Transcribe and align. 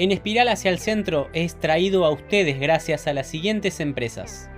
En 0.00 0.12
Espiral 0.12 0.48
hacia 0.48 0.70
el 0.70 0.78
Centro 0.78 1.28
es 1.34 1.60
traído 1.60 2.06
a 2.06 2.10
ustedes 2.10 2.58
gracias 2.58 3.06
a 3.06 3.12
las 3.12 3.26
siguientes 3.26 3.80
empresas. 3.80 4.48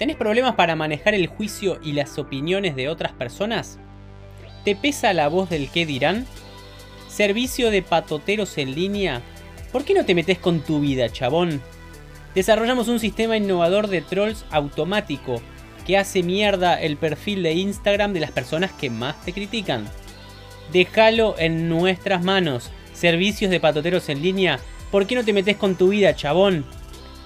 ¿Tenés 0.00 0.16
problemas 0.16 0.56
para 0.56 0.74
manejar 0.74 1.14
el 1.14 1.28
juicio 1.28 1.78
y 1.80 1.92
las 1.92 2.18
opiniones 2.18 2.74
de 2.74 2.88
otras 2.88 3.12
personas? 3.12 3.78
¿Te 4.64 4.74
pesa 4.74 5.12
la 5.12 5.28
voz 5.28 5.48
del 5.48 5.70
qué 5.70 5.86
dirán? 5.86 6.26
¿Servicio 7.08 7.70
de 7.70 7.82
patoteros 7.82 8.58
en 8.58 8.74
línea? 8.74 9.22
¿Por 9.70 9.84
qué 9.84 9.94
no 9.94 10.04
te 10.04 10.16
metes 10.16 10.40
con 10.40 10.58
tu 10.58 10.80
vida, 10.80 11.08
chabón? 11.08 11.62
Desarrollamos 12.34 12.88
un 12.88 12.98
sistema 12.98 13.36
innovador 13.36 13.86
de 13.86 14.00
trolls 14.00 14.44
automático 14.50 15.40
que 15.86 15.98
hace 15.98 16.24
mierda 16.24 16.82
el 16.82 16.96
perfil 16.96 17.44
de 17.44 17.52
Instagram 17.52 18.12
de 18.12 18.18
las 18.18 18.32
personas 18.32 18.72
que 18.72 18.90
más 18.90 19.24
te 19.24 19.32
critican. 19.32 19.88
Déjalo 20.72 21.36
en 21.38 21.68
nuestras 21.68 22.24
manos. 22.24 22.72
Servicios 23.02 23.50
de 23.50 23.58
patoteros 23.58 24.08
en 24.10 24.22
línea. 24.22 24.60
¿Por 24.92 25.08
qué 25.08 25.16
no 25.16 25.24
te 25.24 25.32
metes 25.32 25.56
con 25.56 25.74
tu 25.74 25.88
vida, 25.88 26.14
chabón? 26.14 26.64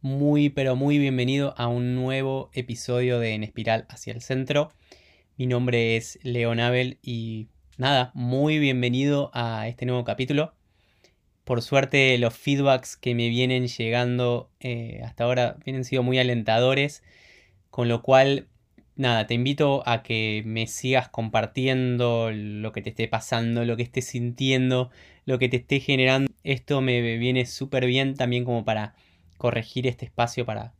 Muy 0.00 0.48
pero 0.50 0.76
muy 0.76 0.98
bienvenido 0.98 1.54
a 1.56 1.66
un 1.66 1.94
nuevo 1.94 2.50
episodio 2.52 3.18
de 3.18 3.34
En 3.34 3.42
Espiral 3.42 3.86
hacia 3.88 4.12
el 4.12 4.20
Centro. 4.20 4.70
Mi 5.36 5.46
nombre 5.46 5.96
es 5.96 6.18
Leon 6.22 6.60
Abel 6.60 6.98
y 7.02 7.48
nada, 7.78 8.10
muy 8.14 8.58
bienvenido 8.58 9.30
a 9.32 9.66
este 9.66 9.86
nuevo 9.86 10.04
capítulo. 10.04 10.52
Por 11.44 11.62
suerte 11.62 12.18
los 12.18 12.34
feedbacks 12.34 12.98
que 12.98 13.14
me 13.14 13.30
vienen 13.30 13.66
llegando 13.66 14.50
eh, 14.60 15.00
hasta 15.04 15.24
ahora 15.24 15.56
vienen 15.64 15.84
sido 15.84 16.02
muy 16.02 16.18
alentadores, 16.18 17.02
con 17.70 17.88
lo 17.88 18.02
cual 18.02 18.48
nada, 18.98 19.26
te 19.26 19.34
invito 19.34 19.82
a 19.86 20.02
que 20.02 20.42
me 20.44 20.66
sigas 20.66 21.08
compartiendo 21.08 22.30
lo 22.32 22.72
que 22.72 22.82
te 22.82 22.90
esté 22.90 23.08
pasando, 23.08 23.64
lo 23.64 23.76
que 23.76 23.84
estés 23.84 24.06
sintiendo, 24.06 24.90
lo 25.24 25.38
que 25.38 25.48
te 25.48 25.58
esté 25.58 25.80
generando. 25.80 26.30
Esto 26.42 26.80
me 26.80 27.16
viene 27.16 27.46
súper 27.46 27.86
bien 27.86 28.14
también 28.14 28.44
como 28.44 28.64
para 28.64 28.94
corregir 29.38 29.86
este 29.86 30.04
espacio 30.04 30.44
para, 30.44 30.74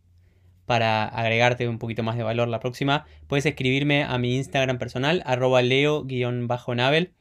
para 0.66 1.04
agregarte 1.04 1.68
un 1.68 1.78
poquito 1.78 2.02
más 2.02 2.16
de 2.16 2.24
valor 2.24 2.48
la 2.48 2.60
próxima. 2.60 3.06
Puedes 3.28 3.46
escribirme 3.46 4.02
a 4.02 4.18
mi 4.18 4.36
Instagram 4.36 4.78
personal, 4.78 5.22
arroba 5.24 5.62
leo-navel, 5.62 7.12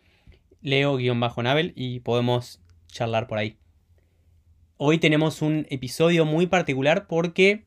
leo-navel 0.62 1.74
y 1.75 2.00
podemos 2.00 2.59
charlar 2.88 3.28
por 3.28 3.38
ahí. 3.38 3.57
Hoy 4.78 4.97
tenemos 4.97 5.44
un 5.44 5.68
episodio 5.69 6.25
muy 6.25 6.47
particular 6.47 7.06
porque 7.07 7.66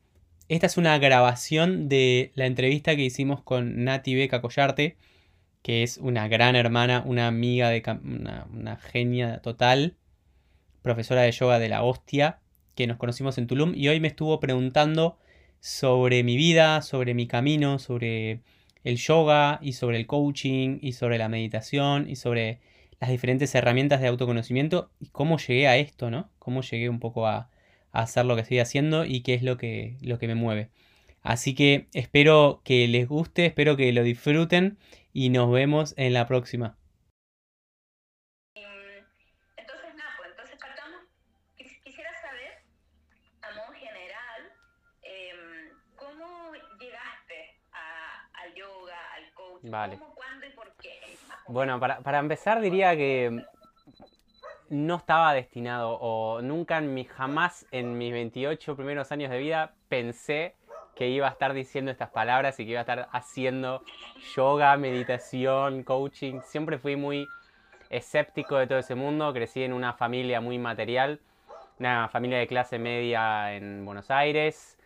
esta 0.55 0.67
es 0.67 0.75
una 0.75 0.97
grabación 0.97 1.87
de 1.87 2.33
la 2.35 2.45
entrevista 2.45 2.97
que 2.97 3.03
hicimos 3.03 3.41
con 3.41 3.85
Nati 3.85 4.15
Beca 4.15 4.41
Collarte, 4.41 4.97
que 5.61 5.81
es 5.81 5.97
una 5.97 6.27
gran 6.27 6.57
hermana, 6.57 7.03
una 7.05 7.27
amiga 7.27 7.69
de 7.69 7.81
una, 8.03 8.75
genia 8.75 9.39
total, 9.39 9.95
profesora 10.81 11.21
de 11.21 11.31
yoga 11.31 11.57
de 11.57 11.69
la 11.69 11.83
hostia, 11.83 12.41
que 12.75 12.85
nos 12.85 12.97
conocimos 12.97 13.37
en 13.37 13.47
Tulum 13.47 13.71
y 13.75 13.87
hoy 13.87 14.01
me 14.01 14.09
estuvo 14.09 14.41
preguntando 14.41 15.17
sobre 15.61 16.21
mi 16.25 16.35
vida, 16.35 16.81
sobre 16.81 17.13
mi 17.13 17.27
camino, 17.27 17.79
sobre 17.79 18.41
el 18.83 18.97
yoga 18.97 19.57
y 19.61 19.71
sobre 19.71 19.95
el 19.95 20.05
coaching 20.05 20.79
y 20.81 20.91
sobre 20.91 21.17
la 21.17 21.29
meditación 21.29 22.09
y 22.09 22.17
sobre 22.17 22.59
las 22.99 23.09
diferentes 23.09 23.55
herramientas 23.55 24.01
de 24.01 24.07
autoconocimiento 24.07 24.91
y 24.99 25.07
cómo 25.11 25.37
llegué 25.37 25.69
a 25.69 25.77
esto, 25.77 26.11
¿no? 26.11 26.29
Cómo 26.39 26.61
llegué 26.61 26.89
un 26.89 26.99
poco 26.99 27.25
a, 27.25 27.49
hacer 27.91 28.25
lo 28.25 28.35
que 28.35 28.41
estoy 28.41 28.59
haciendo 28.59 29.05
y 29.05 29.21
qué 29.21 29.33
es 29.33 29.43
lo 29.43 29.57
que, 29.57 29.97
lo 30.01 30.19
que 30.19 30.27
me 30.27 30.35
mueve. 30.35 30.69
Así 31.23 31.53
que 31.53 31.87
espero 31.93 32.61
que 32.63 32.87
les 32.87 33.07
guste, 33.07 33.45
espero 33.45 33.77
que 33.77 33.91
lo 33.91 34.03
disfruten 34.03 34.77
y 35.13 35.29
nos 35.29 35.51
vemos 35.51 35.93
en 35.97 36.13
la 36.13 36.25
próxima. 36.27 36.77
Em, 38.55 39.05
entonces, 39.57 39.95
nada, 39.95 40.11
pues 40.17 40.29
entonces 40.31 40.57
partamos. 40.59 41.01
Quisiera 41.55 42.11
saber, 42.21 42.63
a 43.43 43.51
modo 43.55 43.73
general, 43.73 44.41
em, 45.03 45.69
cómo 45.95 46.53
llegaste 46.79 47.59
al 47.71 48.55
yoga, 48.55 48.97
al 49.15 49.33
coaching, 49.35 49.69
vale. 49.69 49.97
cómo, 49.99 50.15
cuándo 50.15 50.47
y 50.47 50.51
por 50.51 50.75
qué. 50.77 50.99
Bueno, 51.47 51.79
para, 51.79 51.99
para 51.99 52.17
empezar 52.17 52.61
diría 52.61 52.95
que 52.95 53.43
no 54.71 54.95
estaba 54.95 55.33
destinado 55.33 55.97
o 55.99 56.41
nunca 56.41 56.77
en 56.77 56.93
mi, 56.93 57.03
jamás 57.03 57.67
en 57.71 57.97
mis 57.97 58.13
28 58.13 58.77
primeros 58.77 59.11
años 59.11 59.29
de 59.29 59.37
vida 59.37 59.73
pensé 59.89 60.55
que 60.95 61.09
iba 61.09 61.27
a 61.27 61.31
estar 61.31 61.53
diciendo 61.53 61.91
estas 61.91 62.09
palabras 62.09 62.57
y 62.57 62.63
que 62.63 62.71
iba 62.71 62.79
a 62.79 62.83
estar 62.83 63.09
haciendo 63.11 63.83
yoga, 64.33 64.77
meditación, 64.77 65.83
coaching. 65.83 66.39
Siempre 66.45 66.77
fui 66.77 66.95
muy 66.95 67.27
escéptico 67.89 68.55
de 68.55 68.67
todo 68.67 68.79
ese 68.79 68.95
mundo, 68.95 69.33
crecí 69.33 69.61
en 69.61 69.73
una 69.73 69.91
familia 69.91 70.39
muy 70.39 70.57
material, 70.57 71.19
una 71.77 72.07
familia 72.07 72.37
de 72.37 72.47
clase 72.47 72.79
media 72.79 73.53
en 73.53 73.83
Buenos 73.83 74.09
Aires, 74.09 74.77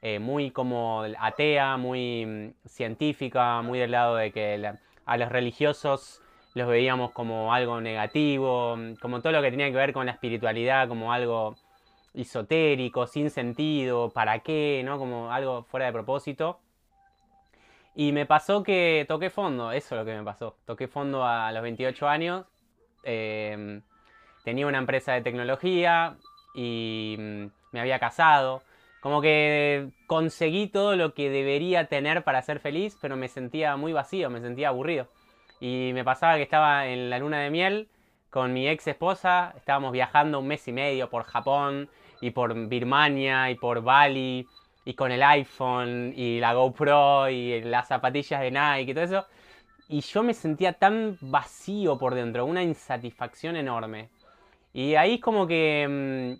eh, 0.00 0.18
muy 0.18 0.50
como 0.50 1.04
atea, 1.18 1.76
muy 1.76 2.24
mm, 2.24 2.68
científica, 2.68 3.60
muy 3.60 3.80
del 3.80 3.90
lado 3.90 4.16
de 4.16 4.32
que 4.32 4.72
a 5.04 5.16
los 5.18 5.28
religiosos 5.28 6.22
los 6.56 6.68
veíamos 6.68 7.10
como 7.10 7.52
algo 7.52 7.82
negativo, 7.82 8.78
como 9.02 9.20
todo 9.20 9.30
lo 9.34 9.42
que 9.42 9.50
tenía 9.50 9.70
que 9.70 9.76
ver 9.76 9.92
con 9.92 10.06
la 10.06 10.12
espiritualidad, 10.12 10.88
como 10.88 11.12
algo 11.12 11.54
esotérico, 12.14 13.06
sin 13.06 13.28
sentido, 13.28 14.08
para 14.08 14.38
qué, 14.38 14.80
¿no? 14.82 14.98
Como 14.98 15.30
algo 15.30 15.64
fuera 15.64 15.84
de 15.84 15.92
propósito. 15.92 16.58
Y 17.94 18.12
me 18.12 18.24
pasó 18.24 18.62
que 18.62 19.04
toqué 19.06 19.28
fondo, 19.28 19.70
eso 19.70 19.94
es 19.94 19.98
lo 20.00 20.06
que 20.06 20.16
me 20.16 20.24
pasó. 20.24 20.56
Toqué 20.64 20.88
fondo 20.88 21.26
a 21.26 21.52
los 21.52 21.62
28 21.62 22.08
años. 22.08 22.46
Em, 23.02 23.82
tenía 24.42 24.66
una 24.66 24.78
empresa 24.78 25.12
de 25.12 25.20
tecnología 25.20 26.16
y 26.54 27.16
mm, 27.18 27.46
me 27.72 27.80
había 27.80 27.98
casado. 27.98 28.62
Como 29.02 29.20
que 29.20 29.90
conseguí 30.06 30.68
todo 30.68 30.96
lo 30.96 31.12
que 31.12 31.28
debería 31.28 31.86
tener 31.86 32.24
para 32.24 32.40
ser 32.40 32.60
feliz, 32.60 32.96
pero 32.98 33.14
me 33.18 33.28
sentía 33.28 33.76
muy 33.76 33.92
vacío, 33.92 34.30
me 34.30 34.40
sentía 34.40 34.68
aburrido. 34.68 35.06
Y 35.60 35.90
me 35.94 36.04
pasaba 36.04 36.36
que 36.36 36.42
estaba 36.42 36.86
en 36.86 37.10
la 37.10 37.18
luna 37.18 37.40
de 37.40 37.50
miel 37.50 37.88
con 38.30 38.52
mi 38.52 38.68
ex 38.68 38.86
esposa, 38.86 39.54
estábamos 39.56 39.92
viajando 39.92 40.40
un 40.40 40.46
mes 40.46 40.66
y 40.68 40.72
medio 40.72 41.08
por 41.08 41.24
Japón 41.24 41.88
y 42.20 42.30
por 42.30 42.54
Birmania 42.68 43.50
y 43.50 43.54
por 43.54 43.82
Bali 43.82 44.46
y 44.84 44.94
con 44.94 45.10
el 45.10 45.22
iPhone 45.22 46.12
y 46.14 46.38
la 46.38 46.52
GoPro 46.52 47.30
y 47.30 47.62
las 47.62 47.88
zapatillas 47.88 48.40
de 48.40 48.50
Nike 48.50 48.90
y 48.90 48.94
todo 48.94 49.04
eso. 49.04 49.26
Y 49.88 50.00
yo 50.00 50.22
me 50.22 50.34
sentía 50.34 50.74
tan 50.74 51.16
vacío 51.20 51.96
por 51.96 52.14
dentro, 52.14 52.44
una 52.44 52.62
insatisfacción 52.62 53.56
enorme. 53.56 54.10
Y 54.72 54.96
ahí 54.96 55.14
es 55.14 55.20
como 55.20 55.46
que 55.46 56.36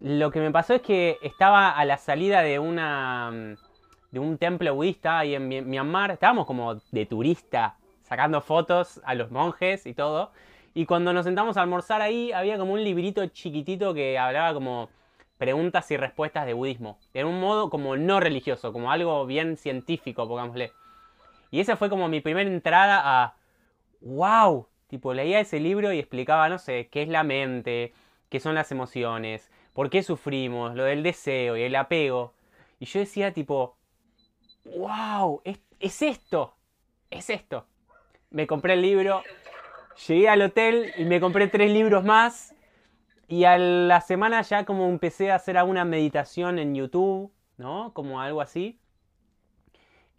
mm, 0.00 0.06
lo 0.06 0.30
que 0.30 0.40
me 0.40 0.50
pasó 0.50 0.74
es 0.74 0.82
que 0.82 1.18
estaba 1.22 1.70
a 1.70 1.84
la 1.84 1.98
salida 1.98 2.42
de 2.42 2.58
una 2.58 3.30
mm, 3.30 3.56
de 4.10 4.20
un 4.20 4.38
templo 4.38 4.74
budista 4.74 5.18
ahí 5.18 5.34
en 5.34 5.48
Myanmar, 5.68 6.12
estábamos 6.12 6.46
como 6.46 6.76
de 6.90 7.06
turista 7.06 7.76
sacando 8.06 8.40
fotos 8.40 9.00
a 9.04 9.14
los 9.14 9.30
monjes 9.30 9.86
y 9.86 9.94
todo. 9.94 10.32
Y 10.74 10.86
cuando 10.86 11.12
nos 11.12 11.24
sentamos 11.24 11.56
a 11.56 11.62
almorzar 11.62 12.02
ahí, 12.02 12.32
había 12.32 12.58
como 12.58 12.74
un 12.74 12.84
librito 12.84 13.26
chiquitito 13.26 13.94
que 13.94 14.18
hablaba 14.18 14.54
como 14.54 14.88
preguntas 15.38 15.90
y 15.90 15.96
respuestas 15.96 16.46
de 16.46 16.52
budismo. 16.52 16.98
En 17.14 17.26
un 17.26 17.40
modo 17.40 17.70
como 17.70 17.96
no 17.96 18.20
religioso, 18.20 18.72
como 18.72 18.90
algo 18.90 19.26
bien 19.26 19.56
científico, 19.56 20.28
pongámosle. 20.28 20.72
Y 21.50 21.60
esa 21.60 21.76
fue 21.76 21.88
como 21.88 22.08
mi 22.08 22.20
primera 22.20 22.48
entrada 22.48 23.02
a. 23.04 23.34
¡Wow! 24.00 24.68
Tipo, 24.88 25.14
leía 25.14 25.40
ese 25.40 25.58
libro 25.58 25.92
y 25.92 25.98
explicaba, 25.98 26.48
no 26.48 26.58
sé, 26.58 26.88
qué 26.90 27.02
es 27.02 27.08
la 27.08 27.24
mente, 27.24 27.92
qué 28.28 28.38
son 28.38 28.54
las 28.54 28.70
emociones, 28.70 29.50
¿Por 29.76 29.90
qué 29.90 30.02
sufrimos? 30.02 30.74
Lo 30.74 30.84
del 30.84 31.02
deseo 31.02 31.54
y 31.54 31.62
el 31.62 31.76
apego. 31.76 32.32
Y 32.80 32.86
yo 32.86 32.98
decía 32.98 33.34
tipo, 33.34 33.76
wow, 34.64 35.42
es, 35.44 35.60
es 35.78 36.00
esto, 36.00 36.54
es 37.10 37.28
esto. 37.28 37.66
Me 38.36 38.46
compré 38.46 38.74
el 38.74 38.82
libro, 38.82 39.22
llegué 40.06 40.28
al 40.28 40.42
hotel 40.42 40.92
y 40.98 41.06
me 41.06 41.20
compré 41.20 41.46
tres 41.46 41.70
libros 41.70 42.04
más. 42.04 42.54
Y 43.28 43.44
a 43.44 43.56
la 43.56 44.02
semana 44.02 44.42
ya 44.42 44.66
como 44.66 44.86
empecé 44.90 45.30
a 45.30 45.36
hacer 45.36 45.56
alguna 45.56 45.86
meditación 45.86 46.58
en 46.58 46.74
YouTube, 46.74 47.32
¿no? 47.56 47.94
Como 47.94 48.20
algo 48.20 48.42
así. 48.42 48.78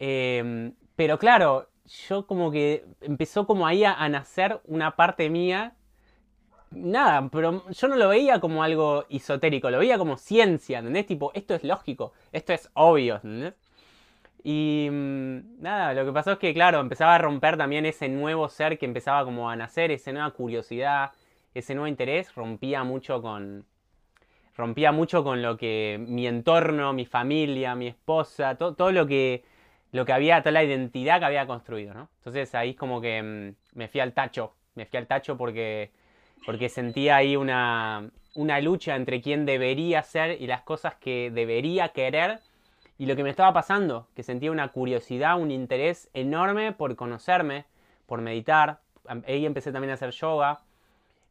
Em, 0.00 0.74
pero 0.96 1.16
claro, 1.20 1.68
yo 2.08 2.26
como 2.26 2.50
que 2.50 2.84
empezó 3.02 3.46
como 3.46 3.68
ahí 3.68 3.84
a, 3.84 4.08
nacer 4.08 4.60
una 4.64 4.96
parte 4.96 5.30
mía. 5.30 5.76
Nada, 6.72 7.28
pero 7.30 7.70
yo 7.70 7.86
no 7.86 7.94
lo 7.94 8.08
veía 8.08 8.40
como 8.40 8.64
algo 8.64 9.06
esotérico, 9.10 9.70
lo 9.70 9.78
veía 9.78 9.96
como 9.96 10.16
ciencia, 10.16 10.80
¿entendés? 10.80 11.06
Tipo, 11.06 11.30
esto 11.34 11.54
es 11.54 11.62
lógico, 11.62 12.14
esto 12.32 12.52
es 12.52 12.68
obvio, 12.74 13.14
¿entendés? 13.14 13.54
Y 14.42 14.88
mm, 14.90 15.60
nada, 15.60 15.94
lo 15.94 16.04
que 16.04 16.12
pasó 16.12 16.32
es 16.32 16.38
que, 16.38 16.54
claro, 16.54 16.80
empezaba 16.80 17.14
a 17.14 17.18
romper 17.18 17.56
también 17.56 17.86
ese 17.86 18.08
nuevo 18.08 18.48
ser 18.48 18.78
que 18.78 18.86
empezaba 18.86 19.24
como 19.24 19.50
a 19.50 19.56
nacer, 19.56 19.90
esa 19.90 20.12
nueva 20.12 20.30
curiosidad, 20.30 21.12
ese 21.54 21.74
nuevo 21.74 21.88
interés, 21.88 22.34
rompía 22.34 22.84
mucho 22.84 23.20
con, 23.22 23.66
rompía 24.56 24.92
mucho 24.92 25.24
con 25.24 25.42
lo 25.42 25.56
que 25.56 26.04
mi 26.06 26.26
entorno, 26.26 26.92
mi 26.92 27.06
familia, 27.06 27.74
mi 27.74 27.88
esposa, 27.88 28.56
todo 28.56 28.92
lo 28.92 29.06
que 29.06 29.44
lo 29.92 30.04
que 30.04 30.12
había, 30.12 30.40
toda 30.40 30.52
la 30.52 30.64
identidad 30.64 31.18
que 31.18 31.26
había 31.26 31.46
construido, 31.46 31.94
¿no? 31.94 32.10
Entonces 32.18 32.54
ahí 32.54 32.70
es 32.70 32.76
como 32.76 33.00
que 33.00 33.22
mm, 33.22 33.78
me 33.78 33.88
fui 33.88 34.00
al 34.00 34.12
tacho, 34.12 34.54
me 34.74 34.86
fui 34.86 34.98
al 34.98 35.06
tacho 35.06 35.36
porque, 35.36 35.90
porque 36.44 36.68
sentía 36.68 37.16
ahí 37.16 37.36
una, 37.36 38.10
una 38.34 38.60
lucha 38.60 38.96
entre 38.96 39.20
quién 39.20 39.46
debería 39.46 40.02
ser 40.02 40.40
y 40.40 40.46
las 40.46 40.62
cosas 40.62 40.94
que 40.96 41.30
debería 41.30 41.88
querer 41.90 42.40
y 42.98 43.06
lo 43.06 43.16
que 43.16 43.22
me 43.22 43.30
estaba 43.30 43.52
pasando, 43.52 44.08
que 44.14 44.22
sentía 44.22 44.50
una 44.50 44.68
curiosidad, 44.68 45.40
un 45.40 45.50
interés 45.50 46.10
enorme 46.14 46.72
por 46.72 46.96
conocerme, 46.96 47.64
por 48.06 48.20
meditar. 48.20 48.80
Ahí 49.26 49.46
empecé 49.46 49.72
también 49.72 49.92
a 49.92 49.94
hacer 49.94 50.10
yoga. 50.10 50.62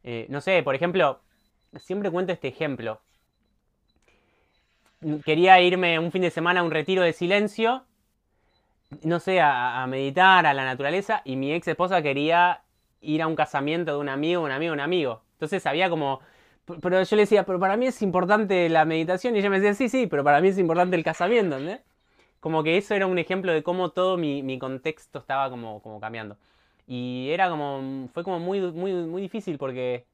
Eh, 0.04 0.26
no 0.30 0.42
sé, 0.42 0.64
por 0.64 0.76
ejemplo, 0.76 1.20
siempre 1.76 2.10
cuento 2.10 2.32
este 2.32 2.48
ejemplo. 2.48 3.02
Quería 5.26 5.62
irme 5.62 6.00
un 6.00 6.12
fin 6.12 6.24
de 6.24 6.32
semana 6.32 6.62
a 6.62 6.64
un 6.64 6.72
retiro 6.72 7.04
de 7.04 7.14
silencio 7.14 7.84
no 9.04 9.20
sé, 9.20 9.42
a, 9.42 9.86
meditar, 9.88 10.46
a 10.46 10.54
la 10.54 10.66
naturaleza, 10.66 11.22
y 11.26 11.36
mi 11.36 11.54
ex 11.54 11.68
esposa 11.68 12.02
quería 12.02 12.62
ir 13.02 13.22
a 13.22 13.28
un 13.28 13.36
casamiento 13.36 13.92
de 13.94 13.98
un 13.98 14.10
amigo, 14.10 14.44
un 14.44 14.52
amigo, 14.52 14.74
un 14.74 14.80
amigo. 14.80 15.22
Entonces 15.34 15.66
había 15.66 15.90
como... 15.90 16.20
Pero 16.82 17.02
yo 17.02 17.16
le 17.16 17.22
decía, 17.24 17.46
pero 17.46 17.60
para 17.60 17.78
mí 17.78 17.88
es 17.88 18.02
importante 18.02 18.68
la 18.68 18.84
meditación, 18.84 19.36
y 19.36 19.40
ella 19.40 19.50
me 19.50 19.60
decía, 19.60 19.74
sí, 19.74 19.88
sí, 19.90 20.08
pero 20.08 20.24
para 20.24 20.42
mí 20.42 20.50
es 20.50 20.58
importante 20.60 20.98
el 20.98 21.04
casamiento, 21.04 21.56
¿entendés? 21.58 21.82
Como 22.42 22.64
que 22.64 22.78
eso 22.78 22.94
era 22.94 23.08
un 23.08 23.18
ejemplo 23.18 23.54
de 23.54 23.64
cómo 23.64 23.92
todo 23.92 24.18
mi, 24.18 24.60
contexto 24.60 25.20
estaba 25.20 25.50
como, 25.50 25.82
como 25.82 26.00
cambiando. 26.02 26.38
Y 26.86 27.30
era 27.32 27.50
como, 27.50 28.10
fue 28.14 28.24
como 28.24 28.40
muy, 28.40 28.60
muy, 28.72 28.94
muy 28.94 29.22
difícil 29.22 29.58
porque 29.58 30.06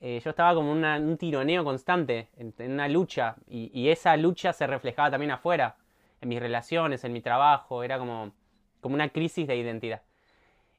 eh, 0.00 0.20
yo 0.24 0.30
estaba 0.30 0.54
como 0.54 0.72
en 0.72 0.84
un 1.08 1.18
tironeo 1.18 1.64
constante, 1.64 2.28
en, 2.36 2.54
una 2.72 2.88
lucha, 2.88 3.36
y, 3.46 3.70
y, 3.74 3.90
esa 3.90 4.16
lucha 4.16 4.52
se 4.52 4.66
reflejaba 4.66 5.10
también 5.10 5.32
afuera 5.32 5.76
en 6.20 6.28
mis 6.30 6.40
relaciones, 6.40 7.04
en 7.04 7.12
mi 7.12 7.20
trabajo, 7.20 7.82
era 7.82 7.98
como, 7.98 8.32
como 8.80 8.94
una 8.94 9.10
crisis 9.10 9.46
de 9.46 9.56
identidad. 9.56 10.02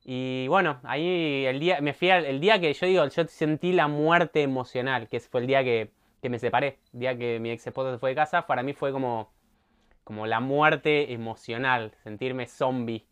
Y 0.04 0.48
bueno, 0.48 0.80
ahí 0.84 1.46
el 1.46 1.60
día, 1.60 1.81
me 1.81 1.94
fui 1.94 2.10
el 2.10 2.40
día 2.40 2.60
que 2.60 2.74
yo 2.74 2.88
digo, 2.88 3.07
yo 3.07 3.28
sentí 3.28 3.74
la 3.74 3.88
muerte 3.88 4.42
emocional, 4.42 5.07
que 5.07 5.19
fue 5.19 5.42
el 5.42 5.48
día 5.48 5.63
que, 5.63 5.92
me 6.24 6.40
separé, 6.40 6.80
el 6.94 7.00
día 7.00 7.18
que 7.18 7.40
mi 7.40 7.51
ex 7.51 7.68
esposa 7.68 7.92
se 7.92 8.00
fue 8.00 8.12
de 8.12 8.16
casa, 8.16 8.48
para 8.48 8.63
mí 8.63 8.74
fue 8.74 8.92
como, 8.92 9.31
como 10.04 10.25
la 10.25 10.40
muerte 10.40 11.13
emocional, 11.13 11.94
sentirme 12.04 12.48
zombie. 12.48 13.06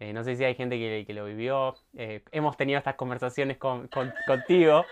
Eh, 0.00 0.12
no 0.12 0.22
sé 0.22 0.36
si 0.36 0.44
hay 0.44 0.54
gente 0.54 0.76
que, 0.78 1.12
lo 1.12 1.24
vivió. 1.24 1.74
Eh, 1.96 2.22
hemos 2.30 2.56
tenido 2.56 2.78
estas 2.78 2.94
conversaciones 2.94 3.56
con, 3.56 3.88
contigo. 3.88 4.78
Acá 4.78 4.86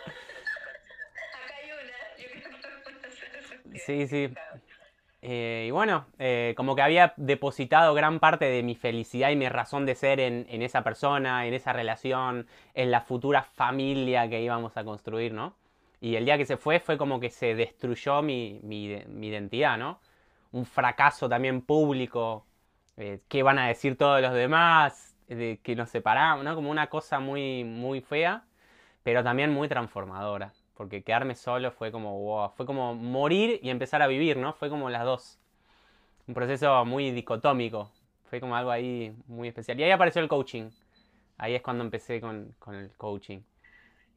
hay 1.62 1.70
una. 1.72 1.93
Sí, 3.84 4.06
sí. 4.08 4.32
Eh, 5.28 5.64
y 5.67 5.70
bueno, 5.73 6.06
eh, 6.20 6.55
como 6.56 6.76
que 6.76 6.82
había 6.82 7.12
depositado 7.17 7.94
gran 7.94 8.20
parte 8.20 8.44
de 8.44 8.62
mi 8.62 8.76
felicidad 8.76 9.31
y 9.31 9.37
mi 9.37 9.49
razón 9.49 9.84
de 9.84 9.96
ser 9.96 10.20
en, 10.20 10.46
esa 10.62 10.84
persona, 10.84 11.46
en 11.49 11.55
esa 11.55 11.73
relación, 11.73 12.46
en 12.75 12.93
la 12.93 13.00
futura 13.00 13.43
familia 13.43 14.28
que 14.28 14.40
íbamos 14.40 14.76
a 14.76 14.84
construir, 14.84 15.32
¿no? 15.32 15.56
Y 16.00 16.14
el 16.14 16.26
día 16.26 16.38
que 16.38 16.46
se 16.46 16.56
fue 16.56 16.78
fue 16.78 16.96
como 16.96 17.19
que 17.19 17.31
se 17.31 17.56
destruyó 17.56 18.23
mi, 18.23 18.61
identidad, 19.20 19.76
¿no? 19.76 19.99
Un 20.52 20.64
fracaso 20.64 21.29
también 21.29 21.61
público, 21.62 22.46
eh, 22.96 23.20
qué 23.29 23.43
van 23.43 23.58
a 23.58 23.67
decir 23.67 23.99
todos 23.99 24.22
los 24.22 24.32
demás, 24.32 25.17
de 25.26 25.58
que 25.61 25.75
nos 25.75 25.90
separamos, 25.90 26.44
¿no? 26.44 26.55
Como 26.55 26.70
una 26.70 26.87
cosa 26.88 27.19
muy, 27.19 27.64
muy 27.64 28.00
fea, 28.00 28.44
pero 29.02 29.25
también 29.25 29.52
muy 29.52 29.69
transformadora 29.69 30.52
porque 30.76 31.02
quedarme 31.02 31.34
solo 31.34 31.70
fue 31.70 31.90
como, 31.90 32.19
wow, 32.19 32.50
fue 32.50 32.67
como 32.67 32.94
morir 32.94 33.58
y 33.62 33.70
empezar 33.70 34.02
a 34.02 34.06
vivir, 34.06 34.37
¿no? 34.37 34.52
Fue 34.52 34.69
como 34.69 34.90
las 34.90 35.05
dos. 35.05 35.38
Un 36.28 36.34
proceso 36.34 36.84
muy 36.84 37.11
dicotómico, 37.12 37.90
fue 38.28 38.40
como 38.40 38.56
algo 38.56 38.70
ahí 38.70 39.17
muy 39.26 39.49
especial. 39.49 39.78
Y 39.81 39.84
ahí 39.84 39.90
apareció 39.90 40.20
el 40.20 40.28
coaching. 40.28 40.70
Ahí 41.38 41.55
es 41.55 41.62
cuando 41.62 41.84
empecé 41.84 42.20
con, 42.20 42.55
el 42.69 42.90
coaching. 42.96 43.40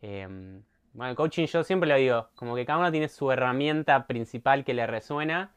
Em, 0.01 0.61
bueno, 0.93 1.11
el 1.11 1.15
coaching 1.15 1.45
yo 1.45 1.63
siempre 1.63 1.87
lo 1.87 1.95
digo, 1.95 2.29
como 2.35 2.55
que 2.55 2.65
cada 2.65 2.79
uno 2.79 2.91
tiene 2.91 3.07
su 3.07 3.31
herramienta 3.31 4.05
principal 4.07 4.65
que 4.65 4.73
le 4.73 4.85
resuena. 4.87 5.51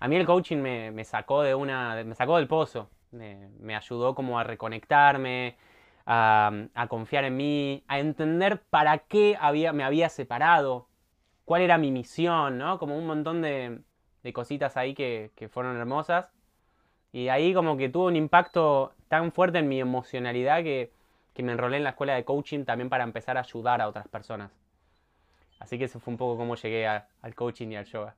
A 0.00 0.08
mí 0.08 0.16
el 0.16 0.26
coaching 0.26 0.58
me, 0.58 1.04
sacó 1.04 1.42
de 1.42 1.54
una, 1.54 2.02
me 2.04 2.14
sacó 2.14 2.36
del 2.36 2.46
pozo, 2.46 2.90
me, 3.10 3.48
me 3.58 3.74
ayudó 3.74 4.14
como 4.14 4.38
a 4.38 4.44
reconectarme, 4.44 5.56
a, 6.10 6.86
confiar 6.88 7.24
en 7.24 7.36
mí, 7.36 7.84
a 7.86 7.98
entender 7.98 8.62
para 8.70 8.98
qué 8.98 9.36
había, 9.38 9.74
me 9.74 9.84
había 9.84 10.08
separado, 10.08 10.88
cuál 11.44 11.60
era 11.60 11.76
mi 11.76 11.90
misión, 11.90 12.56
¿no? 12.56 12.78
Como 12.78 12.96
un 12.96 13.06
montón 13.06 13.42
de, 13.42 13.82
cositas 14.32 14.76
ahí 14.76 14.94
que, 14.94 15.30
fueron 15.50 15.76
hermosas. 15.76 16.30
Y 17.12 17.28
ahí 17.28 17.52
como 17.52 17.76
que 17.76 17.88
tuvo 17.88 18.06
un 18.06 18.16
impacto 18.16 18.92
tan 19.08 19.32
fuerte 19.32 19.58
en 19.58 19.68
mi 19.68 19.80
emocionalidad 19.80 20.62
que, 20.62 20.90
me 21.36 21.52
enrolé 21.52 21.76
en 21.76 21.84
la 21.84 21.90
escuela 21.90 22.16
de 22.16 22.24
coaching 22.24 22.64
también 22.64 22.88
para 22.88 23.04
empezar 23.04 23.36
a 23.36 23.42
ayudar 23.42 23.80
a 23.80 23.86
otras 23.86 24.08
personas. 24.08 24.50
Así 25.60 25.78
que 25.78 25.84
eso 25.84 26.00
fue 26.00 26.12
un 26.12 26.18
poco 26.18 26.36
como 26.36 26.56
llegué 26.56 26.88
al 26.88 27.34
coaching 27.36 27.68
y 27.68 27.76
al 27.76 27.84
yoga. 27.84 28.16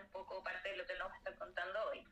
Un 0.00 0.10
poco 0.10 0.42
parte 0.42 0.70
de 0.70 0.76
lo 0.76 0.86
que 0.86 0.94
nos 0.94 1.08
va 1.08 1.14
a 1.14 1.18
estar 1.18 1.36
contando 1.36 1.84
hoy 1.90 2.04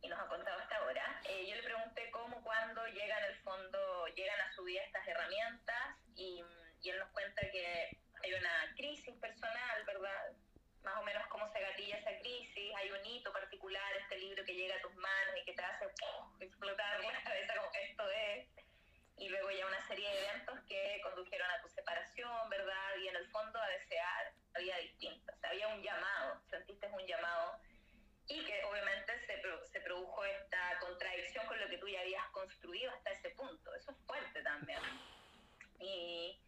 y 0.00 0.08
nos 0.08 0.18
ha 0.18 0.26
contado 0.28 0.58
hasta 0.58 0.76
ahora. 0.76 1.20
Eh, 1.24 1.46
yo 1.48 1.56
le 1.56 1.62
pregunté 1.62 2.10
cómo, 2.10 2.42
cuándo 2.42 2.86
llegan, 2.86 3.24
el 3.24 3.36
fondo, 3.42 4.06
llegan 4.14 4.40
a 4.40 4.52
su 4.54 4.64
vida 4.64 4.82
estas 4.84 5.06
herramientas 5.06 5.96
y, 6.14 6.42
y, 6.82 6.90
él 6.90 6.98
nos 6.98 7.08
cuenta 7.10 7.42
que 7.50 7.98
hay 8.22 8.34
una 8.34 8.74
crisis 8.76 9.14
personal, 9.16 9.84
¿verdad? 9.86 10.32
Más 10.82 10.96
o 10.98 11.02
menos 11.02 11.26
cómo 11.28 11.50
se 11.52 11.60
gatilla 11.60 11.98
esa 11.98 12.16
crisis, 12.20 12.74
hay 12.76 12.90
un 12.90 13.04
hito 13.04 13.32
particular, 13.32 13.96
este 13.96 14.18
libro 14.18 14.44
que 14.44 14.54
llega 14.54 14.76
a 14.76 14.80
tus 14.80 14.94
manos 14.94 15.34
y 15.42 15.44
que 15.44 15.54
te 15.54 15.62
hace 15.62 15.84
explotar 16.40 17.04
la 17.04 17.22
cabeza 17.22 17.54
como 17.56 17.70
esto 17.74 18.10
es, 18.10 18.48
y 19.18 19.28
luego 19.28 19.50
ya 19.50 19.66
una 19.66 19.86
serie 19.86 20.08
de 20.08 20.26
eventos 20.26 20.60
que 20.68 21.00
condujeron 21.02 21.50
a 21.50 21.60
tu 21.60 21.68
separación, 21.68 22.50
¿verdad? 22.50 22.96
Y 23.02 23.08
en 23.08 23.16
el 23.16 23.28
fondo 23.30 23.58
a 23.58 23.68
desear 23.68 24.32
la 24.54 24.60
vida 24.60 24.76
distinta. 24.78 25.32
O 25.34 25.38
sea, 25.38 25.50
había 25.50 25.68
un 25.68 25.82
llamado, 25.82 26.40
sentiste 26.48 26.86
un 26.86 27.06
llamado 27.06 27.60
y 28.28 28.44
que 28.44 28.62
obviamente 28.64 29.12
se, 29.26 29.42
se 29.72 29.80
produjo 29.80 30.24
esta 30.24 30.78
contradicción 30.80 31.46
con 31.46 31.58
lo 31.58 31.68
que 31.68 31.78
tú 31.78 31.88
ya 31.88 32.00
habías 32.00 32.26
construido 32.30 32.92
hasta 32.92 33.10
ese 33.10 33.30
punto. 33.30 33.74
Eso 33.74 33.90
es 33.90 33.98
fuerte 34.06 34.42
también. 34.42 34.80
Y, 35.80 36.38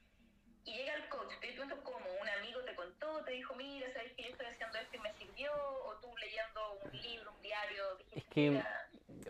y 0.65 0.77
llega 0.77 0.95
el 0.95 1.09
coach, 1.09 1.33
te 1.41 1.53
pregunto 1.53 1.83
cómo, 1.83 2.07
un 2.21 2.29
amigo 2.29 2.61
te 2.65 2.75
contó, 2.75 3.25
te 3.25 3.33
dijo, 3.33 3.55
mira, 3.55 3.91
¿sabes 3.93 4.13
que 4.13 4.25
yo 4.25 4.29
estoy 4.31 4.47
haciendo 4.47 4.79
esto 4.79 4.97
y 4.97 5.01
me 5.01 5.13
sirvió? 5.15 5.53
O 5.55 5.97
tú 6.01 6.15
leyendo 6.19 6.79
un 6.85 7.01
libro, 7.01 7.33
un 7.33 7.43
diario, 7.43 7.97
dijiste, 7.97 8.19
es 8.19 8.25
que 8.27 8.63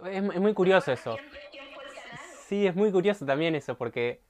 es, 0.07 0.35
es, 0.35 0.41
muy 0.41 0.55
curioso 0.55 0.93
eso. 0.93 1.17
Sí, 2.50 2.66
es 2.66 2.75
muy 2.75 2.90
curioso 2.90 3.25
también 3.25 3.54
eso, 3.54 3.76
porque 3.76 4.23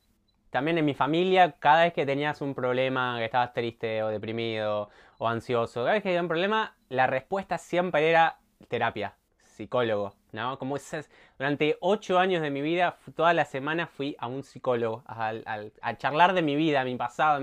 también 0.50 0.76
en 0.76 0.84
mi 0.84 0.92
familia, 0.92 1.52
cada 1.58 1.84
vez 1.84 1.94
que 1.94 2.04
tenías 2.04 2.42
un 2.42 2.54
problema, 2.54 3.16
que 3.16 3.24
estabas 3.24 3.54
triste 3.54 4.02
o 4.02 4.08
deprimido 4.08 4.90
o 5.16 5.26
ansioso, 5.26 5.80
cada 5.80 5.94
vez 5.94 6.02
que 6.02 6.10
había 6.10 6.20
un 6.20 6.28
problema, 6.28 6.76
la 6.90 7.06
respuesta 7.06 7.56
siempre 7.56 8.10
era 8.10 8.36
terapia, 8.68 9.14
psicólogo, 9.42 10.12
¿no? 10.32 10.58
Como 10.58 10.76
esas, 10.76 11.08
durante 11.38 11.78
ocho 11.80 12.18
años 12.18 12.42
de 12.42 12.50
mi 12.50 12.60
vida, 12.60 12.98
toda 13.16 13.32
la 13.32 13.46
semana 13.46 13.86
fui 13.86 14.14
a 14.18 14.26
un 14.26 14.42
psicólogo, 14.42 15.02
a, 15.06 15.96
charlar 15.96 16.34
de 16.34 16.42
mi 16.42 16.56
vida, 16.56 16.84
mi 16.84 16.96
pasado. 16.96 17.42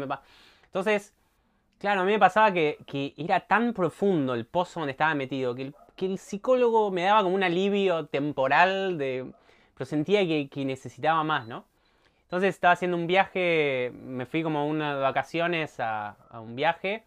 Entonces, 0.65 1.15
Claro, 1.79 2.01
a 2.01 2.05
mí 2.05 2.11
me 2.11 2.19
pasaba 2.19 2.51
que, 2.53 2.77
que 2.87 3.13
era 3.17 3.39
tan 3.39 3.73
profundo 3.73 4.33
el 4.35 4.45
pozo 4.45 4.79
donde 4.79 4.91
estaba 4.91 5.13
metido, 5.15 5.55
que 5.55 5.73
que 5.97 6.05
el 6.05 6.19
psicólogo 6.19 6.91
me 6.91 7.03
daba 7.03 7.23
como 7.23 7.35
un 7.35 7.43
alivio 7.43 8.05
temporal, 8.05 8.97
de, 8.97 9.33
pero 9.77 9.85
sentía 9.85 10.25
que, 10.25 10.49
que 10.49 10.65
necesitaba 10.65 11.23
más, 11.23 11.47
¿no? 11.47 11.65
Entonces 12.23 12.49
estaba 12.49 12.73
haciendo 12.73 12.97
un 12.97 13.07
viaje, 13.07 13.91
me 13.93 14.25
fui 14.25 14.43
como 14.43 14.67
unas 14.67 14.99
vacaciones 14.99 15.79
a, 15.79 16.17
a 16.29 16.41
un 16.41 16.55
viaje 16.55 17.03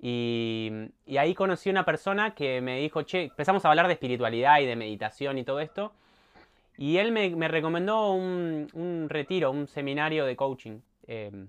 y, 0.00 0.70
y, 1.06 1.16
ahí 1.18 1.34
conocí 1.34 1.68
una 1.70 1.84
persona 1.84 2.34
que 2.34 2.60
me 2.60 2.78
dijo, 2.78 3.02
che, 3.02 3.24
empezamos 3.24 3.64
a 3.64 3.68
hablar 3.70 3.88
de 3.88 3.94
espiritualidad 3.94 4.60
y 4.60 4.66
de 4.66 4.76
meditación 4.76 5.38
y 5.38 5.44
todo 5.44 5.60
esto. 5.60 5.92
Y 6.76 6.96
él 6.96 7.12
me, 7.12 7.30
me 7.36 7.48
recomendó 7.48 8.12
un, 8.12 8.68
un, 8.74 9.08
retiro, 9.08 9.50
un 9.50 9.66
seminario 9.68 10.24
de 10.24 10.36
coaching. 10.36 10.80
Eh, 11.06 11.46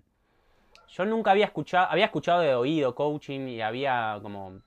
yo 0.89 1.05
nunca 1.05 1.31
había 1.31 1.45
escuchado, 1.45 1.87
había 1.89 2.05
escuchado 2.05 2.41
de 2.41 2.55
oído 2.55 2.95
coaching 2.95 3.47
y 3.47 3.61
había 3.61 4.19
como 4.21 4.59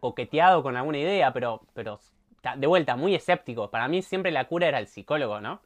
coqueteado 0.00 0.62
con 0.62 0.76
alguna 0.76 0.98
idea, 0.98 1.32
pero, 1.32 1.62
pero 1.74 2.00
de 2.56 2.66
vuelta, 2.66 2.96
muy 2.96 3.14
escéptico. 3.14 3.70
Para 3.70 3.88
mí 3.88 4.02
siempre 4.02 4.30
la 4.30 4.44
cura 4.46 4.68
era 4.68 4.78
el 4.78 4.86
psicólogo, 4.86 5.40
¿no? 5.40 5.60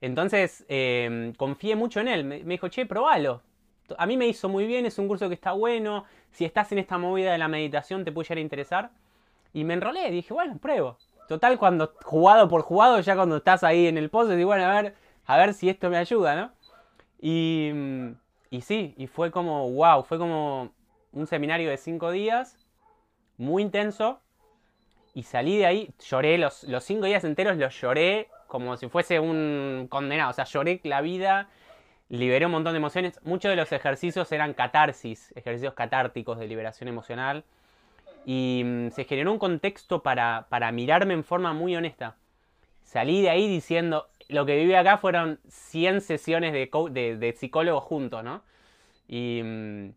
Entonces 0.00 0.64
eh, 0.68 1.32
confié 1.36 1.76
mucho 1.76 2.00
en 2.00 2.08
él. 2.08 2.24
Me, 2.24 2.42
me, 2.44 2.54
dijo, 2.54 2.68
che, 2.68 2.86
probalo. 2.86 3.42
A 3.98 4.06
mí 4.06 4.16
me 4.16 4.26
hizo 4.26 4.48
muy 4.48 4.66
bien, 4.66 4.86
es 4.86 4.98
un 4.98 5.08
curso 5.08 5.28
que 5.28 5.34
está 5.34 5.52
bueno. 5.52 6.04
Si 6.32 6.44
estás 6.44 6.72
en 6.72 6.78
esta 6.78 6.98
movida 6.98 7.32
de 7.32 7.38
la 7.38 7.48
meditación 7.48 8.04
te 8.04 8.12
puede 8.12 8.24
llegar 8.24 8.38
a 8.38 8.42
interesar. 8.42 8.90
Y 9.52 9.64
me 9.64 9.74
enrolé, 9.74 10.10
dije, 10.10 10.32
bueno, 10.32 10.58
pruebo. 10.58 10.96
Total, 11.28 11.58
cuando 11.58 11.94
jugado 12.04 12.48
por 12.48 12.62
jugado, 12.62 13.00
ya 13.00 13.14
cuando 13.14 13.36
estás 13.36 13.62
ahí 13.64 13.86
en 13.86 13.96
el 13.96 14.10
pozo, 14.10 14.30
digo, 14.30 14.48
bueno, 14.48 14.64
a 14.64 14.82
ver, 14.82 14.94
a 15.26 15.36
ver 15.36 15.54
si 15.54 15.68
esto 15.68 15.88
me 15.88 15.96
ayuda, 15.96 16.34
¿no? 16.34 16.52
Y, 17.20 17.70
y 18.50 18.60
sí, 18.62 18.94
y 18.96 19.06
fue 19.06 19.30
como, 19.30 19.70
wow, 19.70 20.02
fue 20.02 20.18
como 20.18 20.72
un 21.12 21.26
seminario 21.26 21.70
de 21.70 21.76
cinco 21.76 22.10
días, 22.10 22.56
muy 23.36 23.62
intenso. 23.62 24.20
Y 25.14 25.24
salí 25.24 25.58
de 25.58 25.66
ahí, 25.66 25.90
lloré 26.08 26.38
los, 26.38 26.64
los 26.64 26.84
cinco 26.84 27.06
días 27.06 27.24
enteros, 27.24 27.56
los 27.58 27.78
lloré 27.78 28.28
como 28.46 28.76
si 28.76 28.88
fuese 28.88 29.20
un 29.20 29.86
condenado. 29.90 30.30
O 30.30 30.32
sea, 30.32 30.44
lloré 30.44 30.80
la 30.84 31.00
vida, 31.00 31.48
liberé 32.08 32.46
un 32.46 32.52
montón 32.52 32.72
de 32.74 32.78
emociones. 32.78 33.20
Muchos 33.22 33.50
de 33.50 33.56
los 33.56 33.72
ejercicios 33.72 34.30
eran 34.32 34.54
catarsis, 34.54 35.32
ejercicios 35.36 35.74
catárticos 35.74 36.38
de 36.38 36.46
liberación 36.46 36.88
emocional. 36.88 37.44
Y 38.24 38.62
mmm, 38.64 38.88
se 38.90 39.04
generó 39.04 39.32
un 39.32 39.38
contexto 39.38 40.02
para, 40.02 40.46
para 40.48 40.72
mirarme 40.72 41.14
en 41.14 41.24
forma 41.24 41.52
muy 41.52 41.76
honesta. 41.76 42.16
Salí 42.82 43.22
de 43.22 43.30
ahí 43.30 43.48
diciendo, 43.48 44.08
lo 44.28 44.44
que 44.44 44.56
viví 44.56 44.74
acá 44.74 44.98
fueron 44.98 45.40
100 45.48 46.02
sesiones 46.02 46.52
de, 46.52 46.70
de, 46.90 47.16
de 47.16 47.32
psicólogos 47.32 47.84
juntos, 47.84 48.22
¿no? 48.22 48.42
Y, 49.08 49.40
mmm, 49.42 49.90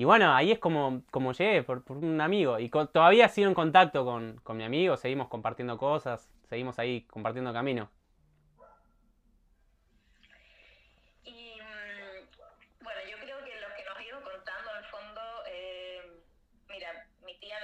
y, 0.00 0.04
bueno, 0.04 0.34
ahí 0.34 0.50
es 0.52 0.58
como, 0.58 1.02
como 1.10 1.32
llegué, 1.32 1.62
por, 1.62 1.82
un 1.88 2.20
amigo. 2.20 2.58
Y 2.58 2.70
con, 2.70 2.88
todavía 2.88 3.28
sigo 3.28 3.48
en 3.48 3.54
contacto 3.54 4.04
con, 4.04 4.40
con 4.42 4.56
mi 4.56 4.64
amigo, 4.64 4.96
seguimos 4.96 5.28
compartiendo 5.28 5.76
cosas 5.78 6.30
seguimos 6.50 6.78
ahí 6.80 7.02
compartiendo 7.02 7.52
camino. 7.52 7.88
Eh, 15.46 16.02
mira, 16.68 17.06
mi 17.22 17.38
tía 17.38 17.56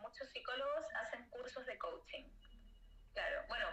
muchos 0.00 0.28
psicólogos 0.28 0.84
hacen 1.02 1.28
cursos 1.30 1.66
de 1.66 1.76
coaching. 1.78 2.24
Claro, 3.12 3.42
bueno, 3.48 3.66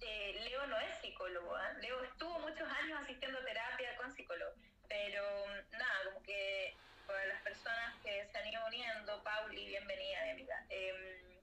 eh, 0.00 0.40
Leo 0.44 0.66
no 0.66 0.78
es 0.78 0.98
psicólogo, 1.00 1.56
¿eh? 1.56 1.80
Leo 1.80 2.02
estuvo 2.04 2.38
muchos 2.40 2.68
años 2.68 3.00
asistiendo 3.00 3.38
a 3.38 3.44
terapia 3.44 3.96
con 3.96 4.12
psicólogo, 4.12 4.52
pero 4.88 5.22
mm, 5.22 5.78
nada, 5.78 5.87
para 7.08 7.24
las 7.24 7.40
personas 7.42 7.96
que 8.04 8.28
se 8.30 8.38
han 8.38 8.46
ido 8.46 8.60
uniendo, 8.66 9.24
Pauli, 9.24 9.66
bienvenida, 9.66 10.24
mi 10.24 10.30
amiga. 10.30 10.66
Eh, 10.68 11.40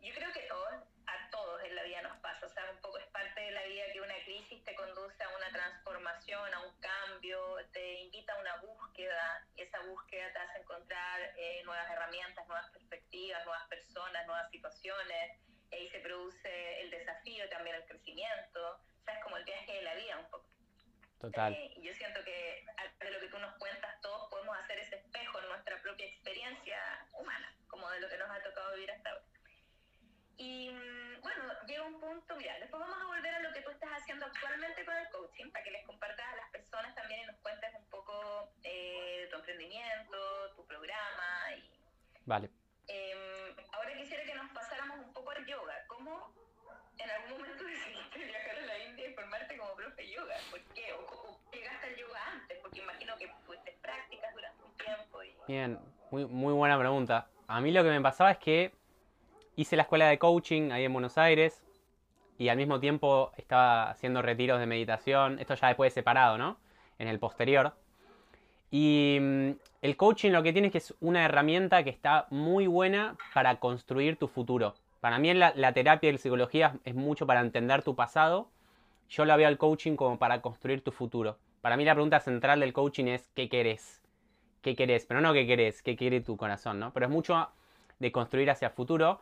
yo 0.00 0.14
creo 0.14 0.32
que 0.32 0.42
todos 0.42 0.72
a 1.06 1.30
todos 1.30 1.64
en 1.64 1.74
la 1.74 1.82
vida 1.82 2.00
nos 2.02 2.16
pasa, 2.18 2.46
o 2.46 2.48
sea, 2.48 2.70
un 2.70 2.80
poco 2.80 2.98
es 2.98 3.06
parte 3.08 3.40
de 3.40 3.50
la 3.50 3.64
vida 3.64 3.90
que 3.92 4.00
una 4.00 4.14
crisis 4.24 4.62
te 4.62 4.74
conduce 4.76 5.22
a 5.24 5.28
una 5.36 5.50
transformación, 5.50 6.54
a 6.54 6.60
un 6.60 6.78
cambio, 6.78 7.56
te 7.72 8.02
invita 8.02 8.34
a 8.34 8.40
una 8.40 8.56
búsqueda, 8.58 9.44
y 9.56 9.62
esa 9.62 9.80
búsqueda 9.80 10.32
te 10.32 10.38
hace 10.38 10.58
encontrar 10.60 11.20
eh, 11.36 11.62
nuevas 11.64 11.90
herramientas, 11.90 12.46
nuevas 12.46 12.70
perspectivas, 12.70 13.44
nuevas 13.44 13.66
personas, 13.66 14.26
nuevas 14.26 14.48
situaciones, 14.50 15.40
y 15.72 15.74
ahí 15.74 15.90
se 15.90 15.98
produce 15.98 16.80
el 16.82 16.90
desafío, 16.90 17.48
también 17.48 17.74
el 17.74 17.84
crecimiento, 17.86 18.80
o 19.00 19.04
sea, 19.04 19.14
es 19.14 19.24
como 19.24 19.36
el 19.38 19.44
viaje 19.44 19.72
de 19.72 19.82
la 19.82 19.94
vida 19.94 20.18
un 20.18 20.30
poco. 20.30 20.48
Total. 21.20 21.52
Eh, 21.52 21.74
yo 21.80 21.92
siento 21.94 22.22
que 22.22 22.64
de 23.00 23.10
lo 23.10 23.20
que 23.20 23.28
tú 23.28 23.38
nos 23.38 23.54
cuentas, 23.56 23.93
podemos 24.54 24.64
hacer 24.64 24.78
ese 24.78 24.96
espejo 24.96 25.40
en 25.40 25.48
nuestra 25.48 25.80
propia 25.82 26.06
experiencia 26.06 26.78
humana, 27.18 27.52
como 27.68 27.88
de 27.90 28.00
lo 28.00 28.08
que 28.08 28.18
nos 28.18 28.30
ha 28.30 28.42
tocado 28.42 28.74
vivir 28.74 28.90
hasta 28.90 29.10
ahora. 29.10 29.24
Y 30.36 30.70
mm, 30.70 31.22
bueno, 31.22 31.42
llega 31.66 31.82
un 31.84 32.00
punto, 32.00 32.36
mira, 32.36 32.58
después 32.58 32.80
vamos 32.80 32.98
a 33.00 33.06
volver 33.06 33.34
a 33.34 33.40
lo 33.40 33.52
que 33.52 33.62
tú 33.62 33.70
estás 33.70 33.90
haciendo 33.90 34.26
actualmente 34.26 34.84
con 34.84 34.96
el 34.96 35.08
coaching, 35.10 35.50
para 35.50 35.64
que 35.64 35.70
les 35.70 35.84
compartas 35.86 36.26
a 36.26 36.36
las 36.36 36.50
personas 36.50 36.94
también 36.94 37.20
y 37.22 37.26
nos 37.26 37.36
cuentes 37.36 37.70
un 37.74 37.88
poco 37.88 38.52
eh, 38.62 39.20
de 39.22 39.26
tu 39.28 39.36
emprendimiento, 39.36 40.50
tu 40.56 40.66
programa. 40.66 41.54
Y, 41.56 41.70
vale. 42.24 42.50
Eh, 42.88 43.56
ahora 43.72 43.94
quisiera 43.96 44.24
que 44.24 44.34
nos 44.34 44.50
pasáramos 44.52 44.98
un 44.98 45.12
poco 45.12 45.30
al 45.30 45.46
yoga. 45.46 45.74
¿Cómo 45.86 46.32
en 46.98 47.10
algún 47.10 47.38
momento 47.38 47.64
decidiste 47.64 48.18
viajar 48.24 48.58
a 48.58 48.66
la 48.66 48.78
India 48.90 49.10
y 49.10 49.14
formarte 49.14 49.56
como 49.56 49.74
profe 49.74 50.08
yoga? 50.08 50.34
¿Por 50.50 50.60
qué? 50.74 50.92
¿O, 50.92 51.30
o 51.30 51.52
llegaste 51.52 51.86
al 51.86 51.96
yoga 51.96 52.20
antes? 52.32 52.58
Porque 52.62 52.80
imagino 52.80 53.16
que 53.18 53.30
tuviste 53.46 53.76
prácticas 53.82 54.34
durante 54.34 54.64
un 54.64 54.72
tiempo. 54.76 55.22
Y... 55.22 55.34
Bien, 55.48 55.78
muy, 56.10 56.26
muy 56.26 56.52
buena 56.52 56.78
pregunta. 56.78 57.28
A 57.46 57.60
mí 57.60 57.70
lo 57.70 57.82
que 57.82 57.90
me 57.90 58.00
pasaba 58.00 58.30
es 58.30 58.38
que 58.38 58.72
hice 59.56 59.76
la 59.76 59.82
escuela 59.82 60.06
de 60.08 60.18
coaching 60.18 60.70
ahí 60.72 60.84
en 60.84 60.92
Buenos 60.92 61.18
Aires 61.18 61.62
y 62.38 62.48
al 62.48 62.56
mismo 62.56 62.80
tiempo 62.80 63.32
estaba 63.36 63.90
haciendo 63.90 64.22
retiros 64.22 64.58
de 64.58 64.66
meditación, 64.66 65.38
esto 65.38 65.54
ya 65.54 65.68
después 65.68 65.92
de 65.92 66.00
separado, 66.00 66.38
¿no? 66.38 66.58
En 66.98 67.08
el 67.08 67.18
posterior. 67.18 67.74
Y 68.70 69.18
mm, 69.20 69.50
el 69.82 69.96
coaching 69.96 70.32
lo 70.32 70.42
que 70.42 70.52
tiene 70.52 70.68
es 70.68 70.72
que 70.72 70.78
es 70.78 70.94
una 71.00 71.24
herramienta 71.24 71.84
que 71.84 71.90
está 71.90 72.26
muy 72.30 72.66
buena 72.66 73.16
para 73.32 73.60
construir 73.60 74.16
tu 74.16 74.26
futuro. 74.26 74.74
Para 75.04 75.18
mí 75.18 75.34
la, 75.34 75.52
la 75.54 75.74
terapia 75.74 76.08
y 76.08 76.12
la 76.12 76.18
psicología 76.18 76.78
es 76.82 76.94
mucho 76.94 77.26
para 77.26 77.42
entender 77.42 77.82
tu 77.82 77.94
pasado. 77.94 78.48
Yo 79.10 79.26
lo 79.26 79.36
veo 79.36 79.46
al 79.46 79.58
coaching 79.58 79.96
como 79.96 80.18
para 80.18 80.40
construir 80.40 80.82
tu 80.82 80.92
futuro. 80.92 81.36
Para 81.60 81.76
mí 81.76 81.84
la 81.84 81.92
pregunta 81.92 82.20
central 82.20 82.60
del 82.60 82.72
coaching 82.72 83.04
es 83.08 83.28
¿qué 83.34 83.50
querés? 83.50 84.00
¿Qué 84.62 84.74
querés? 84.74 85.04
Pero 85.04 85.20
no 85.20 85.34
qué 85.34 85.46
querés, 85.46 85.82
qué 85.82 85.94
quiere 85.94 86.22
tu 86.22 86.38
corazón, 86.38 86.80
¿no? 86.80 86.90
Pero 86.94 87.04
es 87.04 87.12
mucho 87.12 87.50
de 87.98 88.12
construir 88.12 88.48
hacia 88.48 88.68
el 88.68 88.72
futuro. 88.72 89.20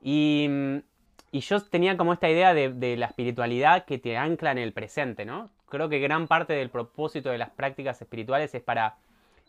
Y, 0.00 0.48
y, 1.30 1.40
yo 1.40 1.62
tenía 1.62 1.98
como 1.98 2.14
esta 2.14 2.30
idea 2.30 2.54
de, 2.54 2.72
de, 2.72 2.96
la 2.96 3.04
espiritualidad 3.04 3.84
que 3.84 3.98
te 3.98 4.16
ancla 4.16 4.52
en 4.52 4.56
el 4.56 4.72
presente, 4.72 5.26
¿no? 5.26 5.50
Creo 5.68 5.90
que 5.90 5.98
gran 5.98 6.26
parte 6.26 6.54
del 6.54 6.70
propósito 6.70 7.28
de 7.28 7.36
las 7.36 7.50
prácticas 7.50 8.00
espirituales 8.00 8.54
es 8.54 8.62
para, 8.62 8.96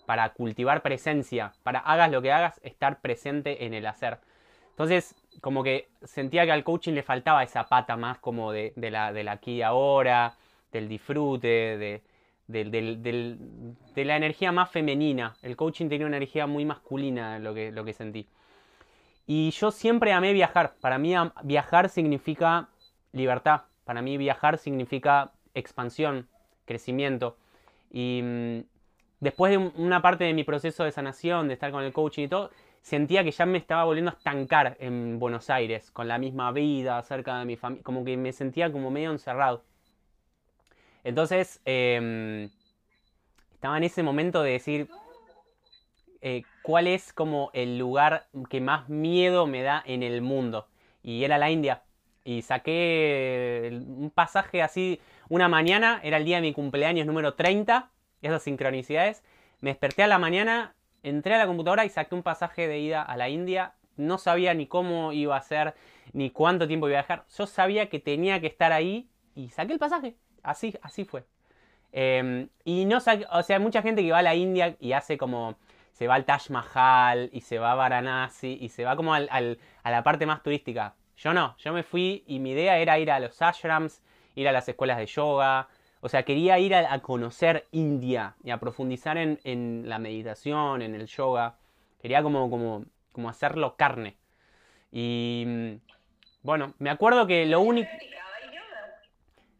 para 0.05 0.33
cultivar 0.33 0.81
presencia, 0.81 1.53
para 1.63 1.79
hagas 1.79 2.12
lo 2.12 2.21
que 2.21 2.33
hagas, 2.33 2.59
estar 2.65 3.00
presente 3.00 3.65
en 3.65 3.74
el 3.74 3.86
hacer. 3.86 4.19
Entonces, 4.79 5.13
como 5.41 5.63
que 5.63 5.89
sentía 6.03 6.45
que 6.45 6.51
al 6.51 6.63
coaching 6.63 6.93
le 6.93 7.03
faltaba 7.03 7.43
esa 7.43 7.67
pata 7.67 7.95
más 7.95 8.17
como 8.19 8.51
de, 8.51 8.74
de 8.75 8.91
la, 8.91 9.13
del 9.13 9.27
aquí 9.27 9.53
y 9.53 9.62
ahora, 9.62 10.36
del 10.71 10.88
disfrute, 10.88 11.48
de, 11.48 12.01
de 12.48 14.05
la 14.05 14.15
energía 14.17 14.51
más 14.51 14.69
femenina. 14.69 15.36
El 15.41 15.55
coaching 15.55 15.88
tenía 15.88 16.07
una 16.07 16.17
energía 16.17 16.48
muy 16.48 16.65
masculina, 16.65 17.39
lo 17.39 17.53
que, 17.53 17.71
lo 17.71 17.86
que 17.86 17.93
sentí. 17.93 18.27
Y 19.27 19.51
yo 19.51 19.69
siempre 19.69 20.12
amé 20.12 20.33
viajar. 20.33 20.74
Para 20.81 20.98
mí 20.98 21.13
viajar 21.43 21.89
significa 21.89 22.69
libertad. 23.12 23.62
Para 23.86 24.01
mí 24.01 24.17
viajar 24.17 24.57
significa 24.57 25.31
expansión, 25.53 26.27
crecimiento. 26.65 27.38
Y 27.91 28.21
mmm, 28.24 28.59
después 29.19 29.51
de 29.51 29.57
una 29.57 30.01
parte 30.01 30.24
de 30.24 30.33
mi 30.33 30.43
proceso 30.43 30.83
de 30.83 30.91
sanación, 30.91 31.48
de 31.48 31.53
estar 31.53 31.71
con 31.71 31.83
el 31.83 31.93
coaching 31.93 32.24
y 32.24 32.27
todo, 32.27 32.50
sentía 32.81 33.24
que 33.24 33.31
ya 33.31 33.45
me 33.45 33.57
estaba 33.57 33.83
volviendo 33.83 34.12
a 34.12 34.15
estancar 34.15 34.77
en 34.79 35.19
Buenos 35.19 35.50
Aires, 35.50 35.91
con 35.91 36.07
la 36.07 36.17
misma 36.17 36.51
vida, 36.51 37.01
cerca 37.03 37.39
de 37.39 37.45
mi 37.45 37.55
familia. 37.55 37.83
Como 37.83 38.05
que 38.05 38.17
me 38.17 38.31
sentía 38.31 38.71
como 38.71 38.91
medio 38.91 39.12
encerrado. 39.12 39.63
Entonces, 41.03 41.62
eh, 41.65 42.50
estaba 43.53 43.77
en 43.77 43.83
ese 43.83 44.03
momento 44.03 44.41
de 44.41 44.51
decir, 44.51 44.89
eh, 46.21 46.43
cuál 46.63 46.88
es 46.88 47.13
como 47.13 47.50
el 47.53 47.77
lugar 47.77 48.27
que 48.50 48.59
más 48.59 48.89
miedo 48.89 49.48
me 49.48 49.63
da 49.63 49.81
en 49.86 50.03
el 50.03 50.21
mundo. 50.21 50.67
Y 51.01 51.24
era 51.24 51.38
la 51.38 51.50
India. 51.50 51.83
Y 52.24 52.41
saqué 52.41 53.69
un 53.71 54.12
pasaje 54.12 54.62
así 54.62 55.00
una 55.29 55.48
mañana, 55.48 56.00
era 56.03 56.17
el 56.17 56.25
día 56.25 56.38
de 56.38 56.41
mi 56.41 56.53
cumpleaños 56.53 57.05
número 57.05 57.36
30, 57.36 57.89
esas 58.21 58.43
sincronicidades. 58.43 59.24
Me 59.62 59.69
desperté 59.69 60.03
a 60.03 60.07
la 60.07 60.19
mañana, 60.19 60.75
entré 61.03 61.36
a 61.36 61.38
la 61.38 61.48
computadora 61.48 61.86
y 61.86 61.89
saqué 61.89 62.15
un 62.15 62.24
pasaje 62.24 62.68
de 62.68 62.79
ida 62.79 63.01
a 63.01 63.18
la 63.18 63.29
India. 63.29 63.74
No 63.98 64.18
sabía 64.18 64.53
ni 64.53 64.68
cómo 64.68 65.12
iba 65.12 65.36
a 65.36 65.41
ser, 65.41 65.75
ni 66.13 66.29
cuánto 66.29 66.68
tiempo 66.68 66.88
iba 66.88 67.00
a 67.00 67.01
dejar. 67.01 67.25
Yo 67.38 67.48
sabía 67.48 67.89
que 67.89 68.00
tenía 68.00 68.39
que 68.39 68.48
estar 68.48 68.72
ahí 68.72 69.10
y 69.36 69.50
saqué 69.50 69.74
el 69.74 69.79
pasaje. 69.79 70.15
Así, 70.44 70.74
así 70.82 71.06
fue. 71.06 71.25
Em, 71.91 72.50
y 72.63 72.86
no, 72.86 72.98
o 72.98 73.00
sea, 73.00 73.20
hay 73.50 73.60
mucha 73.60 73.82
gente 73.82 74.01
que 74.03 74.12
va 74.12 74.20
a 74.20 74.22
la 74.24 74.36
India 74.36 74.75
y 74.79 74.94
hace 74.94 75.18
como, 75.18 75.58
se 75.91 76.08
va 76.08 76.15
al 76.15 76.25
Taj 76.25 76.50
Mahal 76.50 77.29
y 77.34 77.41
se 77.41 77.60
va 77.60 77.72
a 77.72 77.75
Varanasi 77.75 78.58
y 78.62 78.70
se 78.70 78.86
va 78.86 78.96
como 78.96 79.13
al, 79.13 79.27
a 79.84 79.91
la 79.91 80.03
parte 80.03 80.25
más 80.25 80.44
turística. 80.44 80.96
Yo 81.18 81.34
no, 81.34 81.58
yo 81.58 81.74
me 81.74 81.84
fui 81.84 82.24
y 82.27 82.39
mi 82.39 82.51
idea 82.51 82.77
era 82.77 82.98
ir 83.00 83.12
a 83.12 83.20
los 83.20 83.41
ashrams, 83.41 84.01
ir 84.36 84.48
a 84.48 84.53
las 84.53 84.70
escuelas 84.70 84.98
de 84.98 85.08
yoga. 85.08 85.68
O 86.01 86.10
sea, 86.10 86.24
quería 86.24 86.60
ir 86.60 86.74
a, 86.75 87.00
conocer 87.00 87.68
India 87.72 88.36
y 88.44 88.51
a 88.51 88.60
profundizar 88.60 89.18
en, 89.18 89.84
la 89.89 90.00
meditación, 90.00 90.82
en 90.82 90.96
el 90.96 91.08
yoga. 91.08 91.58
Quería 92.01 92.24
como, 92.24 92.50
como, 92.50 92.86
como 93.12 93.29
hacerlo 93.29 93.75
carne. 93.75 94.18
Y 94.91 95.44
mm, 95.46 95.74
bueno, 96.44 96.74
me 96.79 96.89
acuerdo 96.89 97.27
que 97.27 97.46
lo 97.46 97.62
único... 97.62 97.89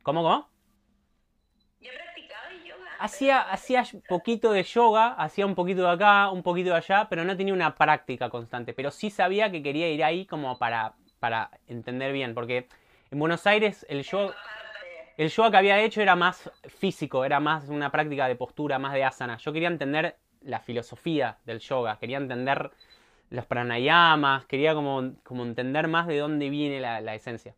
¿Cómo, 0.03 0.24
cómo? 0.24 0.50
Hacía, 3.00 3.41
hacía 3.41 3.86
poquito 4.10 4.51
de 4.51 4.63
yoga, 4.63 5.13
hacía 5.13 5.46
un 5.46 5.55
poquito 5.55 5.84
de 5.84 5.89
acá, 5.89 6.31
un 6.31 6.43
poquito 6.43 6.72
de 6.72 6.77
allá, 6.77 7.08
pero 7.10 7.24
no 7.24 7.38
tenía 7.38 7.53
una 7.53 7.75
práctica 7.75 8.29
constante. 8.29 8.74
Pero 8.74 8.91
sí 8.91 9.10
sabía 9.10 9.51
que 9.51 9.63
quería 9.63 9.89
ir 9.89 10.03
ahí 10.03 10.25
como 10.25 10.58
para 10.58 10.96
para 11.19 11.51
entender 11.67 12.12
bien, 12.12 12.34
porque 12.34 12.67
en 13.12 13.19
Buenos 13.19 13.46
Aires 13.46 13.86
el 13.89 14.03
yoga, 14.03 14.36
el 15.19 15.29
yoga 15.29 15.51
que 15.51 15.57
había 15.57 15.81
hecho 15.81 16.01
era 16.01 16.15
más 16.15 16.49
físico, 16.77 17.25
era 17.25 17.41
más 17.41 17.67
una 17.67 17.91
práctica 17.91 18.29
de 18.29 18.38
postura, 18.38 18.79
más 18.79 18.93
de 18.93 19.03
asana. 19.03 19.35
Yo 19.35 19.51
quería 19.51 19.67
entender 19.67 20.15
la 20.43 20.61
filosofía 20.61 21.38
del 21.43 21.59
yoga, 21.59 21.99
quería 21.99 22.15
entender 22.15 22.71
los 23.29 23.45
pranayamas, 23.45 24.45
quería 24.45 24.73
como, 24.73 25.15
como 25.23 25.43
entender 25.43 25.89
más 25.89 26.07
de 26.07 26.19
dónde 26.19 26.49
viene 26.49 26.79
la, 26.79 27.15
esencia. 27.15 27.53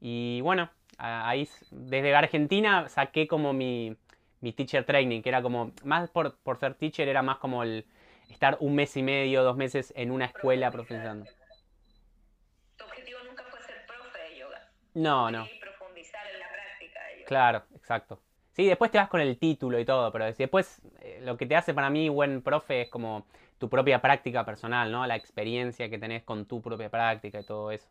Y 0.00 0.40
bueno, 0.40 0.68
ahí 0.98 1.48
desde 1.70 2.12
Argentina 2.12 2.88
saqué 2.88 3.28
como 3.28 3.52
mi, 3.52 3.96
mi, 4.40 4.52
teacher 4.52 4.84
training, 4.84 5.22
que 5.22 5.28
era 5.28 5.42
como, 5.42 5.70
más 5.84 6.10
por, 6.10 6.38
por 6.38 6.58
ser 6.58 6.74
teacher, 6.74 7.06
era 7.06 7.22
más 7.22 7.38
como 7.38 7.62
el 7.62 7.86
estar 8.30 8.56
un 8.58 8.74
mes 8.74 8.96
y 8.96 9.04
medio, 9.04 9.44
dos 9.44 9.56
meses 9.56 9.92
en 9.94 10.10
una 10.10 10.24
escuela 10.24 10.72
profundizando. 10.72 11.24
No, 14.92 15.30
no. 15.30 15.46
Claro, 17.30 17.62
exacto. 17.76 18.20
Sí, 18.50 18.66
después 18.66 18.90
te 18.90 18.98
vas 18.98 19.08
con 19.08 19.20
el 19.20 19.38
título 19.38 19.78
y 19.78 19.84
todo, 19.84 20.10
pero 20.10 20.24
después 20.24 20.82
eh, 20.98 21.20
lo 21.22 21.36
que 21.36 21.46
te 21.46 21.54
hace 21.54 21.72
para 21.72 21.88
mí 21.88 22.08
buen 22.08 22.42
profe 22.42 22.82
es 22.82 22.88
como 22.88 23.24
tu 23.56 23.68
propia 23.70 24.02
práctica 24.02 24.44
personal, 24.44 24.90
¿no? 24.90 25.06
La 25.06 25.14
experiencia 25.14 25.88
que 25.88 25.96
tenés 25.96 26.24
con 26.24 26.46
tu 26.46 26.60
propia 26.60 26.90
práctica 26.90 27.38
y 27.38 27.44
todo 27.44 27.70
eso. 27.70 27.86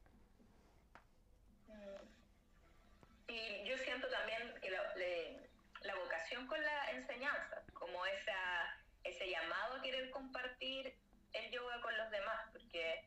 Mm. 1.69 3.31
Y 3.31 3.63
yo 3.63 3.77
siento 3.77 4.09
también 4.09 4.53
que 4.61 4.71
la, 4.71 5.95
vocación 5.95 6.45
con 6.45 6.61
la 6.61 6.91
enseñanza, 6.91 7.63
como 7.73 8.05
esa, 8.07 8.75
ese 9.05 9.29
llamado 9.29 9.75
a 9.77 9.81
querer 9.81 10.09
compartir 10.09 10.97
el 11.31 11.49
yoga 11.49 11.79
con 11.81 11.97
los 11.97 12.11
demás, 12.11 12.41
porque 12.51 13.05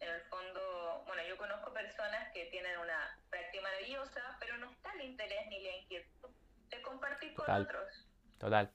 en 0.00 0.08
el 0.08 0.22
fondo, 0.30 0.97
bueno, 1.08 1.22
yo 1.26 1.36
conozco 1.38 1.72
personas 1.72 2.30
que 2.32 2.44
tienen 2.46 2.78
una 2.78 3.18
práctica 3.30 3.62
maravillosa, 3.62 4.36
pero 4.38 4.58
no 4.58 4.70
está 4.70 4.92
el 4.92 5.00
interés 5.00 5.46
ni 5.48 5.64
la 5.64 5.76
inquietud 5.76 6.30
de 6.68 6.82
compartir 6.82 7.34
con 7.34 7.50
otros. 7.50 8.06
Total. 8.38 8.70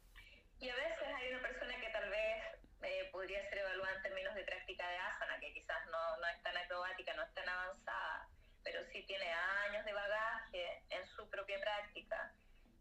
Y 0.59 0.67
a 0.67 0.75
veces 0.75 1.07
hay 1.15 1.31
una 1.31 1.41
persona 1.41 1.79
que 1.79 1.89
tal 1.89 2.09
vez 2.09 2.43
eh, 2.81 3.09
podría 3.11 3.47
ser 3.49 3.59
evaluada 3.59 3.95
en 3.95 4.01
términos 4.01 4.33
de 4.33 4.43
práctica 4.43 4.89
de 4.89 4.97
asana, 4.97 5.39
que 5.39 5.53
quizás 5.53 5.85
no, 5.85 6.17
no 6.17 6.27
es 6.27 6.41
tan 6.41 6.57
acrobática, 6.57 7.13
no 7.13 7.23
es 7.23 7.33
tan 7.35 7.47
avanzada, 7.47 8.27
pero 8.63 8.83
sí 8.91 9.03
tiene 9.05 9.31
años 9.69 9.85
de 9.85 9.93
bagaje 9.93 10.83
en 10.89 11.05
su 11.05 11.29
propia 11.29 11.59
práctica 11.59 12.33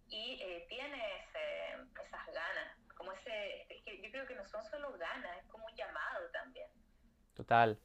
y 0.09 0.40
eh, 0.42 0.66
tiene 0.68 1.26
esas 2.06 2.26
ganas, 2.26 2.76
como 2.97 3.12
ese, 3.12 3.66
yo 4.02 4.11
creo 4.11 4.26
que 4.26 4.35
no 4.35 4.47
son 4.47 4.64
solo 4.64 4.92
ganas, 4.97 5.38
es 5.38 5.47
como 5.50 5.66
un 5.66 5.75
llamado 5.75 6.30
también. 6.30 6.68
Total, 7.35 7.78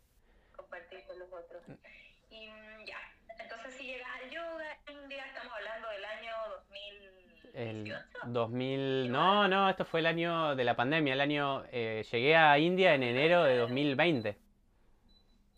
Y 2.30 2.50
mm, 2.50 2.86
ya, 2.86 2.98
entonces 3.40 3.74
si 3.76 3.86
llegas 3.86 4.10
al 4.22 4.30
yoga, 4.30 4.78
India, 4.90 5.26
estamos 5.26 5.54
hablando 5.54 5.90
del 5.90 6.06
año 6.06 6.32
2018. 6.72 7.38
El 7.54 8.34
2000, 8.34 9.12
no, 9.12 9.48
no, 9.48 9.70
esto 9.70 9.86
fue 9.86 10.02
el 10.02 10.06
año 10.06 10.56
de 10.56 10.64
la 10.64 10.76
pandemia, 10.76 11.14
el 11.14 11.22
año, 11.22 11.64
eh, 11.72 12.06
llegué 12.12 12.36
a 12.36 12.58
India 12.60 12.94
en 12.94 13.04
enero 13.04 13.44
de 13.44 13.58
2020. 13.58 14.38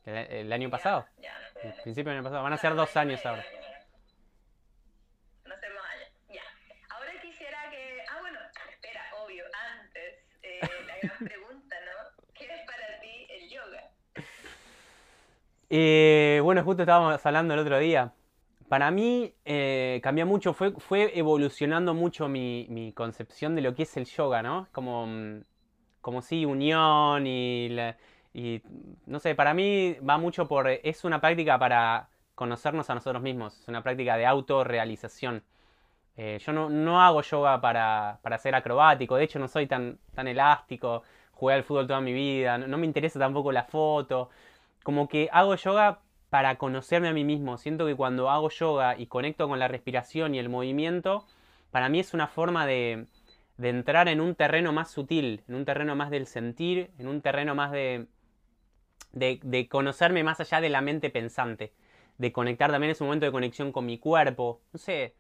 El, 0.06 0.52
año 0.52 0.70
pasado. 0.70 1.06
Ya, 1.18 1.38
el 1.62 1.74
principio 1.84 2.12
del 2.12 2.20
año 2.20 2.24
pasado. 2.24 2.44
Van 2.44 2.54
a 2.54 2.58
ser 2.58 2.74
dos 2.74 2.96
años 2.98 3.24
ahora. 3.26 3.46
No 5.46 5.56
ser 5.58 5.74
dos 5.74 5.86
años. 5.86 6.10
Ya. 6.30 6.42
Ahora 6.90 7.12
quisiera 7.22 7.70
que. 7.70 8.04
Ah, 8.10 8.18
bueno, 8.22 8.40
espera, 8.72 9.04
obvio, 9.24 9.46
antes, 9.78 10.16
eh, 10.42 10.60
la 10.88 10.96
gran 11.02 11.18
pregunta, 11.28 11.76
¿no? 11.86 12.34
¿Qué 12.34 12.46
es 12.46 12.66
para 12.66 13.00
ti 13.02 13.28
el 13.30 13.50
yoga? 13.50 13.92
Eh, 15.70 16.42
bueno, 16.44 16.64
justo 16.64 16.84
estábamos 16.84 17.24
hablando 17.26 17.54
el 17.54 17.60
otro 17.60 17.78
día. 17.80 18.14
Para 18.68 18.92
mí 18.92 19.34
eh, 19.46 20.00
cambió 20.04 20.26
mucho, 20.26 20.54
fue, 20.54 20.74
evolucionando 21.18 21.94
mucho 21.94 22.28
mi, 22.28 22.94
concepción 22.96 23.56
de 23.56 23.62
lo 23.62 23.76
que 23.76 23.84
es 23.84 23.98
el 23.98 24.06
yoga, 24.06 24.42
¿no? 24.44 24.68
Como, 24.72 25.08
mm, 25.08 25.44
como 26.02 26.22
sí, 26.22 26.46
unión 26.46 27.26
y, 27.28 27.70
y, 28.34 28.62
no 29.06 29.20
sé, 29.20 29.36
para 29.36 29.54
mí 29.54 29.96
va 30.08 30.18
mucho 30.18 30.48
por, 30.48 30.68
es 30.70 31.04
una 31.04 31.20
práctica 31.22 31.58
para 31.60 32.10
conocernos 32.36 32.90
a 32.90 32.96
nosotros 32.96 33.22
mismos, 33.22 33.60
es 33.60 33.68
una 33.68 33.84
práctica 33.84 34.18
de 34.18 34.26
autorrealización. 34.26 35.44
Eh, 36.18 36.40
yo 36.40 36.54
no, 36.54 37.02
hago 37.02 37.22
yoga 37.22 37.62
para, 37.62 38.20
para, 38.22 38.38
ser 38.38 38.56
acrobático, 38.56 39.16
de 39.16 39.24
hecho 39.26 39.40
no 39.40 39.48
soy 39.48 39.68
tan 39.68 40.00
elástico, 40.16 41.04
jugué 41.32 41.56
al 41.56 41.64
fútbol 41.64 41.88
toda 41.88 42.02
mi 42.02 42.14
vida, 42.14 42.58
no 42.58 42.78
me 42.78 42.86
interesa 42.86 43.20
tampoco 43.20 43.52
la 43.52 43.64
foto 43.64 44.30
como 44.84 45.08
que 45.08 45.30
hago 45.32 45.56
yoga 45.56 46.02
para 46.30 46.58
conocerme 46.58 47.10
a 47.10 47.14
mí 47.14 47.24
mismo. 47.24 47.58
Siento 47.58 47.86
que 47.86 47.96
cuando 47.96 48.30
hago 48.30 48.50
yoga 48.50 48.98
y 48.98 49.08
conecto 49.08 49.48
con 49.48 49.60
la 49.60 49.68
respiración 49.68 50.36
y 50.36 50.40
el 50.40 50.50
movimiento, 50.50 51.26
para 51.72 51.90
mí 51.90 52.00
es 52.00 52.14
una 52.14 52.28
forma 52.28 52.66
de, 52.66 53.08
entrar 53.62 54.08
en 54.08 54.22
un 54.22 54.36
terreno 54.36 54.72
más 54.72 54.92
sutil, 54.92 55.44
en 55.48 55.56
un 55.56 55.66
terreno 55.66 55.96
más 55.96 56.10
del 56.10 56.28
sentir, 56.28 56.92
en 56.98 57.08
un 57.08 57.22
terreno 57.22 57.56
más 57.56 57.72
de, 57.72 58.08
de, 59.12 59.68
conocerme 59.70 60.24
más 60.24 60.40
allá 60.40 60.62
de 60.62 60.70
la 60.70 60.82
mente 60.82 61.10
pensante, 61.10 61.74
de 62.18 62.32
conectar 62.32 62.72
también 62.72 62.92
ese 62.92 63.04
momento 63.04 63.26
de 63.26 63.32
conexión 63.32 63.72
con 63.72 63.86
mi 63.86 63.98
cuerpo. 63.98 64.62
No 64.72 64.80
sé, 64.80 65.16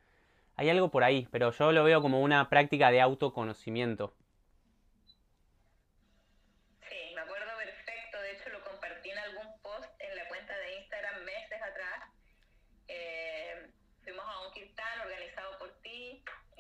hay 0.56 0.69
algo 0.69 0.89
por 0.89 1.04
ahí, 1.04 1.28
pero 1.32 1.52
yo 1.52 1.72
lo 1.72 1.84
veo 1.84 2.02
como 2.02 2.22
una 2.22 2.50
práctica 2.50 2.91
de 2.91 3.02
autoconocimiento. 3.02 4.13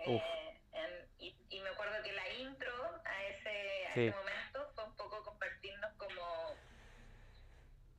Eh, 0.09 1.07
y, 1.19 1.59
me 1.61 1.69
acuerdo 1.69 2.01
que 2.03 2.11
la 2.13 2.27
intro 2.29 3.01
a 3.05 3.23
ese, 3.25 4.11
momento 4.11 4.71
fue 4.73 4.83
un 4.85 4.95
poco 4.95 5.23
compartirnos 5.23 5.93
como 5.97 6.55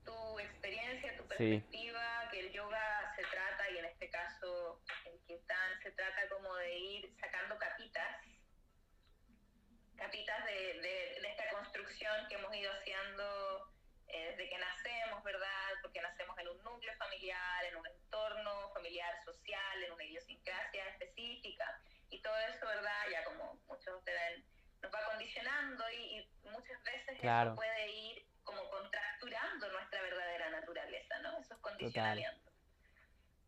tu 0.04 0.38
experiencia, 0.40 1.16
tu 1.16 1.26
perspectiva, 1.28 2.28
que 2.32 2.40
el 2.40 2.52
yoga 2.52 3.14
se 3.14 3.22
trata, 3.22 3.70
y 3.70 3.78
en 3.78 3.84
este 3.84 4.10
caso 4.10 4.80
el 5.04 5.20
kirtan 5.26 5.82
se 5.82 5.92
trata 5.92 6.28
como 6.30 6.54
de 6.56 6.78
ir 6.78 7.14
sacando 7.20 7.56
capitas, 7.58 8.16
capitas 9.96 10.44
de, 10.46 10.80
de, 10.80 11.20
de 11.20 11.28
esta 11.28 11.48
construcción 11.50 12.26
que 12.28 12.34
hemos 12.34 12.54
ido 12.56 12.72
haciendo 12.72 13.70
eh, 14.08 14.30
desde 14.30 14.48
que 14.48 14.58
nacemos, 14.58 15.22
¿verdad? 15.22 15.68
Porque 15.82 16.00
nacemos 16.00 16.36
en 16.38 16.48
un 16.48 16.64
núcleo 16.64 16.96
familiar, 16.96 17.64
en 17.66 17.76
un 17.76 17.86
entorno 17.86 18.70
familiar, 18.74 19.14
social, 19.24 19.84
en 19.84 19.92
una 19.92 20.04
idiosincrasia 20.04 20.88
específica 20.88 21.80
y 22.10 22.20
todo 22.20 22.36
eso, 22.38 22.66
¿verdad? 22.66 23.02
Ya 23.10 23.24
como 23.24 23.54
muchos 23.68 24.04
te 24.04 24.12
ven, 24.12 24.44
nos 24.82 24.92
va 24.92 25.04
condicionando 25.06 25.84
y, 25.90 26.28
muchas 26.42 26.82
veces 26.82 27.16
eso 27.22 27.54
puede 27.54 27.90
ir 27.90 28.26
como 28.42 28.68
contracturando 28.70 29.70
nuestra 29.70 30.02
verdadera 30.02 30.50
naturaleza, 30.50 31.18
¿no? 31.20 31.38
Esos 31.38 31.58
condicionamientos. 31.60 32.52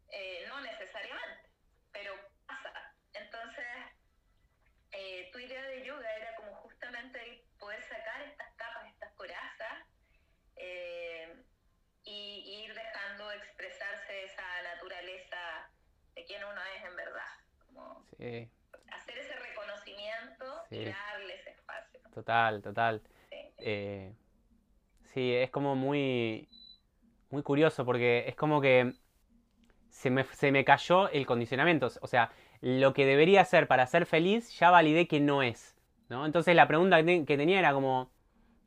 Eh, 0.08 0.44
no 0.46 0.60
necesariamente, 0.60 1.50
pero 1.90 2.14
pasa. 2.46 2.94
Entonces, 3.12 3.66
eh, 4.92 5.30
tu 5.32 5.38
idea 5.40 5.62
de 5.62 5.84
yoga 5.84 6.16
era 6.16 6.34
como 6.36 6.54
justamente 6.56 7.44
poder 7.58 7.82
sacar 7.82 8.22
estas 8.22 8.54
capas, 8.54 8.86
estas 8.88 9.12
corazas, 9.14 9.86
eh, 10.56 11.42
y, 12.04 12.64
ir 12.64 12.74
dejando 12.74 13.32
expresarse 13.32 14.24
esa 14.24 14.62
naturaleza 14.62 15.70
de 16.14 16.24
quién 16.24 16.44
uno 16.44 16.60
es 16.76 16.84
en 16.84 16.96
verdad 16.96 17.42
hacer 17.78 19.18
ese 19.18 19.34
reconocimiento 19.36 20.44
y 20.70 20.84
darle 20.84 21.34
ese 21.34 21.50
espacio. 21.50 22.00
Total, 22.14 22.62
total. 22.62 23.02
Eh, 23.58 24.12
sí. 25.12 25.34
es 25.34 25.50
como 25.50 25.76
muy, 25.76 26.48
muy 27.30 27.42
curioso 27.42 27.84
porque 27.84 28.24
es 28.26 28.34
como 28.34 28.60
que 28.60 28.94
se 29.88 30.10
me, 30.10 30.24
se 30.24 30.52
me 30.52 30.64
cayó 30.64 31.08
el 31.08 31.26
condicionamiento. 31.26 31.88
O 32.00 32.06
sea, 32.06 32.32
lo 32.60 32.94
que 32.94 33.04
debería 33.04 33.44
ser 33.44 33.66
para 33.66 33.86
ser 33.86 34.06
feliz, 34.06 34.56
ya 34.58 34.70
validé 34.70 35.06
que 35.08 35.20
no 35.20 35.42
es. 35.42 35.76
¿no? 36.08 36.26
Entonces 36.26 36.54
la 36.54 36.68
pregunta 36.68 37.02
que 37.02 37.36
tenía 37.36 37.58
era 37.58 37.72
como, 37.72 38.10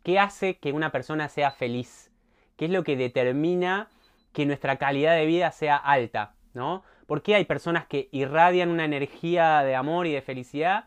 ¿qué 0.04 0.20
hace 0.20 0.58
que 0.58 0.74
una 0.74 0.92
persona 0.92 1.30
sea 1.30 1.52
feliz? 1.52 2.12
¿Qué 2.58 2.66
es 2.66 2.72
lo 2.72 2.84
que 2.84 2.96
determina 2.96 3.90
que 4.34 4.46
nuestra 4.46 4.78
calidad 4.78 5.16
de 5.16 5.26
vida 5.26 5.52
sea 5.52 5.78
alta? 5.78 6.36
¿no? 6.54 6.84
¿Por 7.06 7.22
qué 7.22 7.36
hay 7.36 7.46
personas 7.46 7.86
que 7.86 8.10
irradian 8.12 8.70
una 8.70 8.86
energía 8.86 9.64
de 9.64 9.76
amor 9.76 10.08
y 10.08 10.12
de 10.12 10.22
felicidad 10.22 10.86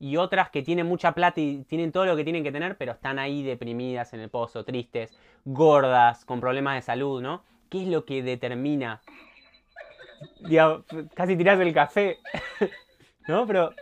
y 0.00 0.16
otras 0.16 0.50
que 0.50 0.62
tienen 0.62 0.86
mucha 0.86 1.12
plata 1.12 1.40
y 1.40 1.62
tienen 1.64 1.92
todo 1.92 2.06
lo 2.06 2.16
que 2.16 2.24
tienen 2.24 2.42
que 2.42 2.50
tener, 2.50 2.76
pero 2.76 2.92
están 2.92 3.18
ahí 3.18 3.42
deprimidas 3.42 4.14
en 4.14 4.20
el 4.20 4.30
pozo, 4.30 4.64
tristes, 4.64 5.16
gordas, 5.44 6.24
con 6.24 6.40
problemas 6.40 6.76
de 6.76 6.82
salud, 6.82 7.20
¿no? 7.20 7.44
¿Qué 7.68 7.82
es 7.82 7.88
lo 7.88 8.04
que 8.04 8.22
determina? 8.22 9.00
casi 11.14 11.36
tirás 11.36 11.60
el 11.60 11.72
café, 11.72 12.18
¿no? 13.28 13.46
Pero, 13.46 13.72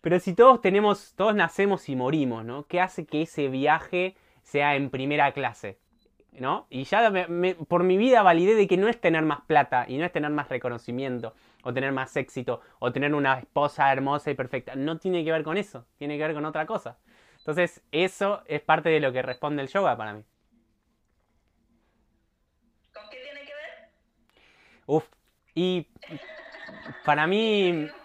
pero 0.00 0.20
si 0.20 0.34
todos 0.34 0.60
tenemos, 0.60 1.14
todos 1.16 1.34
nacemos 1.34 1.88
y 1.88 1.96
morimos, 1.96 2.44
¿no? 2.44 2.66
¿Qué 2.66 2.80
hace 2.80 3.06
que 3.06 3.22
ese 3.22 3.48
viaje 3.48 4.16
sea 4.42 4.76
en 4.76 4.90
primera 4.90 5.32
clase? 5.32 5.78
¿No? 6.32 6.66
Y 6.70 6.84
ya 6.84 7.10
por 7.68 7.84
mi 7.84 7.96
vida 7.96 8.22
validé 8.22 8.54
de 8.54 8.66
que 8.66 8.76
no 8.76 8.88
es 8.88 9.00
tener 9.00 9.22
más 9.22 9.40
plata 9.42 9.86
y 9.88 9.96
no 9.98 10.04
es 10.04 10.12
tener 10.12 10.30
más 10.30 10.48
reconocimiento 10.48 11.34
o 11.62 11.72
tener 11.72 11.92
más 11.92 12.16
éxito 12.16 12.60
o 12.78 12.92
tener 12.92 13.14
una 13.14 13.38
esposa 13.38 13.92
hermosa 13.92 14.30
y 14.30 14.34
perfecta. 14.34 14.74
No 14.74 14.98
tiene 14.98 15.24
que 15.24 15.32
ver 15.32 15.42
con 15.42 15.56
eso, 15.56 15.86
tiene 15.98 16.16
que 16.16 16.24
ver 16.24 16.34
con 16.34 16.44
otra 16.44 16.66
cosa. 16.66 16.98
Entonces, 17.38 17.82
eso 17.92 18.42
es 18.46 18.60
parte 18.60 18.88
de 18.90 19.00
lo 19.00 19.12
que 19.12 19.22
responde 19.22 19.62
el 19.62 19.68
yoga 19.68 19.96
para 19.96 20.12
mí. 20.12 20.22
¿Con 22.92 23.02
qué 23.10 23.18
tiene 23.22 23.40
que 23.40 23.54
ver? 23.54 23.90
Uf, 24.86 25.04
y 25.54 25.86
para 27.04 27.26
mí... 27.26 27.88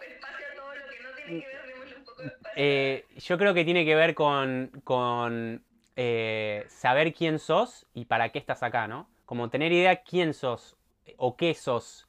Eh, 2.56 3.06
yo 3.18 3.38
creo 3.38 3.54
que 3.54 3.66
tiene 3.66 3.84
que 3.84 3.96
ver 3.96 4.14
con, 4.14 4.70
con 4.84 5.64
eh, 5.96 6.66
saber 6.68 7.14
quién 7.14 7.40
sos 7.40 7.86
y 7.94 8.06
para 8.06 8.30
qué 8.30 8.40
estás 8.40 8.64
acá, 8.64 8.88
¿no? 8.88 9.08
Como 9.26 9.50
tener 9.50 9.72
idea 9.72 10.04
quién 10.04 10.34
sos 10.34 10.76
o 11.18 11.36
qué 11.38 11.54
sos. 11.54 12.08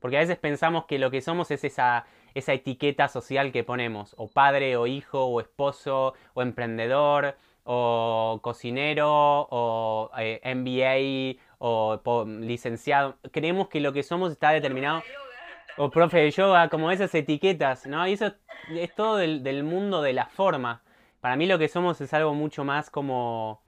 Porque 0.00 0.16
a 0.16 0.20
veces 0.20 0.38
pensamos 0.38 0.86
que 0.86 0.98
lo 0.98 1.10
que 1.10 1.20
somos 1.20 1.50
es 1.50 1.64
esa, 1.64 2.06
esa 2.34 2.52
etiqueta 2.52 3.08
social 3.08 3.52
que 3.52 3.64
ponemos, 3.64 4.14
o 4.18 4.28
padre, 4.28 4.76
o 4.76 4.86
hijo, 4.86 5.24
o 5.24 5.40
esposo, 5.40 6.14
o 6.34 6.42
emprendedor, 6.42 7.36
o 7.64 8.40
cocinero, 8.42 9.08
o 9.10 10.10
eh, 10.18 10.40
MBA, 10.54 11.42
o 11.58 12.24
licenciado. 12.26 13.16
Creemos 13.32 13.68
que 13.68 13.80
lo 13.80 13.92
que 13.92 14.02
somos 14.02 14.32
está 14.32 14.50
determinado. 14.50 15.02
O 15.78 15.90
profe 15.90 16.18
de 16.18 16.30
yoga, 16.30 16.70
como 16.70 16.90
esas 16.90 17.14
etiquetas, 17.14 17.86
¿no? 17.86 18.06
Y 18.06 18.14
eso 18.14 18.32
es 18.70 18.94
todo 18.94 19.16
del, 19.16 19.42
del 19.42 19.62
mundo 19.62 20.00
de 20.00 20.14
la 20.14 20.26
forma. 20.26 20.82
Para 21.26 21.34
mí 21.34 21.46
lo 21.46 21.58
que 21.58 21.66
somos 21.66 22.00
es 22.00 22.14
algo 22.14 22.34
mucho 22.34 22.62
más 22.62 22.88
como... 22.88 23.60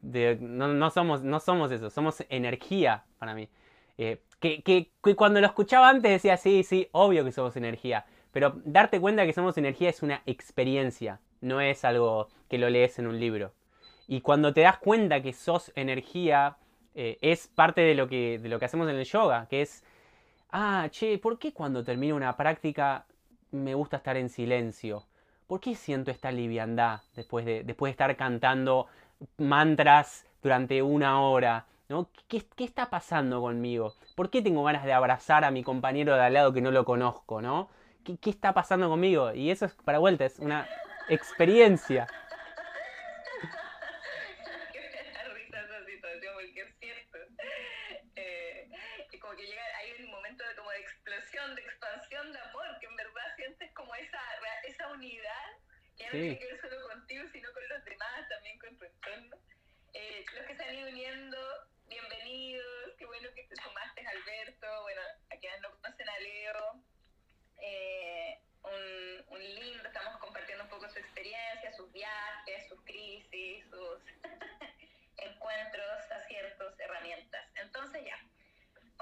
no, 0.00 0.88
somos, 0.88 1.22
no 1.22 1.40
somos 1.40 1.70
eso, 1.70 1.90
somos 1.90 2.24
energía 2.30 3.04
para 3.18 3.34
mí. 3.34 3.50
Eh, 3.98 4.22
que, 4.40 4.90
cuando 5.14 5.38
lo 5.38 5.46
escuchaba 5.46 5.90
antes 5.90 6.10
decía, 6.10 6.38
sí, 6.38 6.62
sí, 6.62 6.88
obvio 6.92 7.22
que 7.22 7.30
somos 7.30 7.54
energía. 7.56 8.06
Pero 8.30 8.62
darte 8.64 8.98
cuenta 8.98 9.26
que 9.26 9.34
somos 9.34 9.58
energía 9.58 9.90
es 9.90 10.02
una 10.02 10.22
experiencia, 10.24 11.20
no 11.42 11.60
es 11.60 11.84
algo 11.84 12.28
que 12.48 12.56
lo 12.56 12.70
lees 12.70 12.98
en 12.98 13.06
un 13.06 13.20
libro. 13.20 13.52
Y 14.08 14.22
cuando 14.22 14.54
te 14.54 14.62
das 14.62 14.78
cuenta 14.78 15.20
que 15.20 15.34
sos 15.34 15.70
energía, 15.74 16.56
eh, 16.94 17.18
es 17.20 17.46
parte 17.46 17.82
de 17.82 17.94
lo, 17.94 18.08
que, 18.08 18.38
de 18.38 18.48
lo 18.48 18.58
que 18.58 18.64
hacemos 18.64 18.88
en 18.88 18.96
el 18.96 19.04
yoga, 19.04 19.48
que 19.50 19.60
es, 19.60 19.84
ah, 20.50 20.88
che, 20.90 21.18
¿por 21.18 21.38
qué 21.38 21.52
cuando 21.52 21.84
termino 21.84 22.16
una 22.16 22.34
práctica 22.38 23.04
me 23.50 23.74
gusta 23.74 23.98
estar 23.98 24.16
en 24.16 24.30
silencio? 24.30 25.04
¿Por 25.46 25.60
qué 25.60 25.74
siento 25.74 26.10
esta 26.10 26.32
liviandad 26.32 27.00
después 27.14 27.44
de, 27.44 27.62
después 27.64 27.90
de 27.90 27.92
estar 27.92 28.16
cantando 28.16 28.86
mantras 29.38 30.26
durante 30.42 30.82
una 30.82 31.20
hora? 31.20 31.66
¿Qué, 32.28 32.44
está 32.58 32.88
pasando 32.88 33.40
conmigo? 33.40 33.94
¿Por 34.14 34.30
qué 34.30 34.40
tengo 34.40 34.64
ganas 34.64 34.84
de 34.84 34.92
abrazar 34.92 35.44
a 35.44 35.50
mi 35.50 35.62
compañero 35.62 36.14
de 36.14 36.22
al 36.22 36.32
lado 36.32 36.52
que 36.52 36.62
no 36.62 36.70
lo 36.70 36.84
conozco? 36.84 37.42
¿no? 37.42 37.68
¿Qué, 38.04 38.16
qué 38.16 38.30
está 38.30 38.54
pasando 38.54 38.88
conmigo? 38.88 39.32
Y 39.34 39.50
eso 39.50 39.66
es, 39.66 39.74
para 39.74 39.98
vuelta, 39.98 40.24
es 40.24 40.38
una 40.38 40.66
experiencia. 41.08 42.06
como 49.22 49.36
que 49.36 49.46
llega, 49.46 49.62
hay 49.78 49.92
un 50.02 50.10
momento 50.10 50.44
de, 50.44 50.56
como 50.56 50.70
de 50.70 50.80
explosión, 50.80 51.54
de 51.54 51.62
expansión 51.62 52.32
de 52.32 52.38
amor, 52.40 52.66
que 52.80 52.86
en 52.86 52.96
verdad 52.96 53.36
sientes 53.36 53.72
como 53.72 53.94
esa, 53.94 54.20
esa 54.64 54.88
unidad, 54.88 55.50
que 55.96 56.04
no 56.04 56.10
tiene 56.10 56.38
que 56.38 56.46
ver 56.46 56.60
solo 56.60 56.88
contigo, 56.88 57.24
sino 57.32 57.52
con 57.52 57.68
los 57.68 57.84
demás, 57.84 58.28
también 58.28 58.58
con 58.58 58.76
tu 58.76 58.84
entorno. 58.84 59.36
Eh, 59.94 60.24
los 60.34 60.46
que 60.46 60.56
se 60.56 60.64
han 60.64 60.74
ido 60.74 60.88
uniendo, 60.88 61.38
bienvenidos, 61.86 62.94
qué 62.98 63.06
bueno 63.06 63.28
que 63.34 63.44
te 63.44 63.56
sumaste, 63.56 64.06
Alberto, 64.06 64.82
bueno, 64.82 65.00
a 65.30 65.36
quienes 65.36 65.60
no 65.60 65.70
conocen 65.70 66.08
a 66.08 66.18
Leo, 66.18 66.84
eh, 67.60 68.40
un, 68.64 69.24
un, 69.28 69.40
lindo, 69.40 69.86
estamos 69.86 70.18
compartiendo 70.18 70.64
un 70.64 70.70
poco 70.70 70.88
su 70.88 70.98
experiencia, 70.98 71.72
sus 71.76 71.92
viajes, 71.92 72.68
sus 72.68 72.80
crisis, 72.82 73.64
sus 73.70 74.00
encuentros, 75.16 76.10
aciertos, 76.10 76.78
herramientas. 76.80 77.46
Entonces 77.56 78.04
ya, 78.04 78.18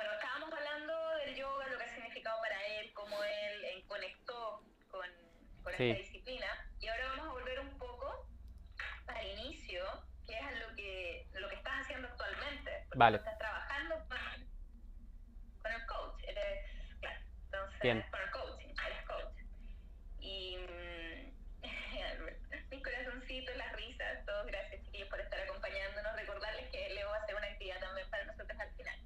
bueno, 0.01 0.15
estábamos 0.15 0.51
hablando 0.51 1.17
del 1.17 1.37
yoga, 1.37 1.67
lo 1.69 1.77
que 1.77 1.85
ha 1.85 1.95
significado 1.95 2.41
para 2.41 2.67
él, 2.67 2.91
cómo 2.95 3.23
él 3.23 3.65
eh, 3.65 3.85
conectó 3.87 4.63
con, 4.91 5.07
con 5.63 5.73
esta 5.73 5.85
disciplina. 5.85 6.47
Y 6.81 6.89
ahora 6.89 7.09
vamos 7.11 7.29
a 7.29 7.33
volver 7.33 7.61
un 7.61 7.79
poco 7.79 8.27
al 9.09 9.27
inicio, 9.27 9.85
que 10.27 10.39
es 10.39 10.67
lo 10.67 10.75
que, 10.75 11.29
lo 11.35 11.49
que 11.51 11.57
estás 11.57 11.81
haciendo 11.83 12.09
actualmente. 12.09 12.87
vale. 12.95 13.19
Estás 13.19 13.39
trabajando 13.39 13.97
con, 14.09 14.19
con, 15.63 15.73
el 15.73 15.87
coach. 15.87 16.23
Eres, 16.29 16.71
claro, 17.01 17.21
entonces, 17.45 17.81
Bien. 17.83 18.05
con 18.11 18.21
el 18.23 18.31
coaching, 18.31 18.75
eres 18.87 19.07
coach. 19.07 19.37
Y 20.21 20.57
mm, 20.57 21.31
mis 22.71 22.83
corazoncitos, 22.83 23.55
las 23.57 23.73
risas, 23.77 24.25
todos 24.25 24.47
gracias 24.47 24.83
chiquillos 24.85 25.11
por 25.11 25.21
estar 25.21 25.41
acompañándonos. 25.41 26.17
Recordarles 26.17 26.71
que 26.71 26.89
Leo 26.95 27.11
va 27.11 27.17
a 27.17 27.21
hacer 27.21 27.37
una 27.37 27.49
actividad 27.49 27.81
también 27.81 28.09
para 28.09 28.25
nosotros 28.25 28.59
al 28.59 28.73
final. 28.77 28.99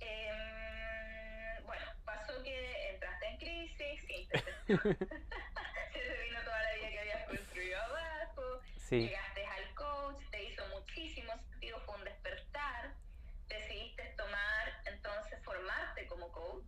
Eh, 0.00 1.60
bueno, 1.66 1.84
pasó 2.04 2.42
que 2.42 2.90
entraste 2.90 3.26
en 3.26 3.36
crisis, 3.38 4.04
sí, 4.06 4.28
se 4.32 4.38
te 4.38 6.22
vino 6.24 6.40
toda 6.42 6.62
la 6.62 6.74
vida 6.74 6.88
que 6.90 7.00
habías 7.00 7.26
construido 7.28 7.78
abajo, 7.82 8.62
llegaste 8.90 9.46
al 9.46 9.74
coach, 9.74 10.22
te 10.30 10.42
hizo 10.44 10.66
muchísimo 10.68 11.32
sentido, 11.50 11.80
fue 11.80 11.96
un 11.96 12.04
despertar, 12.04 12.94
decidiste 13.48 14.02
tomar, 14.16 14.82
entonces 14.86 15.38
formarte 15.44 16.06
como 16.06 16.32
coach, 16.32 16.64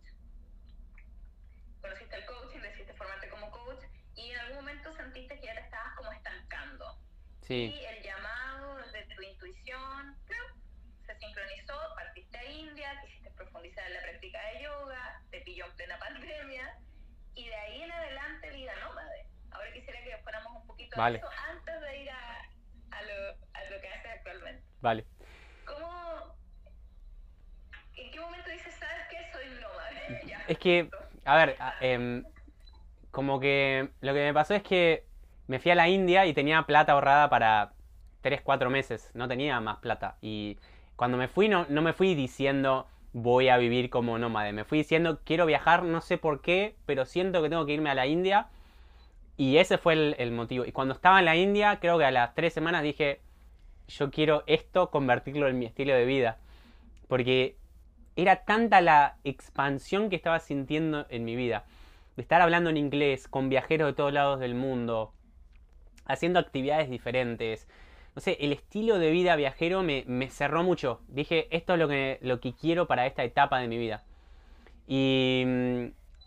conociste 1.81 2.15
el 2.15 2.25
coaching, 2.25 2.59
decidiste 2.59 2.93
formarte 2.93 3.29
como 3.29 3.49
coach 3.49 3.83
y 4.15 4.29
en 4.29 4.39
algún 4.41 4.57
momento 4.57 4.93
sentiste 4.93 5.39
que 5.39 5.47
ya 5.47 5.55
te 5.55 5.61
estabas 5.61 5.95
como 5.95 6.11
estancando. 6.11 6.99
Sí. 7.41 7.73
Y 7.75 7.85
el 7.85 8.03
llamado 8.03 8.77
de 8.91 9.03
tu 9.15 9.21
intuición, 9.21 10.15
se 11.05 11.15
sincronizó, 11.17 11.77
partiste 11.95 12.37
a 12.37 12.45
India, 12.45 13.01
quisiste 13.01 13.29
profundizar 13.31 13.85
en 13.87 13.93
la 13.93 14.01
práctica 14.01 14.39
de 14.47 14.63
yoga, 14.63 15.21
te 15.31 15.41
pilló 15.41 15.62
en 15.73 15.77
plena 15.77 15.99
pandemia, 15.99 16.79
y 17.35 17.47
de 17.47 17.55
ahí 17.55 17.81
en 17.81 17.91
adelante 17.91 18.49
vida 18.51 18.73
nómade. 18.81 19.25
Ahora 19.51 19.71
quisiera 19.73 20.03
que 20.03 20.17
fuéramos 20.23 20.61
un 20.61 20.67
poquito 20.67 20.97
vale. 20.97 21.17
eso 21.17 21.27
antes 21.49 21.81
de 21.81 22.01
ir 22.03 22.09
a, 22.09 22.41
a, 22.91 23.01
lo, 23.01 23.29
a 23.53 23.63
lo 23.71 23.81
que 23.81 23.87
haces 23.87 24.11
actualmente. 24.17 24.63
Vale. 24.81 25.05
¿Cómo, 25.65 26.35
¿En 27.95 28.11
qué 28.11 28.19
momento 28.19 28.49
dices, 28.49 28.73
sabes 28.75 29.07
qué? 29.09 29.17
Soy 29.31 29.45
nómade. 29.61 30.21
ya, 30.27 30.43
es 30.47 30.57
que, 30.57 30.89
a 31.25 31.35
ver, 31.37 31.57
eh, 31.81 32.23
como 33.11 33.39
que 33.39 33.89
lo 34.01 34.13
que 34.13 34.19
me 34.23 34.33
pasó 34.33 34.55
es 34.55 34.63
que 34.63 35.05
me 35.47 35.59
fui 35.59 35.71
a 35.71 35.75
la 35.75 35.87
India 35.87 36.25
y 36.25 36.33
tenía 36.33 36.63
plata 36.63 36.93
ahorrada 36.93 37.29
para 37.29 37.73
3, 38.21 38.41
4 38.41 38.69
meses, 38.69 39.11
no 39.13 39.27
tenía 39.27 39.59
más 39.59 39.77
plata. 39.77 40.17
Y 40.21 40.57
cuando 40.95 41.17
me 41.17 41.27
fui 41.27 41.47
no, 41.47 41.65
no 41.69 41.81
me 41.81 41.93
fui 41.93 42.15
diciendo 42.15 42.87
voy 43.13 43.49
a 43.49 43.57
vivir 43.57 43.89
como 43.89 44.17
nómade, 44.17 44.51
me 44.53 44.65
fui 44.65 44.79
diciendo 44.79 45.19
quiero 45.23 45.45
viajar, 45.45 45.83
no 45.83 46.01
sé 46.01 46.17
por 46.17 46.41
qué, 46.41 46.75
pero 46.85 47.05
siento 47.05 47.41
que 47.41 47.49
tengo 47.49 47.65
que 47.65 47.73
irme 47.73 47.89
a 47.89 47.95
la 47.95 48.07
India. 48.07 48.47
Y 49.37 49.57
ese 49.57 49.77
fue 49.77 50.15
el, 50.17 50.31
motivo. 50.31 50.65
Y 50.65 50.71
cuando 50.71 50.93
estaba 50.93 51.19
en 51.19 51.25
la 51.25 51.35
India, 51.35 51.79
creo 51.79 51.97
que 51.97 52.05
a 52.05 52.11
las 52.11 52.35
tres 52.35 52.53
semanas 52.53 52.83
dije, 52.83 53.19
yo 53.87 54.11
quiero 54.11 54.43
esto 54.45 54.91
convertirlo 54.91 55.47
en 55.47 55.57
mi 55.57 55.65
estilo 55.65 55.93
de 55.93 56.05
vida. 56.05 56.37
Porque 57.07 57.57
era 58.15 58.45
tanta 58.45 58.81
la 58.81 59.17
expansión 59.23 60.09
que 60.09 60.15
estaba 60.15 60.39
sintiendo 60.39 61.07
en 61.09 61.25
mi 61.25 61.35
vida. 61.35 61.65
Estar 62.15 62.41
hablando 62.41 62.69
en 62.69 62.77
inglés 62.77 63.27
con 63.27 63.49
viajeros 63.49 63.87
de 63.87 63.93
todos 63.93 64.13
lados 64.13 64.39
del 64.39 64.53
mundo, 64.53 65.13
haciendo 66.05 66.39
actividades 66.39 66.91
diferentes, 66.91 67.67
no 68.15 68.21
sé, 68.21 68.37
el 68.39 68.51
estilo 68.53 68.99
de 68.99 69.11
vida 69.11 69.35
viajero 69.35 69.83
me, 69.83 70.29
cerró 70.29 70.63
mucho. 70.63 71.01
Dije, 71.07 71.47
esto 71.55 71.73
es 71.73 71.79
lo 71.79 71.87
que, 71.87 72.19
lo 72.21 72.39
que 72.39 72.53
quiero 72.53 72.87
para 72.87 73.05
esta 73.07 73.23
etapa 73.23 73.59
de 73.59 73.67
mi 73.67 73.77
vida. 73.77 74.03
Y, 74.87 75.43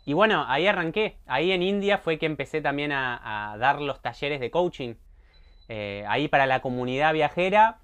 y 0.05 0.13
bueno, 0.13 0.45
ahí 0.47 0.67
arranqué. 0.67 1.17
Ahí 1.25 1.51
en 1.51 1.63
India 1.63 1.97
fue 1.97 2.17
que 2.17 2.25
empecé 2.25 2.61
también 2.61 2.91
a, 2.91 3.55
dar 3.59 3.81
los 3.81 4.01
talleres 4.01 4.39
de 4.39 4.51
coaching. 4.51 4.95
Eh, 5.69 6.05
ahí 6.07 6.27
para 6.27 6.45
la 6.45 6.61
comunidad 6.61 7.13
viajera 7.13 7.79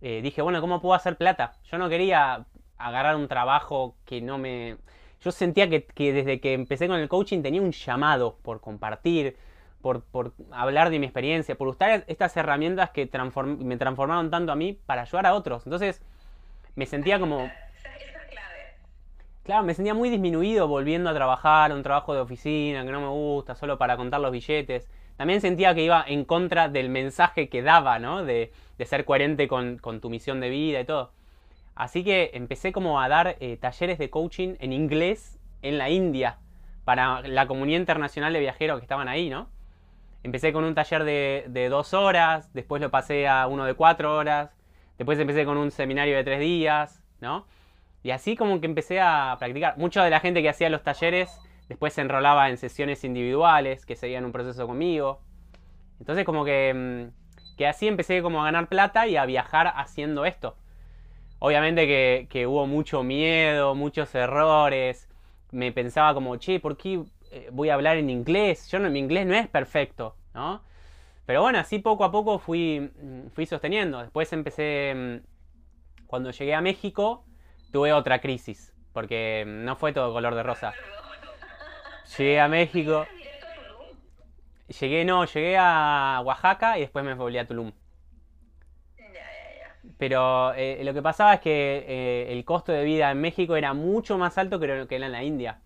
eh, 0.00 0.20
dije, 0.22 0.42
bueno, 0.42 0.60
¿cómo 0.60 0.80
puedo 0.80 0.94
hacer 0.94 1.16
plata? 1.16 1.54
Yo 1.70 1.78
no 1.78 1.88
quería 1.88 2.46
agarrar 2.78 3.16
un 3.16 3.28
trabajo 3.28 3.96
que 4.04 4.20
no 4.20 4.38
me... 4.38 4.76
Yo 5.22 5.32
sentía 5.32 5.68
que, 5.68 5.86
desde 6.12 6.40
que 6.40 6.52
empecé 6.52 6.86
con 6.86 7.00
el 7.00 7.08
coaching 7.08 7.42
tenía 7.42 7.62
un 7.62 7.72
llamado 7.72 8.38
por 8.42 8.60
compartir, 8.60 9.36
por, 9.80 10.32
hablar 10.50 10.90
de 10.90 10.98
mi 10.98 11.06
experiencia, 11.06 11.54
por 11.56 11.68
usar 11.68 12.04
estas 12.06 12.36
herramientas 12.36 12.90
que 12.90 13.08
me 13.58 13.76
transformaron 13.76 14.30
tanto 14.30 14.52
a 14.52 14.56
mí 14.56 14.78
para 14.86 15.02
ayudar 15.02 15.26
a 15.26 15.34
otros. 15.34 15.66
Entonces 15.66 16.02
me 16.74 16.86
sentía 16.86 17.18
como 17.18 17.48
Claro, 19.46 19.62
me 19.62 19.74
sentía 19.74 19.94
muy 19.94 20.10
disminuido 20.10 20.66
volviendo 20.66 21.08
a 21.08 21.14
trabajar, 21.14 21.72
un 21.72 21.84
trabajo 21.84 22.12
de 22.12 22.18
oficina 22.18 22.84
que 22.84 22.90
no 22.90 23.00
me 23.00 23.06
gusta, 23.06 23.54
solo 23.54 23.78
para 23.78 23.96
contar 23.96 24.20
los 24.20 24.32
billetes. 24.32 24.88
También 25.16 25.40
sentía 25.40 25.72
que 25.72 25.84
iba 25.84 26.04
en 26.04 26.24
contra 26.24 26.68
del 26.68 26.88
mensaje 26.88 27.48
que 27.48 27.62
daba, 27.62 28.00
¿no? 28.00 28.24
De, 28.24 28.50
ser 28.84 29.04
coherente 29.04 29.46
con, 29.46 29.78
tu 29.78 30.10
misión 30.10 30.40
de 30.40 30.50
vida 30.50 30.80
y 30.80 30.84
todo. 30.84 31.12
Así 31.76 32.02
que 32.02 32.32
empecé 32.34 32.72
como 32.72 33.00
a 33.00 33.08
dar 33.08 33.36
eh, 33.38 33.56
talleres 33.56 33.98
de 33.98 34.10
coaching 34.10 34.56
en 34.58 34.72
inglés 34.72 35.38
en 35.62 35.78
la 35.78 35.90
India 35.90 36.38
para 36.84 37.20
la 37.22 37.46
comunidad 37.46 37.78
internacional 37.78 38.32
de 38.32 38.40
viajeros 38.40 38.80
que 38.80 38.84
estaban 38.84 39.06
ahí, 39.06 39.30
¿no? 39.30 39.48
Empecé 40.26 40.52
con 40.52 40.64
un 40.64 40.74
taller 40.74 41.04
de, 41.04 41.68
dos 41.70 41.94
horas, 41.94 42.52
después 42.52 42.82
lo 42.82 42.90
pasé 42.90 43.28
a 43.28 43.46
uno 43.46 43.64
de 43.64 43.74
cuatro 43.74 44.16
horas, 44.16 44.50
después 44.98 45.20
empecé 45.20 45.44
con 45.44 45.56
un 45.56 45.70
seminario 45.70 46.16
de 46.16 46.24
tres 46.24 46.40
días, 46.40 47.00
¿no? 47.20 47.46
Y 48.02 48.10
así 48.10 48.34
como 48.34 48.60
que 48.60 48.66
empecé 48.66 49.00
a 49.00 49.36
practicar. 49.38 49.78
Mucha 49.78 50.02
de 50.02 50.10
la 50.10 50.18
gente 50.18 50.42
que 50.42 50.48
hacía 50.48 50.68
los 50.68 50.82
talleres 50.82 51.30
después 51.68 51.92
se 51.92 52.00
enrolaba 52.00 52.50
en 52.50 52.56
sesiones 52.56 53.04
individuales, 53.04 53.86
que 53.86 53.94
seguían 53.94 54.24
un 54.24 54.32
proceso 54.32 54.66
conmigo. 54.66 55.20
Entonces 56.00 56.24
como 56.24 56.44
que, 56.44 56.74
mm, 56.74 57.56
que 57.56 57.68
así 57.68 57.86
empecé 57.86 58.20
como 58.20 58.42
a 58.42 58.46
ganar 58.46 58.68
plata 58.68 59.06
y 59.06 59.16
a 59.16 59.26
viajar 59.26 59.74
haciendo 59.76 60.24
esto. 60.24 60.56
Obviamente 61.38 61.86
que, 62.28 62.46
hubo 62.48 62.66
mucho 62.66 63.04
miedo, 63.04 63.76
muchos 63.76 64.12
errores. 64.16 65.08
Me 65.52 65.70
pensaba 65.70 66.14
como, 66.14 66.34
che, 66.36 66.58
¿por 66.58 66.76
qué 66.76 67.04
eh, 67.30 67.48
voy 67.52 67.70
a 67.70 67.74
hablar 67.74 67.96
en 67.96 68.10
inglés? 68.10 68.68
Yo 68.70 68.80
mi 68.80 68.98
inglés 68.98 69.26
no 69.26 69.34
es 69.34 69.48
perfecto, 69.48 70.16
¿no? 70.34 70.62
Pero 71.26 71.42
bueno, 71.42 71.58
así 71.58 71.80
poco 71.80 72.04
a 72.04 72.12
poco 72.12 72.38
fui, 72.38 72.80
mm, 72.80 73.28
fui 73.34 73.46
sosteniendo. 73.46 74.00
Después 74.00 74.32
empecé, 74.32 74.94
mm, 74.94 76.06
cuando 76.06 76.30
llegué 76.30 76.54
a 76.54 76.60
México, 76.60 77.24
tuve 77.72 77.92
otra 77.92 78.20
crisis, 78.20 78.72
porque 78.92 79.44
no 79.46 79.76
fue 79.76 79.92
todo 79.92 80.12
color 80.12 80.34
de 80.34 80.42
rosa. 80.42 80.72
Llegué 82.16 82.40
a 82.40 82.48
México. 82.48 83.06
Llegué, 84.80 85.04
no, 85.04 85.24
llegué 85.24 85.56
a 85.58 86.20
Oaxaca 86.24 86.78
y 86.78 86.82
después 86.82 87.04
me 87.04 87.14
volví 87.14 87.38
a 87.38 87.46
Tulum. 87.46 87.72
Pero 89.98 90.52
eh, 90.54 90.82
lo 90.84 90.92
que 90.92 91.02
pasaba 91.02 91.34
es 91.34 91.40
que 91.40 91.84
eh, 91.86 92.32
el 92.32 92.44
costo 92.44 92.72
de 92.72 92.84
vida 92.84 93.10
en 93.10 93.20
México 93.20 93.56
era 93.56 93.72
mucho 93.72 94.18
más 94.18 94.36
alto 94.38 94.58
que 94.58 94.66
lo 94.66 94.88
que 94.88 94.96
era 94.96 95.06
en 95.06 95.12
la 95.12 95.22
India. 95.24 95.60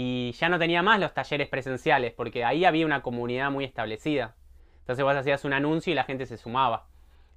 Y 0.00 0.30
ya 0.30 0.48
no 0.48 0.60
tenía 0.60 0.80
más 0.80 1.00
los 1.00 1.12
talleres 1.12 1.48
presenciales, 1.48 2.12
porque 2.12 2.44
ahí 2.44 2.64
había 2.64 2.86
una 2.86 3.02
comunidad 3.02 3.50
muy 3.50 3.64
establecida. 3.64 4.36
Entonces 4.78 5.04
vos 5.04 5.16
hacías 5.16 5.44
un 5.44 5.52
anuncio 5.52 5.90
y 5.90 5.96
la 5.96 6.04
gente 6.04 6.24
se 6.24 6.36
sumaba. 6.36 6.86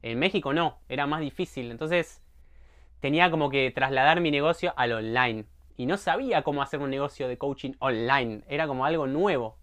En 0.04 0.20
México 0.20 0.54
no, 0.54 0.78
era 0.88 1.08
más 1.08 1.22
difícil. 1.22 1.72
Entonces 1.72 2.22
tenía 3.00 3.32
como 3.32 3.50
que 3.50 3.72
trasladar 3.72 4.22
mi 4.22 4.30
negocio 4.30 4.76
al 4.78 4.92
online. 4.92 5.46
Y 5.76 5.88
no 5.88 5.98
sabía 5.98 6.44
cómo 6.44 6.62
hacer 6.62 6.82
un 6.82 6.92
negocio 6.92 7.28
de 7.28 7.40
coaching 7.40 7.72
online. 7.80 8.44
Era 8.48 8.68
como 8.68 8.86
algo 8.86 9.08
nuevo. 9.08 9.58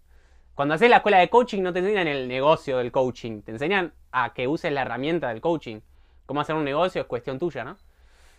Cuando 0.53 0.73
haces 0.73 0.89
la 0.89 0.97
escuela 0.97 1.19
de 1.19 1.29
coaching 1.29 1.61
no 1.61 1.71
te 1.71 1.79
enseñan 1.79 2.09
el 2.09 2.27
negocio 2.27 2.79
del 2.79 2.91
coaching. 2.91 3.43
Te 3.43 3.51
enseñan 3.51 3.93
a 4.11 4.33
que 4.33 4.49
uses 4.49 4.73
la 4.73 4.81
herramienta 4.81 5.29
del 5.29 5.39
coaching. 5.39 5.79
Cómo 6.25 6.41
hacer 6.41 6.57
un 6.57 6.65
negocio 6.65 6.99
es 6.99 7.07
cuestión 7.07 7.39
tuya, 7.39 7.63
¿no? 7.63 7.77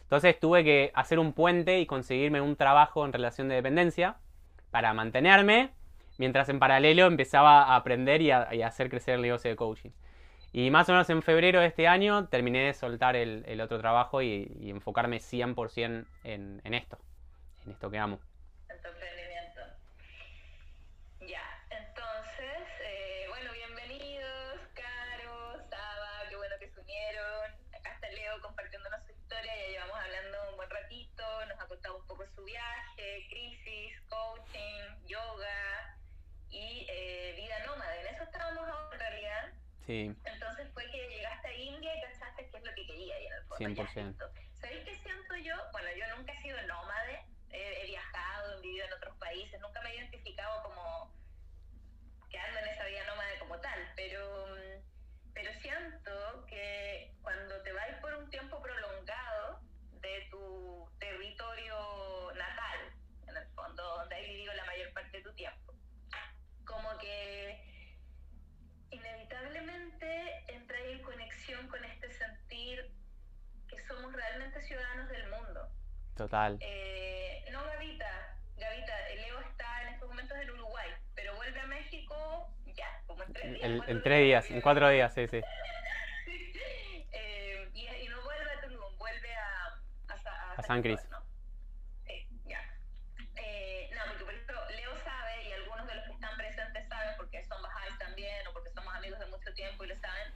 Entonces 0.03 0.39
tuve 0.39 0.65
que 0.65 0.93
hacer 0.95 1.19
un 1.19 1.33
puente 1.33 1.81
y 1.81 1.87
conseguirme 1.87 2.43
un 2.43 2.57
trabajo 2.57 3.07
en 3.07 3.15
relación 3.15 3.49
de 3.49 3.55
dependencia 3.55 4.19
para 4.71 4.95
mantenerme, 4.95 5.71
mientras 6.19 6.49
en 6.49 6.59
paralelo 6.59 7.07
empezaba 7.07 7.65
a 7.65 7.77
aprender 7.77 8.23
y 8.23 8.31
a, 8.31 8.49
hacer 8.65 8.91
crecer 8.91 9.17
el 9.17 9.23
negocio 9.23 9.51
de 9.51 9.57
coaching. 9.57 9.91
Y 10.53 10.71
más 10.71 10.89
o 10.89 10.93
menos 10.93 11.09
en 11.11 11.23
febrero 11.23 11.61
de 11.61 11.67
este 11.67 11.87
año 11.87 12.27
terminé 12.27 12.67
de 12.67 12.75
soltar 12.75 13.17
el, 13.17 13.61
otro 13.61 13.79
trabajo 13.79 14.23
y, 14.23 14.71
enfocarme 14.71 15.19
100% 15.19 16.07
en, 16.25 16.61
en 16.65 16.75
esto, 16.75 16.99
en 17.65 17.73
esto 17.73 17.91
que 17.91 17.99
amo. 17.99 18.19
Su 32.41 32.47
viaje, 32.47 33.27
crisis, 33.29 34.01
coaching, 34.09 35.07
yoga 35.07 35.97
y 36.49 36.87
eh, 36.89 37.35
vida 37.37 37.67
nómada. 37.67 38.01
En 38.01 38.15
eso 38.15 38.25
estábamos 38.25 38.67
ahora 38.67 38.95
en 38.95 39.01
realidad. 39.01 39.53
Sí. 39.87 40.17
Entonces 40.25 40.69
fue 40.73 40.91
que 40.91 41.09
llegaste 41.09 41.49
a 41.49 41.55
India 41.55 41.97
y 41.97 42.01
pensaste 42.01 42.51
que 42.51 42.57
es 42.57 42.65
lo 42.65 42.75
que 42.75 42.87
quería 42.87 43.21
y 43.21 43.27
en 43.27 43.33
el 43.33 43.43
fondo. 43.45 43.83
100%. 43.83 44.17
¿Sabéis 44.61 44.85
qué 44.85 44.95
siento 44.99 45.37
yo? 45.37 45.55
Bueno, 45.73 45.89
yo 45.99 46.17
nunca 46.17 46.33
he 46.33 46.43
sido 46.43 46.63
nómade, 46.67 47.25
he, 47.51 47.87
viajado, 47.87 48.59
he 48.59 48.61
vivido 48.63 48.87
en 48.87 48.93
otros 48.95 49.17
países, 49.19 49.61
nunca 49.61 49.81
me 49.83 49.91
he 49.91 49.97
identificado 49.97 50.63
como 50.63 51.13
quedando 52.31 52.61
en 52.61 52.69
esa 52.69 52.85
vida 52.87 53.05
nómade 53.07 53.39
como 53.39 53.61
tal, 53.61 53.93
pero, 53.97 54.57
pero 55.35 55.53
siento 55.61 56.47
que 56.47 57.13
cuando 57.23 57.61
te 57.63 57.73
vas 57.73 58.01
por 58.01 58.15
un 58.15 58.31
tiempo 58.31 58.63
prolongado 58.63 59.61
de 60.01 60.29
tu 60.31 60.89
territorio 60.99 62.33
natal, 62.35 62.93
en 63.29 63.37
el 63.37 63.47
fondo, 63.55 63.83
donde 63.97 64.17
has 64.17 64.23
vivido 64.23 64.55
la 64.55 64.65
mayor 64.65 64.93
parte 64.93 65.19
de 65.19 65.23
tu 65.23 65.33
tiempo, 65.35 65.75
como 66.65 66.99
que 66.99 67.71
inevitablemente 68.91 70.45
entra 70.49 70.79
en 70.81 71.03
conexión 71.03 71.69
con 71.69 71.85
este 71.85 72.11
sentir 72.11 72.91
que 73.69 73.79
somos 73.87 74.13
realmente 74.13 74.61
ciudadanos 74.63 75.09
del 75.09 75.29
mundo. 75.31 75.69
Total. 76.17 76.59
Eh, 76.61 77.45
no, 77.51 77.65
Gavita, 77.65 78.37
Gavita, 78.57 78.93
Leo 79.15 79.41
está 79.41 79.83
en 79.83 79.95
estos 79.95 80.09
momentos 80.09 80.37
en 80.39 80.51
Uruguay, 80.51 80.91
pero 81.15 81.35
vuelve 81.37 81.61
a 81.61 81.67
México 81.67 82.53
ya, 82.67 83.03
como 83.07 83.23
en 83.23 83.33
tres 83.33 83.53
días. 83.55 83.89
En, 83.89 84.03
tres 84.03 84.21
días, 84.21 84.51
en 84.51 84.61
cuatro 84.61 84.89
días, 84.91 85.15
sí, 85.15 85.27
sí. 85.29 85.41
eh, 87.13 87.69
y, 87.75 88.09
no 88.09 88.23
vuelve 88.23 88.51
a 88.51 88.61
Tulum, 88.61 88.99
vuelve 88.99 89.35
a, 89.35 90.60
San 90.71 90.83
Cris. 90.83 91.01
tiempo 99.61 99.85
y 99.85 99.89
lo 99.89 99.97
saben, 100.01 100.33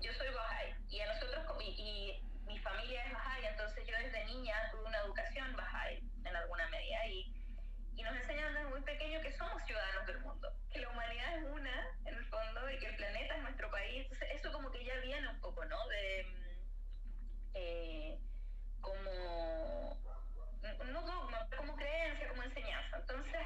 yo 0.00 0.12
soy 0.14 0.28
Bahá'í 0.28 0.74
y 0.90 1.00
a 1.00 1.06
nosotros, 1.06 1.44
y, 1.60 1.68
y 1.78 2.22
mi 2.46 2.58
familia 2.58 3.04
es 3.04 3.12
Bahá'í, 3.12 3.46
entonces 3.46 3.86
yo 3.86 3.96
desde 3.96 4.24
niña 4.24 4.54
tuve 4.72 4.84
una 4.84 4.98
educación 4.98 5.56
Bahá'í 5.56 6.02
en 6.24 6.36
alguna 6.36 6.66
medida 6.70 7.06
y, 7.06 7.32
y 7.94 8.02
nos 8.02 8.16
enseñan 8.16 8.52
desde 8.52 8.66
muy 8.68 8.80
pequeño 8.80 9.20
que 9.20 9.30
somos 9.32 9.62
ciudadanos 9.64 10.06
del 10.06 10.18
mundo, 10.20 10.52
que 10.72 10.80
la 10.80 10.88
humanidad 10.88 11.38
es 11.38 11.44
una 11.44 11.86
en 12.04 12.14
el 12.14 12.24
fondo 12.26 12.70
y 12.70 12.78
que 12.80 12.86
el 12.86 12.96
planeta 12.96 13.36
es 13.36 13.42
nuestro 13.42 13.70
país, 13.70 14.02
entonces 14.02 14.28
eso 14.32 14.52
como 14.52 14.72
que 14.72 14.84
ya 14.84 14.96
viene 14.98 15.28
un 15.28 15.40
poco, 15.40 15.64
¿no? 15.64 15.86
De, 15.86 16.26
eh, 17.54 18.18
como, 18.80 19.96
no 20.90 21.02
dogma, 21.02 21.48
como 21.56 21.76
creencia, 21.76 22.28
como 22.28 22.42
enseñanza. 22.42 22.96
Entonces, 22.98 23.40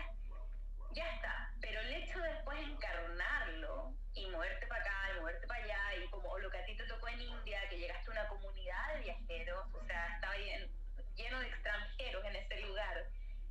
ya 0.93 1.05
está, 1.15 1.53
pero 1.61 1.81
el 1.81 1.93
hecho 1.93 2.19
de 2.21 2.29
después 2.33 2.59
encarnarlo 2.61 3.95
y 4.15 4.27
moverte 4.31 4.67
para 4.67 4.81
acá 4.81 5.11
y 5.15 5.21
moverte 5.21 5.47
para 5.47 5.63
allá 5.63 5.97
y 6.03 6.09
como 6.09 6.39
lo 6.39 6.51
que 6.51 6.59
a 6.59 6.65
ti 6.65 6.77
te 6.77 6.85
tocó 6.85 7.09
en 7.09 7.21
India, 7.21 7.61
que 7.69 7.79
llegaste 7.79 8.11
a 8.11 8.13
una 8.13 8.29
comunidad 8.29 8.95
de 8.95 9.01
viajeros, 9.01 9.67
o 9.75 9.85
sea, 9.85 10.15
estaba 10.15 10.35
lleno 10.37 11.41
de 11.41 11.47
extranjeros 11.49 12.25
en 12.25 12.37
ese 12.37 12.61
lugar, 12.61 13.07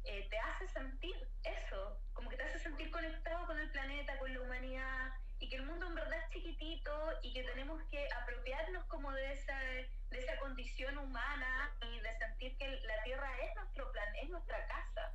eh, 0.06 0.28
te 0.30 0.40
hace 0.40 0.68
sentir 0.70 1.16
eso, 1.44 2.00
como 2.14 2.30
que 2.30 2.38
te 2.38 2.44
hace 2.44 2.60
sentir 2.60 2.92
conectado 2.92 3.46
con 3.46 3.60
el 3.60 3.70
planeta, 3.72 4.18
con 4.20 4.34
la 4.34 4.42
humanidad 4.42 5.12
y 5.40 5.50
que 5.50 5.58
el 5.58 5.66
mundo 5.66 5.88
en 5.88 5.96
verdad 5.96 6.20
es 6.20 6.30
chiquitito 6.30 6.92
y 7.22 7.34
que 7.34 7.44
tenemos 7.44 7.82
que 7.92 8.08
apropiarnos 8.22 8.86
como 8.86 9.12
de 9.12 9.34
esa, 9.34 9.60
de 9.60 10.20
esa 10.20 10.38
condición 10.40 10.98
humana 10.98 11.76
y 11.82 12.00
de 12.00 12.18
sentir 12.18 12.58
que 12.58 12.68
la 12.68 13.04
Tierra 13.04 13.30
es 13.44 13.56
nuestro 13.56 13.92
plan, 13.92 14.16
es 14.16 14.30
nuestra 14.30 14.66
casa. 14.68 15.14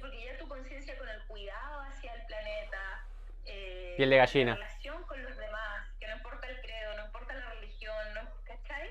Porque 0.00 0.24
ya 0.24 0.38
tu 0.38 0.48
conciencia 0.48 0.96
con 0.98 1.08
el 1.08 1.22
cuidado 1.26 1.80
hacia 1.82 2.12
el 2.14 2.26
planeta, 2.26 3.06
eh, 3.46 3.85
piel 3.96 4.10
de 4.10 4.16
gallina. 4.16 4.50
La 4.52 4.56
relación 4.56 5.02
con 5.04 5.22
los 5.22 5.36
demás, 5.36 5.88
que 5.98 6.06
no 6.06 6.16
importa 6.16 6.48
el 6.48 6.60
credo, 6.60 6.96
no 6.96 7.06
importa 7.06 7.34
la 7.34 7.50
religión, 7.54 8.14
¿no? 8.14 8.20
¿cachai? 8.44 8.90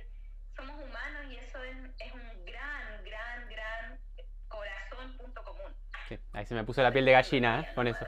Somos 0.55 0.75
humanos 0.81 1.25
y 1.31 1.37
eso 1.37 1.63
es, 1.63 1.77
es 1.99 2.13
un 2.13 2.45
gran, 2.45 3.03
gran, 3.03 3.49
gran 3.49 3.99
corazón, 4.47 5.17
punto 5.17 5.43
común. 5.43 5.75
Sí, 6.09 6.19
Ahí 6.33 6.45
se 6.45 6.55
me 6.55 6.63
puso 6.63 6.81
la 6.81 6.91
piel 6.91 7.05
de 7.05 7.11
gallina, 7.13 7.61
¿eh? 7.61 7.71
Con 7.75 7.87
eso. 7.87 8.05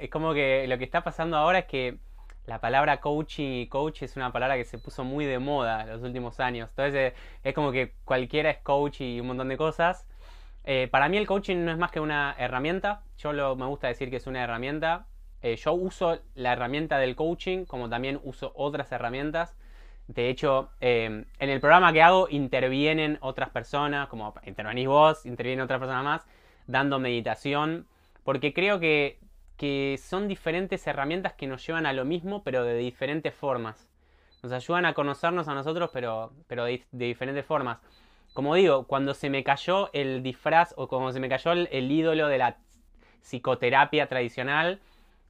Es 0.00 0.10
como 0.10 0.34
que 0.34 0.66
lo 0.68 0.78
que 0.78 0.84
está 0.84 1.02
pasando 1.02 1.36
ahora 1.36 1.60
es 1.60 1.64
que 1.66 1.98
la 2.46 2.60
palabra 2.60 3.00
coaching 3.00 3.62
y 3.62 3.66
coach 3.66 4.02
es 4.02 4.16
una 4.16 4.32
palabra 4.32 4.56
que 4.56 4.64
se 4.64 4.78
puso 4.78 5.04
muy 5.04 5.24
de 5.24 5.38
moda 5.38 5.82
en 5.82 5.90
los 5.90 6.02
últimos 6.02 6.38
años. 6.40 6.70
Entonces 6.70 7.14
es 7.42 7.54
como 7.54 7.72
que 7.72 7.92
cualquiera 8.04 8.50
es 8.50 8.58
coach 8.58 9.00
y 9.00 9.20
un 9.20 9.28
montón 9.28 9.48
de 9.48 9.56
cosas. 9.56 10.06
Eh, 10.64 10.88
para 10.90 11.08
mí 11.08 11.16
el 11.16 11.26
coaching 11.26 11.64
no 11.64 11.72
es 11.72 11.78
más 11.78 11.90
que 11.90 12.00
una 12.00 12.34
herramienta. 12.38 13.02
Yo 13.18 13.32
lo, 13.32 13.56
me 13.56 13.66
gusta 13.66 13.88
decir 13.88 14.10
que 14.10 14.16
es 14.16 14.26
una 14.26 14.42
herramienta. 14.42 15.06
Eh, 15.42 15.56
yo 15.56 15.72
uso 15.74 16.18
la 16.34 16.52
herramienta 16.52 16.98
del 16.98 17.16
coaching 17.16 17.64
como 17.64 17.88
también 17.88 18.20
uso 18.22 18.52
otras 18.54 18.90
herramientas. 18.92 19.56
De 20.08 20.28
hecho, 20.28 20.70
eh, 20.80 21.24
en 21.38 21.50
el 21.50 21.60
programa 21.60 21.92
que 21.92 22.02
hago 22.02 22.28
intervienen 22.30 23.18
otras 23.20 23.50
personas, 23.50 24.08
como 24.08 24.32
intervenís 24.44 24.86
vos, 24.86 25.26
intervienen 25.26 25.64
otras 25.64 25.80
personas 25.80 26.04
más, 26.04 26.26
dando 26.68 27.00
meditación, 27.00 27.86
porque 28.22 28.52
creo 28.52 28.78
que, 28.78 29.18
que 29.56 29.98
son 30.02 30.28
diferentes 30.28 30.86
herramientas 30.86 31.34
que 31.34 31.46
nos 31.46 31.66
llevan 31.66 31.86
a 31.86 31.92
lo 31.92 32.04
mismo, 32.04 32.42
pero 32.42 32.64
de 32.64 32.76
diferentes 32.76 33.34
formas. 33.34 33.88
Nos 34.42 34.52
ayudan 34.52 34.86
a 34.86 34.94
conocernos 34.94 35.48
a 35.48 35.54
nosotros, 35.54 35.90
pero, 35.92 36.32
pero 36.46 36.64
de, 36.64 36.82
diferentes 36.92 37.44
formas. 37.44 37.78
Como 38.34 38.54
digo, 38.54 38.86
cuando 38.86 39.14
se 39.14 39.30
me 39.30 39.42
cayó 39.42 39.90
el 39.92 40.22
disfraz 40.22 40.74
o 40.76 40.88
cuando 40.88 41.12
se 41.12 41.20
me 41.20 41.28
cayó 41.28 41.52
el, 41.52 41.68
el 41.72 41.90
ídolo 41.90 42.28
de 42.28 42.38
la 42.38 42.58
psicoterapia 43.22 44.08
tradicional, 44.08 44.80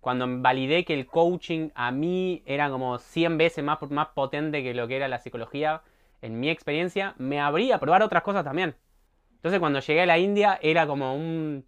cuando 0.01 0.27
validé 0.29 0.85
que 0.85 0.95
el 0.95 1.07
coaching 1.07 1.71
a 1.75 1.91
mí 1.91 2.43
era 2.47 2.71
como 2.71 2.99
100 2.99 3.39
veces 3.39 3.65
más, 3.65 3.81
más 3.91 4.09
potente 4.09 4.63
que 4.63 4.75
lo 4.75 4.87
que 4.87 4.97
era 4.97 5.09
la 5.09 5.19
psicología, 5.19 5.83
en 6.23 6.39
mi 6.41 6.51
experiencia, 6.51 7.15
me 7.19 7.41
abrí 7.41 7.73
a 7.73 7.79
probar 7.79 8.03
otras 8.03 8.23
cosas 8.23 8.45
también. 8.45 8.77
Entonces 9.37 9.61
cuando 9.61 9.81
llegué 9.81 10.03
a 10.03 10.07
la 10.07 10.19
India 10.19 10.59
era 10.63 10.87
como 10.87 11.15
un... 11.15 11.65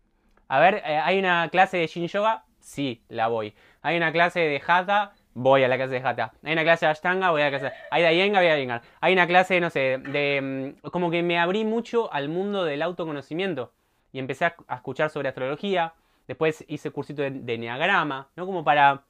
A 0.49 0.61
ver, 0.61 0.83
eh, 0.87 0.99
¿hay 0.99 1.19
una 1.19 1.49
clase 1.51 1.77
de 1.77 1.87
Shin 1.87 2.09
Yoga? 2.09 2.45
Sí, 2.69 3.03
la 3.09 3.29
voy. 3.29 3.55
¿Hay 3.81 3.97
una 3.97 4.13
clase 4.13 4.41
de 4.41 4.61
Hatha? 4.67 5.15
Voy 5.33 5.65
a 5.65 5.69
la 5.69 5.77
clase 5.77 5.95
de 5.95 6.07
Hatha. 6.07 6.33
¿Hay 6.43 6.53
una 6.53 6.65
clase 6.65 6.85
de 6.85 6.91
Ashtanga? 6.93 7.31
Voy 7.31 7.41
a 7.41 7.51
la 7.51 7.59
clase... 7.59 7.75
¿Hay 7.91 8.03
de 8.03 8.13
Iyengar? 8.15 8.43
Voy 8.43 8.51
a 8.53 8.57
Iyengar. 8.57 8.83
Hay 9.01 9.15
una 9.15 9.27
clase, 9.27 9.59
no 9.59 9.71
sé, 9.71 9.97
de... 9.99 10.75
mm, 10.85 10.89
Como 10.91 11.11
que 11.11 11.23
me 11.23 11.39
abrí 11.39 11.65
mucho 11.65 12.13
al 12.13 12.29
mundo 12.29 12.65
del 12.65 12.83
autoconocimiento. 12.83 13.73
Y 14.13 14.19
empecé 14.19 14.45
a, 14.45 14.57
escuchar 14.75 15.09
sobre 15.09 15.29
astrología. 15.29 15.95
Después 16.27 16.63
hice 16.69 16.91
cursito 16.91 17.23
de, 17.23 17.31
de 17.31 17.55
Enneagrama, 17.55 18.29
¿no? 18.37 18.45
Como 18.45 18.63
para, 18.65 19.05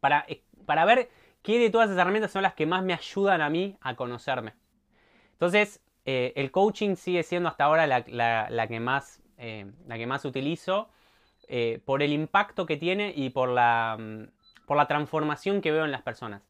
para, 0.00 0.24
eh, 0.28 0.42
para 0.66 0.84
ver 0.84 1.10
qué 1.42 1.58
de 1.60 1.70
todas 1.70 1.90
esas 1.90 2.00
herramientas 2.00 2.32
son 2.32 2.42
las 2.42 2.54
que 2.54 2.66
más 2.66 2.82
me 2.82 2.92
ayudan 2.94 3.40
a 3.40 3.50
mí 3.50 3.76
a 3.82 3.94
conocerme. 3.94 4.54
Entonces, 5.32 5.80
eh, 6.06 6.32
el 6.36 6.50
coaching 6.50 6.96
sigue 6.96 7.22
siendo 7.22 7.48
hasta 7.48 7.64
ahora 7.64 7.86
la, 7.86 8.04
la- 8.08 8.48
la 8.50 8.66
que, 8.66 8.80
más, 8.80 9.22
eh, 9.38 9.66
la 9.86 9.96
que 9.96 10.06
más 10.06 10.24
utilizo 10.24 10.88
eh, 11.48 11.80
por 11.84 12.02
el 12.02 12.12
impacto 12.12 12.66
que 12.66 12.76
tiene 12.76 13.12
y 13.14 13.30
por 13.30 13.48
la, 13.48 13.96
mm, 13.98 14.66
por 14.66 14.76
la 14.76 14.86
transformación 14.86 15.60
que 15.60 15.72
veo 15.72 15.84
en 15.84 15.92
las 15.92 16.02
personas. 16.02 16.42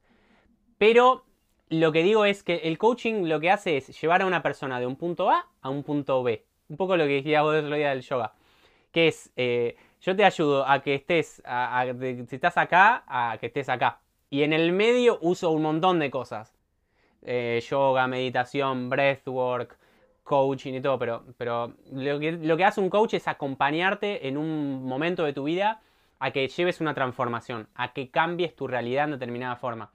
Pero 0.78 1.24
lo 1.68 1.92
que 1.92 2.02
digo 2.02 2.24
es 2.24 2.42
que 2.42 2.56
el 2.64 2.78
coaching 2.78 3.26
lo 3.28 3.40
que 3.40 3.50
hace 3.50 3.76
es 3.76 4.00
llevar 4.00 4.22
a 4.22 4.26
una 4.26 4.42
persona 4.42 4.80
de 4.80 4.86
un 4.86 4.96
punto 4.96 5.30
A 5.30 5.46
a 5.62 5.70
un 5.70 5.82
punto 5.82 6.22
B. 6.22 6.44
Un 6.68 6.76
poco 6.76 6.96
lo 6.96 7.04
que 7.04 7.14
decía 7.14 7.42
vos 7.42 7.54
el 7.54 7.64
otro 7.64 7.76
día 7.76 7.90
del 7.90 8.02
yoga 8.02 8.34
que 8.94 9.08
es, 9.08 9.32
eh, 9.36 9.76
yo 10.00 10.14
te 10.16 10.24
ayudo 10.24 10.66
a 10.66 10.80
que 10.80 10.94
estés, 10.94 11.42
si 12.28 12.36
estás 12.36 12.56
acá, 12.56 13.02
a 13.08 13.36
que 13.38 13.46
estés 13.46 13.68
acá. 13.68 14.00
Y 14.30 14.44
en 14.44 14.52
el 14.52 14.72
medio 14.72 15.18
uso 15.20 15.50
un 15.50 15.62
montón 15.62 15.98
de 15.98 16.10
cosas. 16.10 16.56
Eh, 17.22 17.62
yoga, 17.68 18.06
meditación, 18.06 18.88
breathwork, 18.88 19.76
coaching 20.24 20.74
y 20.74 20.80
todo, 20.80 20.98
pero, 20.98 21.24
pero 21.36 21.74
lo, 21.92 22.18
que, 22.18 22.32
lo 22.32 22.56
que 22.56 22.64
hace 22.64 22.80
un 22.80 22.90
coach 22.90 23.14
es 23.14 23.28
acompañarte 23.28 24.26
en 24.26 24.36
un 24.36 24.84
momento 24.84 25.24
de 25.24 25.32
tu 25.32 25.44
vida 25.44 25.82
a 26.18 26.30
que 26.32 26.48
lleves 26.48 26.80
una 26.80 26.94
transformación, 26.94 27.68
a 27.74 27.92
que 27.92 28.10
cambies 28.10 28.56
tu 28.56 28.66
realidad 28.66 29.04
en 29.04 29.12
determinada 29.12 29.56
forma. 29.56 29.92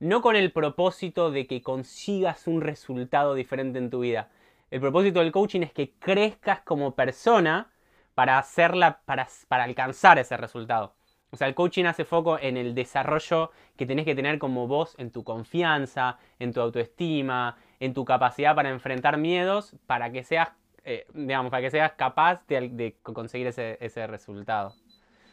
No 0.00 0.20
con 0.20 0.34
el 0.34 0.50
propósito 0.50 1.30
de 1.30 1.46
que 1.46 1.62
consigas 1.62 2.46
un 2.46 2.60
resultado 2.60 3.34
diferente 3.34 3.78
en 3.78 3.90
tu 3.90 4.00
vida. 4.00 4.28
El 4.70 4.80
propósito 4.80 5.20
del 5.20 5.32
coaching 5.32 5.60
es 5.62 5.72
que 5.72 5.92
crezcas 5.92 6.60
como 6.62 6.94
persona 6.94 7.70
para 8.14 8.38
hacerla, 8.38 9.00
para, 9.04 9.28
para 9.48 9.64
alcanzar 9.64 10.18
ese 10.18 10.36
resultado. 10.36 10.94
O 11.30 11.36
sea, 11.36 11.46
el 11.46 11.54
coaching 11.54 11.84
hace 11.84 12.04
foco 12.04 12.38
en 12.38 12.56
el 12.56 12.74
desarrollo 12.74 13.52
que 13.76 13.86
tenés 13.86 14.04
que 14.04 14.16
tener 14.16 14.38
como 14.38 14.66
vos 14.66 14.94
en 14.98 15.12
tu 15.12 15.22
confianza, 15.22 16.18
en 16.40 16.52
tu 16.52 16.60
autoestima, 16.60 17.56
en 17.80 17.94
tu 17.94 18.04
capacidad 18.04 18.54
para 18.54 18.68
enfrentar 18.70 19.16
miedos, 19.16 19.74
para 19.86 20.10
que 20.12 20.22
seas, 20.22 20.50
eh, 20.84 21.06
digamos, 21.14 21.50
para 21.50 21.62
que 21.62 21.70
seas 21.70 21.92
capaz 21.92 22.46
de, 22.46 22.68
de 22.68 22.96
conseguir 23.02 23.46
ese, 23.48 23.78
ese 23.80 24.06
resultado. 24.06 24.74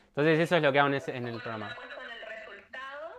Entonces 0.10 0.40
eso 0.40 0.56
es 0.56 0.64
lo 0.64 0.72
que 0.72 0.80
hago 0.80 0.88
en, 0.88 0.96
ese- 0.96 1.16
en 1.16 1.28
el 1.28 1.34
No 1.36 1.40
programa. 1.40 1.76
puesto 1.76 2.02
en 2.02 2.12
el 2.12 2.26
resultado, 2.40 3.10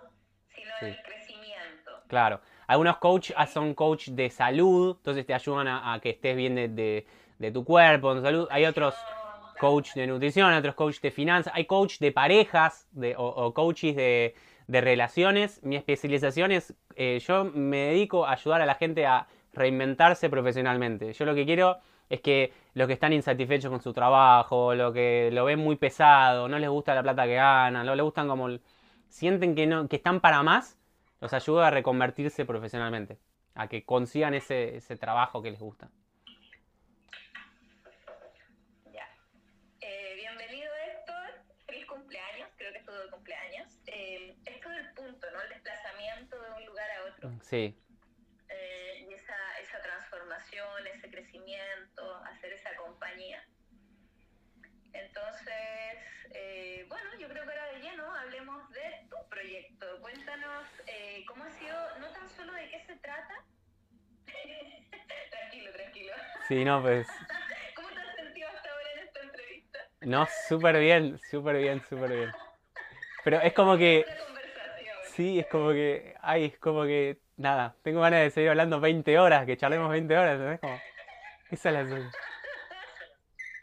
sino 0.48 0.70
Sí. 0.80 0.86
el 0.86 1.02
crecimiento. 1.02 1.90
Claro. 2.08 2.40
Algunos 2.66 2.96
coach 2.98 3.30
ah, 3.36 3.46
son 3.46 3.74
coach 3.74 4.08
de 4.08 4.30
salud, 4.30 4.96
entonces 4.96 5.24
te 5.26 5.34
ayudan 5.34 5.68
a, 5.68 5.92
a 5.94 6.00
que 6.00 6.10
estés 6.10 6.36
bien 6.36 6.54
de, 6.54 6.68
de- 6.68 7.06
de 7.38 7.52
tu 7.52 7.64
cuerpo, 7.64 8.14
de 8.14 8.22
salud. 8.22 8.48
Hay 8.50 8.64
otros 8.64 8.94
No, 8.94 9.52
coach 9.60 9.92
de 9.94 10.06
nutrición, 10.06 10.52
otros 10.54 10.74
coach 10.74 11.00
de 11.00 11.10
finanzas, 11.10 11.52
hay 11.54 11.66
coach 11.66 11.98
de 11.98 12.12
parejas 12.12 12.88
de, 12.92 13.14
o, 13.16 13.24
o 13.26 13.54
coaches 13.54 13.94
de, 13.94 14.34
de 14.68 14.80
relaciones. 14.80 15.60
Mi 15.64 15.74
especialización 15.74 16.52
es, 16.52 16.74
eh, 16.94 17.18
yo 17.26 17.44
me 17.44 17.78
dedico 17.88 18.26
a 18.26 18.32
ayudar 18.32 18.62
a 18.62 18.66
la 18.66 18.76
gente 18.76 19.06
a 19.06 19.26
reinventarse 19.52 20.30
profesionalmente. 20.30 21.12
Yo 21.12 21.24
lo 21.24 21.34
que 21.34 21.44
quiero 21.44 21.78
es 22.08 22.20
que 22.20 22.52
los 22.74 22.86
que 22.86 22.92
están 22.92 23.12
insatisfechos 23.12 23.70
con 23.70 23.80
su 23.80 23.92
trabajo, 23.92 24.74
lo 24.74 24.92
que 24.92 25.30
lo 25.32 25.44
ven 25.44 25.58
muy 25.58 25.76
pesado, 25.76 26.48
no 26.48 26.58
les 26.58 26.70
gusta 26.70 26.94
la 26.94 27.02
plata 27.02 27.24
que 27.24 27.34
ganan, 27.34 27.84
no 27.84 27.94
les 27.94 28.04
gustan 28.04 28.28
como 28.28 28.48
sienten 29.08 29.54
que 29.54 29.66
no 29.66 29.88
que 29.88 29.96
están 29.96 30.20
para 30.20 30.42
más, 30.42 30.78
los 31.20 31.32
ayudo 31.32 31.62
a 31.62 31.70
reconvertirse 31.70 32.44
profesionalmente, 32.44 33.18
a 33.54 33.68
que 33.68 33.84
consigan 33.84 34.34
ese, 34.34 34.76
ese 34.76 34.96
trabajo 34.96 35.42
que 35.42 35.50
les 35.50 35.60
gusta. 35.60 35.88
Ya. 38.92 39.08
Eh, 39.80 40.14
bienvenido 40.14 40.70
Héctor, 40.86 41.42
feliz 41.66 41.86
cumpleaños, 41.86 42.48
creo 42.56 42.72
que 42.72 42.78
es 42.78 42.84
todo 42.84 43.10
cumpleaños. 43.10 43.78
Eh, 43.86 44.36
esto 44.44 44.68
del 44.68 44.92
punto, 44.94 45.26
¿no? 45.32 45.42
El 45.42 45.48
desplazamiento 45.50 46.40
de 46.40 46.50
un 46.52 46.66
lugar 46.66 46.90
a 46.90 47.10
otro. 47.10 47.30
Sí. 47.48 47.74
Eh, 48.50 49.06
y 49.08 49.14
esa, 49.14 49.58
esa 49.62 49.80
transformación, 49.80 50.86
ese 50.86 51.10
crecimiento, 51.10 52.16
hacer 52.26 52.52
esa 52.52 52.76
compañía. 52.76 53.42
Entonces, 54.92 55.98
eh, 56.34 56.84
bueno, 56.90 57.08
yo 57.18 57.26
creo 57.26 57.44
que 57.44 57.50
ahora 57.50 57.72
de 57.72 57.80
lleno 57.80 58.14
hablemos 58.16 58.68
de 58.72 59.06
tu 59.08 59.16
proyecto. 59.30 59.86
Cuéntanos 60.02 60.66
eh, 60.88 61.24
cómo 61.26 61.44
ha 61.44 61.50
sido, 61.52 61.98
no 62.00 62.08
tan 62.08 62.28
solo 62.28 62.52
de 62.52 62.68
qué 62.68 62.80
se 62.80 62.96
trata. 62.96 63.34
tranquilo, 65.30 65.72
tranquilo. 65.72 66.12
Sí, 66.48 66.64
no, 66.66 66.82
pues 66.82 67.08
¿Cómo 67.76 67.88
te 67.88 67.98
has 67.98 68.14
sentido 68.14 68.48
hasta 68.48 68.70
ahora 68.70 68.92
en 68.92 68.98
esta 69.06 69.20
entrevista? 69.22 69.78
No, 70.02 70.28
súper 70.48 70.78
bien, 70.80 71.18
súper 71.30 71.56
bien, 71.56 71.82
súper 71.88 72.10
bien. 72.10 72.32
Pero 73.24 73.40
es 73.40 73.54
como 73.54 73.78
que, 73.78 74.04
sí, 75.14 75.38
es 75.38 75.46
como 75.46 75.70
que, 75.70 76.14
ay, 76.20 76.44
es 76.44 76.58
como 76.58 76.84
que, 76.84 77.22
nada, 77.38 77.76
tengo 77.82 78.00
ganas 78.00 78.20
de 78.20 78.30
seguir 78.30 78.50
hablando 78.50 78.80
20 78.80 79.18
horas, 79.18 79.46
que 79.46 79.56
charlemos 79.56 79.90
20 79.90 80.18
horas, 80.18 80.32
¿entendés? 80.34 80.60
Como, 80.60 80.80
esa 81.50 81.68
es 81.70 81.74
la 81.74 81.86
suya. 81.86 82.10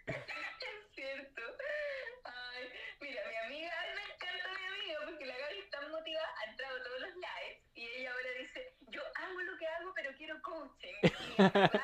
Es 0.07 0.95
cierto. 0.95 1.41
Ay, 2.23 2.69
mira, 3.01 3.21
mi 3.30 3.36
amiga, 3.36 3.71
ay, 3.82 3.89
me 3.95 4.01
encanta 4.13 4.49
mi 4.59 4.65
amiga 4.65 4.99
porque 5.05 5.26
la 5.26 5.38
Gaby 5.38 5.59
está 5.59 5.82
motivada, 5.89 6.28
ha 6.39 6.49
entrado 6.49 6.78
a 6.78 6.84
todos 6.84 6.99
los 7.01 7.15
lives 7.15 7.61
y 7.76 7.88
ella 7.88 8.11
ahora 8.11 8.30
dice, 8.39 8.73
yo 8.88 9.01
hago 9.15 9.41
lo 9.41 9.57
que 9.57 9.67
hago 9.67 9.93
pero 9.93 10.11
quiero 10.17 10.41
coaching. 10.41 10.93
Y 11.03 11.41
en 11.41 11.53
verdad, 11.53 11.82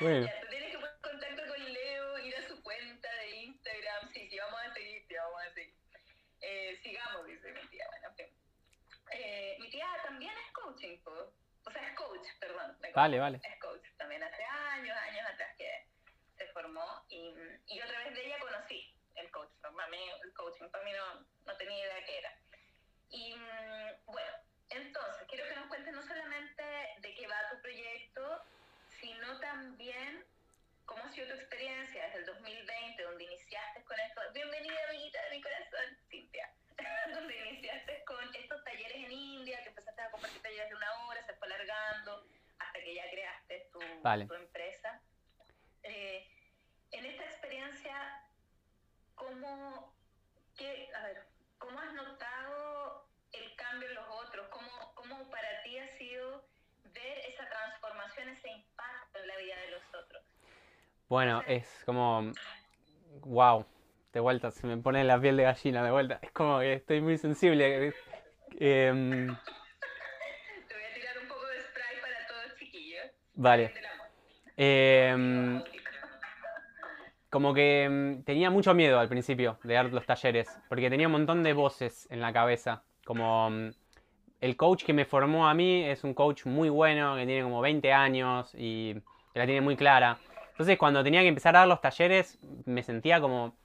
Bueno, 0.00 0.26
ya, 0.26 0.40
tú 0.40 0.46
tienes 0.48 0.72
que 0.72 0.78
poner 0.78 1.00
contacto 1.00 1.42
con 1.46 1.72
Leo, 1.72 2.18
ir 2.18 2.36
a 2.36 2.42
su 2.42 2.60
cuenta 2.62 3.08
de 3.14 3.30
Instagram. 3.36 4.08
Sí, 4.12 4.28
sí, 4.28 4.38
vamos 4.38 4.60
a 4.60 4.74
seguir, 4.74 5.04
sí, 5.06 5.14
vamos 5.14 5.40
a 5.40 5.50
seguir. 5.54 5.74
Eh, 6.40 6.76
sigamos, 6.82 7.26
dice 7.26 7.52
mi 7.52 7.60
tía. 7.68 7.86
Bueno, 7.88 8.08
en 8.08 8.14
fin. 8.16 8.42
Eh, 9.12 9.56
mi 9.60 9.70
tía 9.70 9.86
también 10.02 10.32
es 10.32 10.52
coaching, 10.52 10.98
po. 11.04 11.32
o 11.64 11.70
sea, 11.70 11.86
es 11.86 11.94
coach, 11.94 12.26
perdón. 12.40 12.76
Vale, 12.94 13.18
vale. 13.18 13.40
Es 13.44 13.60
coach 13.60 13.86
también 13.96 14.22
hace 14.22 14.42
años, 14.44 14.96
años 14.96 15.26
atrás 15.32 15.54
que 15.56 15.86
se 16.36 16.46
formó 16.48 17.04
y, 17.08 17.34
y 17.66 17.80
otra 17.80 17.98
vez 18.04 18.14
de 18.14 18.26
ella 18.26 18.38
conocí 18.40 18.94
el 19.16 19.30
coach. 19.30 19.50
Para 19.60 19.88
mí, 19.88 19.98
el 20.24 20.32
coaching, 20.34 20.68
para 20.70 20.84
mí 20.84 20.92
no, 20.92 21.26
no 21.46 21.56
tenía 21.58 21.78
idea 21.78 22.04
qué 22.04 22.18
era. 22.18 22.38
Y 23.10 23.34
mm, 23.36 24.06
bueno, 24.06 24.32
entonces, 24.70 25.26
quiero 25.28 25.46
que 25.48 25.56
nos 25.56 25.66
cuentes 25.66 25.92
no 25.92 26.02
solamente 26.02 26.62
de 26.98 27.14
qué 27.14 27.26
va 27.28 27.50
tu 27.50 27.60
proyecto, 27.60 28.42
sino 28.88 29.38
también 29.40 30.24
cómo 30.86 31.04
ha 31.04 31.08
sido 31.10 31.28
tu 31.28 31.34
experiencia 31.34 32.04
desde 32.06 32.18
el 32.20 32.26
2020, 32.26 33.02
donde 33.02 33.24
iniciaste 33.24 33.84
con 33.84 33.98
esto. 34.00 34.20
Bienvenida, 34.32 34.78
amiguita 34.88 35.22
de 35.24 35.30
mi 35.36 35.42
corazón, 35.42 35.98
Cintia. 36.08 36.50
donde 37.14 37.36
iniciaste 37.48 38.04
con 38.04 38.34
estos 38.34 38.64
talleres 38.64 38.96
en 38.96 39.12
India, 39.12 39.62
que 39.62 39.68
empezaste 39.68 40.02
a 40.02 40.10
compartir 40.10 40.42
talleres 40.42 40.68
de 40.68 40.74
una 40.76 40.92
hora, 41.04 41.22
se 41.24 41.34
fue 41.34 41.46
alargando, 41.46 42.26
hasta 42.58 42.78
que 42.80 42.94
ya 42.94 43.10
creaste 43.10 43.68
tu, 43.72 43.80
tu 43.80 44.34
empresa. 44.34 45.00
Eh, 45.82 46.28
en 46.92 47.06
esta 47.06 47.24
experiencia, 47.24 48.22
¿cómo, 49.14 49.94
qué, 50.56 50.90
a 50.94 51.02
ver, 51.04 51.26
¿cómo 51.58 51.80
has 51.80 51.92
notado 51.94 53.08
el 53.32 53.54
cambio 53.56 53.88
en 53.88 53.94
los 53.94 54.08
otros? 54.08 54.48
¿Cómo, 54.48 54.94
¿Cómo 54.94 55.30
para 55.30 55.62
ti 55.62 55.78
ha 55.78 55.88
sido 55.96 56.44
ver 56.84 57.18
esa 57.26 57.48
transformación, 57.48 58.28
ese 58.28 58.48
impacto 58.50 59.18
en 59.18 59.28
la 59.28 59.36
vida 59.38 59.56
de 59.56 59.70
los 59.70 59.94
otros? 59.94 60.22
Bueno, 61.08 61.42
es 61.46 61.82
como, 61.84 62.32
wow, 63.20 63.66
de 64.12 64.20
vuelta, 64.32 64.50
se 64.50 64.66
me 64.66 64.78
pone 64.78 65.04
la 65.04 65.20
piel 65.20 65.36
de 65.36 65.42
gallina, 65.42 65.84
de 65.84 65.90
vuelta. 65.90 66.18
Es 66.22 66.30
como 66.30 66.58
que 66.60 66.72
estoy 66.72 67.02
muy 67.02 67.18
sensible. 67.18 67.92
Eh, 68.58 68.58
Te 68.58 69.26
voy 70.74 70.84
a 70.90 70.94
tirar 70.94 71.18
un 71.22 71.28
poco 71.28 71.46
de 71.48 71.60
spray 71.60 72.00
para 72.00 72.26
todos 72.26 72.58
chiquillos. 72.58 73.04
Vale. 73.34 73.74
Eh, 74.56 75.60
como 77.28 77.52
que 77.52 77.84
em, 77.84 78.22
tenía 78.24 78.50
mucho 78.50 78.72
miedo 78.72 78.98
al 78.98 79.08
principio 79.08 79.58
de 79.64 79.74
dar 79.74 79.92
los 79.92 80.06
talleres, 80.06 80.48
porque 80.70 80.88
tenía 80.88 81.08
un 81.08 81.12
montón 81.12 81.42
de 81.42 81.52
voces 81.52 82.06
en 82.10 82.22
la 82.22 82.32
cabeza. 82.32 82.84
Como 83.04 83.48
em, 83.48 83.74
el 84.40 84.56
coach 84.56 84.84
que 84.84 84.94
me 84.94 85.04
formó 85.04 85.46
a 85.46 85.52
mí 85.52 85.84
es 85.84 86.04
un 86.04 86.14
coach 86.14 86.46
muy 86.46 86.70
bueno, 86.70 87.16
que 87.16 87.26
tiene 87.26 87.42
como 87.42 87.60
20 87.60 87.92
años 87.92 88.50
y 88.54 88.94
que 88.94 89.38
la 89.38 89.44
tiene 89.44 89.60
muy 89.60 89.76
clara. 89.76 90.16
Entonces 90.52 90.78
cuando 90.78 91.04
tenía 91.04 91.20
que 91.20 91.28
empezar 91.28 91.54
a 91.54 91.60
dar 91.60 91.68
los 91.68 91.82
talleres 91.82 92.38
me 92.64 92.82
sentía 92.82 93.20
como 93.20 93.60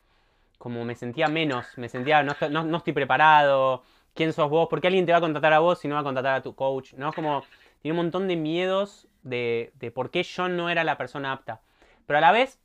como 0.57 0.83
me 0.85 0.95
sentía 0.95 1.27
menos, 1.27 1.77
me 1.77 1.89
sentía, 1.89 2.23
no, 2.23 2.35
no, 2.49 2.77
estoy 2.77 2.93
preparado, 2.93 3.83
quién 4.13 4.33
sos 4.33 4.49
vos, 4.49 4.67
por 4.69 4.81
qué 4.81 4.87
alguien 4.87 5.05
te 5.05 5.11
va 5.11 5.19
a 5.19 5.21
contratar 5.21 5.53
a 5.53 5.59
vos 5.59 5.79
si 5.79 5.87
no 5.87 5.95
va 5.95 6.01
a 6.01 6.03
contratar 6.03 6.35
a 6.35 6.41
tu 6.41 6.55
coach, 6.55 6.93
¿no? 6.93 7.13
Como 7.13 7.43
tiene 7.81 7.97
un 7.97 8.05
montón 8.05 8.27
de 8.27 8.35
miedos 8.35 9.07
de, 9.23 9.71
de 9.75 9.91
por 9.91 10.09
qué 10.11 10.23
yo 10.23 10.49
no 10.49 10.69
era 10.69 10.83
la 10.83 10.97
persona 10.97 11.31
apta. 11.31 11.61
Pero 12.05 12.17
a 12.17 12.21
la 12.21 12.31
vez, 12.31 12.59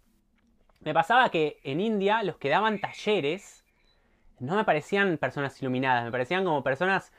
me 0.80 0.94
pasaba 0.94 1.30
que 1.30 1.60
en 1.64 1.80
India 1.80 2.22
los 2.22 2.36
que 2.38 2.48
daban 2.48 2.80
talleres 2.80 3.64
no 4.40 4.56
me 4.56 4.64
parecían 4.64 5.18
personas 5.18 5.60
iluminadas, 5.62 6.04
me 6.04 6.10
parecían 6.10 6.44
como 6.44 6.64
personas 6.64 7.12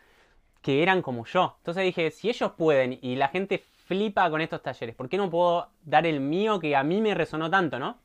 que 0.62 0.84
eran 0.84 1.02
como 1.02 1.26
yo. 1.26 1.56
Entonces 1.60 1.84
dije, 1.84 2.12
si 2.12 2.30
ellos 2.30 2.52
pueden 2.58 3.00
y 3.02 3.16
la 3.16 3.30
gente 3.30 3.64
flipa 3.86 4.30
con 4.30 4.42
estos 4.42 4.62
talleres, 4.62 4.96
¿por 4.96 5.10
qué 5.10 5.18
no 5.18 5.30
puedo 5.30 5.70
dar 5.84 6.06
el 6.06 6.20
mío 6.20 6.60
que 6.60 6.76
a 6.76 6.84
mí 6.84 7.02
me 7.02 7.14
resonó 7.14 7.50
tanto, 7.50 7.80
no? 7.80 7.98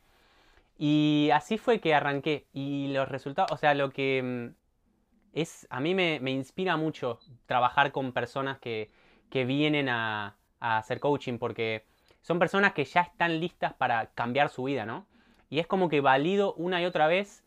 Y 0.81 1.29
así 1.33 1.57
fue 1.57 1.81
que 1.81 1.93
arranqué. 1.93 2.47
Y 2.53 2.87
los 2.93 3.09
resultados, 3.09 3.51
o 3.51 3.57
sea, 3.57 3.73
lo 3.73 3.91
que 3.91 4.23
mm, 4.23 4.55
es, 5.33 5.67
a 5.69 5.81
mí 5.81 5.93
me, 5.93 6.15
inspira 6.31 6.77
mucho 6.77 7.19
trabajar 7.47 7.91
con 7.91 8.13
personas 8.13 8.59
que, 8.59 8.89
vienen 9.29 9.89
a, 9.89 10.37
hacer 10.61 10.99
coaching 10.99 11.37
porque 11.37 11.85
son 12.21 12.39
personas 12.39 12.73
que 12.73 12.85
ya 12.85 13.01
están 13.01 13.39
listas 13.39 13.73
para 13.73 14.07
cambiar 14.13 14.49
su 14.49 14.63
vida, 14.63 14.85
¿no? 14.85 15.05
Y 15.49 15.59
es 15.59 15.67
como 15.67 15.89
que 15.89 16.01
valido 16.01 16.53
una 16.55 16.81
y 16.81 16.85
otra 16.85 17.07
vez 17.07 17.43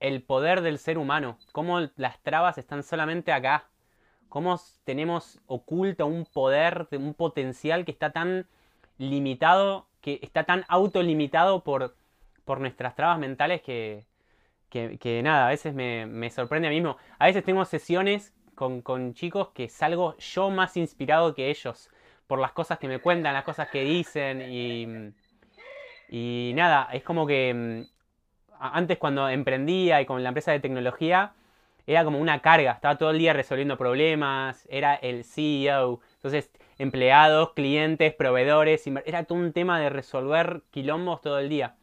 el 0.00 0.22
poder 0.22 0.60
del 0.62 0.78
ser 0.78 0.98
humano, 0.98 1.38
cómo 1.52 1.80
las 1.96 2.20
trabas 2.22 2.58
están 2.58 2.82
solamente 2.82 3.32
acá, 3.32 3.68
cómo 4.28 4.60
tenemos 4.84 5.40
oculto 5.46 6.06
un 6.06 6.24
poder, 6.24 6.88
un 6.92 7.14
potencial 7.14 7.84
que 7.84 7.92
está 7.92 8.10
tan 8.10 8.48
limitado, 8.98 9.88
que 10.00 10.18
está 10.22 10.44
tan 10.44 10.64
autolimitado 10.68 11.62
por 11.62 11.96
por 12.52 12.60
nuestras 12.60 12.94
trabas 12.94 13.18
mentales 13.18 13.62
que, 13.62 14.04
nada, 15.24 15.46
a 15.46 15.48
veces 15.48 15.72
me, 15.72 16.28
sorprende 16.28 16.68
a 16.68 16.70
mí 16.70 16.82
mismo. 16.82 16.98
A 17.18 17.24
veces 17.24 17.42
tengo 17.44 17.64
sesiones 17.64 18.34
con, 18.54 19.14
chicos 19.14 19.48
que 19.54 19.70
salgo 19.70 20.18
yo 20.18 20.50
más 20.50 20.76
inspirado 20.76 21.34
que 21.34 21.48
ellos 21.48 21.88
por 22.26 22.38
las 22.38 22.52
cosas 22.52 22.78
que 22.78 22.88
me 22.88 22.98
cuentan, 22.98 23.32
las 23.32 23.44
cosas 23.44 23.70
que 23.70 23.84
dicen 23.84 24.42
y, 24.52 24.86
y 26.10 26.52
nada, 26.54 26.90
es 26.92 27.02
como 27.02 27.26
que 27.26 27.54
mm, 27.54 28.60
antes 28.60 28.98
cuando 28.98 29.30
emprendía 29.30 30.02
y 30.02 30.04
con 30.04 30.22
la 30.22 30.28
empresa 30.28 30.52
de 30.52 30.60
tecnología 30.60 31.32
era 31.86 32.04
como 32.04 32.18
una 32.18 32.40
carga, 32.40 32.72
estaba 32.72 32.98
todo 32.98 33.12
el 33.12 33.18
día 33.18 33.32
resolviendo 33.32 33.78
problemas, 33.78 34.68
era 34.70 34.94
el 34.96 35.24
CEO, 35.24 36.00
entonces 36.16 36.50
empleados, 36.76 37.54
clientes, 37.54 38.12
proveedores, 38.12 38.86
era 39.06 39.24
todo 39.24 39.38
un 39.38 39.54
tema 39.54 39.80
de 39.80 39.88
resolver 39.88 40.60
quilombos 40.70 41.22
todo 41.22 41.38
el 41.38 41.48
día. 41.48 41.76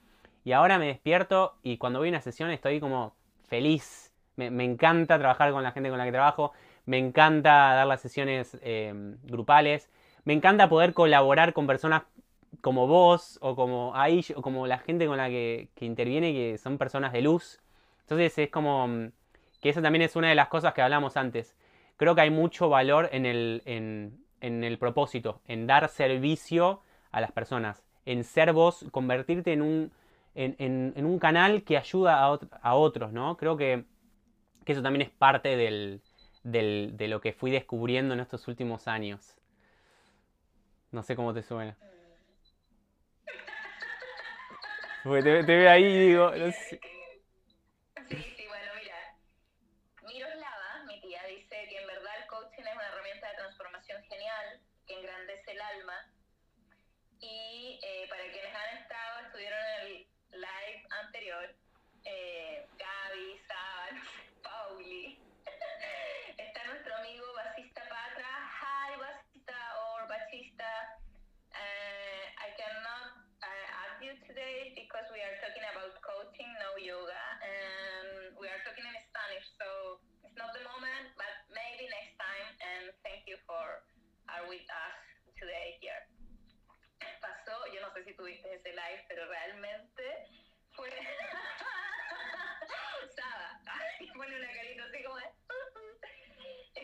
Y 0.44 0.52
ahora 0.54 0.80
me 0.80 0.88
despierto 0.88 1.56
y 1.64 1.78
cuando 1.78 2.00
voy 2.00 2.10
a 2.10 2.12
una 2.12 2.22
sesión 2.22 2.50
estoy 2.52 2.80
como 2.80 3.16
feliz. 3.48 4.14
Me, 4.36 4.64
encanta 4.64 5.20
trabajar 5.20 5.52
con 5.52 5.64
la 5.64 5.72
gente 5.72 5.90
con 5.90 5.98
la 5.98 6.06
que 6.06 6.12
trabajo. 6.12 6.54
Me 6.86 6.98
encanta 6.98 7.50
dar 7.50 7.88
las 7.88 8.02
sesiones 8.02 8.58
eh, 8.62 8.94
grupales. 9.24 9.90
Me 10.24 10.34
encanta 10.34 10.70
poder 10.70 10.94
colaborar 10.94 11.54
con 11.54 11.68
personas 11.68 12.04
como 12.62 12.88
vos 12.88 13.38
o 13.42 13.56
como 13.56 13.96
ahí 13.96 14.26
o 14.36 14.42
como 14.42 14.66
la 14.66 14.80
gente 14.80 15.06
con 15.08 15.18
la 15.18 15.28
que, 15.28 15.70
interviene 15.82 16.34
que 16.34 16.58
son 16.58 16.78
personas 16.78 17.12
de 17.12 17.22
luz. 17.22 17.60
Entonces 18.02 18.38
es 18.38 18.50
como 18.50 18.88
mm, 18.88 19.12
que 19.62 19.70
esa 19.70 19.82
también 19.82 20.04
es 20.04 20.16
una 20.16 20.30
de 20.30 20.36
las 20.36 20.48
cosas 20.48 20.74
que 20.74 20.82
hablamos 20.82 21.18
antes. 21.18 21.56
Creo 21.98 22.16
que 22.16 22.22
hay 22.22 22.30
mucho 22.30 22.70
valor 22.70 23.10
en 23.12 23.26
el, 23.26 23.62
en 23.66 24.64
el 24.64 24.78
propósito, 24.78 25.42
en 25.48 25.68
dar 25.68 25.90
servicio 25.90 26.82
a 27.12 27.22
las 27.22 27.32
personas, 27.32 27.84
en 28.06 28.24
ser 28.24 28.54
vos, 28.54 28.86
convertirte 28.92 29.54
en 29.54 29.62
un, 29.62 29.92
en, 30.46 31.06
un 31.06 31.20
canal 31.20 31.64
que 31.64 31.78
ayuda 31.78 32.24
a, 32.24 32.76
otros, 32.76 33.12
¿no? 33.12 33.38
Creo 33.38 33.58
que, 33.58 33.86
eso 34.66 34.84
también 34.84 35.02
es 35.02 35.10
parte 35.10 35.56
de 35.56 37.08
lo 37.08 37.22
que 37.22 37.34
fui 37.34 37.50
descubriendo 37.52 38.14
en 38.14 38.20
estos 38.20 38.48
últimos 38.48 38.88
años. 38.88 39.36
No 40.92 41.04
sé 41.04 41.16
cómo 41.16 41.34
te 41.34 41.44
suena. 41.44 41.78
Porque 45.04 45.24
te, 45.24 45.42
veo 45.44 45.72
ahí 45.72 45.86
y 45.86 46.08
digo, 46.08 46.32
Sí, 48.10 48.18
sí, 48.36 48.46
bueno, 48.48 48.72
mira. 48.82 48.96
Miroslava, 50.08 50.84
mi 50.88 51.00
tía, 51.02 51.24
dice 51.26 51.68
que 51.70 51.78
en 51.78 51.88
verdad 51.88 52.12
el 52.22 52.28
coaching 52.28 52.64
es 52.64 52.76
una 52.76 52.88
herramienta 52.88 53.30
de 53.30 53.36
transformación 53.38 54.04
genial 54.04 54.62
que 54.88 55.00
engrandece 55.00 55.52
el 55.52 55.62
alma. 55.62 56.12
Y 57.20 57.80
eh, 57.84 58.08
para 58.10 58.24
quienes 58.32 58.56
han 58.56 58.78
estado, 58.78 59.26
estuvieron 59.26 59.60
en 59.60 59.88
el 59.88 60.09
anterior, 61.20 61.52
eh, 62.08 62.64
Gaby, 62.80 63.28
Sara, 63.44 63.92
Pauli, 64.40 65.20
está 66.40 66.64
nuestro 66.64 66.96
amigo 66.96 67.28
Basista 67.36 67.84
Patra. 67.92 68.32
Hi, 68.64 68.96
Basista 68.96 69.60
or 69.84 70.08
Basista. 70.08 70.72
Uh, 71.52 72.24
I 72.40 72.56
cannot 72.56 73.20
uh, 73.44 73.68
ask 73.84 74.00
you 74.00 74.16
today 74.32 74.72
because 74.80 75.12
we 75.12 75.20
are 75.20 75.36
talking 75.44 75.68
about 75.68 75.92
coaching, 76.00 76.48
no 76.64 76.80
yoga, 76.80 77.24
and 77.44 78.40
we 78.40 78.48
are 78.48 78.64
talking 78.64 78.88
in 78.88 78.96
Spanish, 79.12 79.44
so 79.60 80.00
it's 80.24 80.40
not 80.40 80.56
the 80.56 80.64
moment, 80.64 81.12
but 81.20 81.36
maybe 81.52 81.84
next 82.00 82.16
time. 82.16 82.48
And 82.64 82.96
thank 83.04 83.28
you 83.28 83.36
for 83.44 83.84
are 84.32 84.48
with 84.48 84.64
us 84.72 84.96
today 85.36 85.76
here. 85.84 86.00
pasó, 87.20 87.68
yo 87.74 87.82
no 87.82 87.92
sé 87.94 88.04
si 88.06 88.14
tuviste 88.14 88.48
ese 88.54 88.72
live, 88.72 89.04
pero 89.08 89.28
realmente 89.28 90.04
fue... 90.80 90.90
Saba, 93.16 93.62
pone 94.16 94.36
una 94.36 94.48
carita 94.48 94.84
así 94.86 95.04
como 95.04 95.20
es 95.20 95.26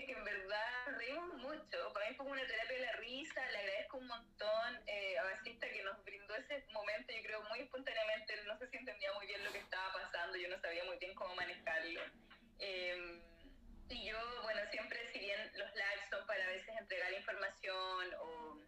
que 0.05 0.11
en 0.11 0.23
verdad 0.25 0.97
reímos 0.97 1.33
mucho, 1.35 1.93
para 1.93 2.09
mí 2.09 2.15
fue 2.15 2.25
una 2.25 2.45
terapia 2.45 2.77
de 2.77 2.85
la 2.85 2.91
risa, 2.93 3.49
le 3.51 3.57
agradezco 3.57 3.97
un 3.97 4.07
montón 4.07 4.79
eh, 4.87 5.17
a 5.17 5.23
Basista 5.23 5.69
que 5.69 5.81
nos 5.83 6.03
brindó 6.03 6.35
ese 6.35 6.65
momento, 6.73 7.13
yo 7.13 7.23
creo 7.23 7.41
muy 7.43 7.61
espontáneamente, 7.61 8.43
no 8.45 8.57
sé 8.57 8.67
si 8.67 8.75
entendía 8.77 9.13
muy 9.13 9.27
bien 9.27 9.45
lo 9.45 9.53
que 9.53 9.59
estaba 9.59 9.93
pasando, 9.93 10.35
yo 10.37 10.49
no 10.49 10.59
sabía 10.59 10.83
muy 10.83 10.97
bien 10.97 11.15
cómo 11.15 11.33
manejarlo. 11.35 12.01
Em, 12.59 13.21
y 13.89 14.09
yo, 14.09 14.17
bueno, 14.43 14.59
siempre, 14.71 15.09
si 15.13 15.19
bien 15.19 15.39
los 15.55 15.73
lives 15.73 16.09
son 16.09 16.27
para 16.27 16.43
a 16.43 16.47
veces 16.47 16.75
entregar 16.77 17.13
información 17.13 18.13
o 18.19 18.59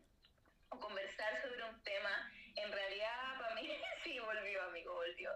conversar 0.80 1.42
sobre 1.42 1.64
un 1.64 1.84
tema, 1.84 2.32
en 2.58 2.72
realidad 2.72 3.40
para 3.40 3.56
mí, 3.56 3.70
sí, 4.04 4.17
volvió 4.28 4.62
amigo, 4.64 4.94
volvió. 4.94 5.32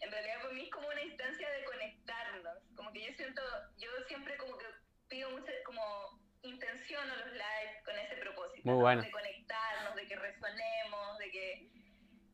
En 0.00 0.10
realidad 0.10 0.40
para 0.42 0.54
mí 0.54 0.64
es 0.64 0.70
como 0.70 0.88
una 0.88 1.02
instancia 1.02 1.50
de 1.50 1.64
conectarnos, 1.64 2.58
como 2.76 2.92
que 2.92 3.04
yo 3.06 3.12
siento, 3.14 3.42
yo 3.76 3.90
siempre 4.06 4.36
como 4.38 4.56
que 4.58 4.66
pido 5.08 5.30
mucho, 5.30 5.52
como 5.64 6.20
intenciono 6.42 7.16
los 7.16 7.32
lives 7.32 7.82
con 7.84 7.98
ese 7.98 8.16
propósito 8.16 8.28
propósito, 8.38 8.70
Muy 8.70 8.80
bueno. 8.80 9.02
de 9.02 9.10
conectarnos, 9.10 9.94
de 9.96 10.06
que 10.06 10.16
resonemos, 10.16 11.18
de 11.18 11.30
que 11.30 11.68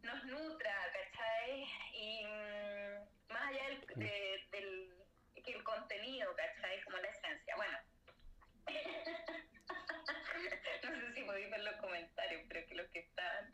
nos 0.03 0.25
nutra, 0.25 0.75
¿cachai? 0.93 1.65
Y 1.95 2.27
mm, 2.27 3.33
más 3.33 3.43
allá 3.49 3.69
del, 3.69 3.81
de- 3.97 4.41
del 4.51 4.91
que 5.45 5.53
el 5.53 5.65
contenido, 5.65 6.35
¿cachai? 6.37 6.83
Como 6.85 6.99
la 6.99 7.09
esencia. 7.09 7.57
Bueno. 7.57 7.79
No 10.91 11.01
sé 11.01 11.15
si 11.15 11.23
podéis 11.23 11.51
ver 11.51 11.61
los 11.61 11.77
comentarios, 11.77 12.43
pero 12.49 12.67
que 12.67 12.75
los 12.75 12.89
que 12.89 13.01
están... 13.01 13.53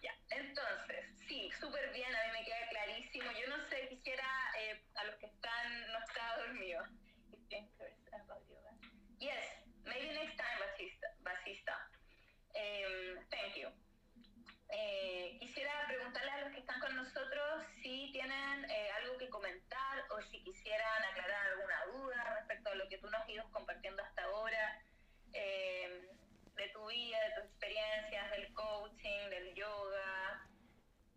Ya, 0.00 0.14
entonces, 0.30 1.06
sí, 1.26 1.50
súper 1.58 1.92
bien, 1.92 2.14
a 2.14 2.24
mí 2.26 2.38
me 2.38 2.44
queda 2.44 2.68
clarísimo. 2.68 3.30
Yo 3.32 3.48
no 3.48 3.68
sé, 3.68 3.88
quisiera 3.88 4.26
eh, 4.58 4.82
a 4.94 5.04
los 5.04 5.16
que 5.16 5.26
están, 5.26 5.92
no 5.92 5.98
estaba 5.98 6.38
dormido. 6.38 6.84
Yes, 9.18 9.64
maybe 9.84 10.12
next 10.12 10.36
time, 10.36 10.58
Basista. 10.60 11.06
Basista. 11.20 11.90
Em, 12.54 13.26
thank 13.30 13.54
you. 13.56 13.68
Eh, 14.68 15.36
quisiera 15.40 15.86
preguntarle 15.86 16.30
a 16.30 16.40
los 16.42 16.52
que 16.52 16.60
están 16.60 16.80
con 16.80 16.96
nosotros 16.96 17.64
si 17.82 18.10
tienen 18.12 18.70
eh, 18.70 18.90
algo 19.02 19.16
que 19.18 19.28
comentar 19.28 20.04
o 20.10 20.20
si 20.22 20.42
quisieran 20.42 21.04
aclarar 21.04 21.46
alguna 21.46 21.84
duda 21.86 22.34
respecto 22.38 22.70
a 22.70 22.74
lo 22.74 22.88
que 22.88 22.98
tú 22.98 23.08
nos 23.08 23.28
ido 23.28 23.48
compartiendo 23.52 24.02
hasta 24.02 24.24
ahora, 24.24 24.82
eh, 25.32 26.08
de 26.56 26.68
tu 26.70 26.86
vida, 26.86 27.18
de 27.20 27.34
tus 27.34 27.44
experiencias, 27.50 28.30
del 28.30 28.52
coaching, 28.54 29.30
del 29.30 29.54
yoga. 29.54 30.46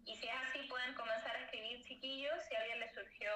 Y 0.06 0.16
si 0.16 0.28
es 0.28 0.36
así, 0.36 0.68
pueden 0.68 0.94
comenzar 0.96 1.36
a 1.36 1.44
escribir, 1.44 1.84
chiquillos, 1.84 2.42
si 2.48 2.56
a 2.56 2.60
alguien 2.62 2.80
les 2.80 2.94
surgió 2.94 3.32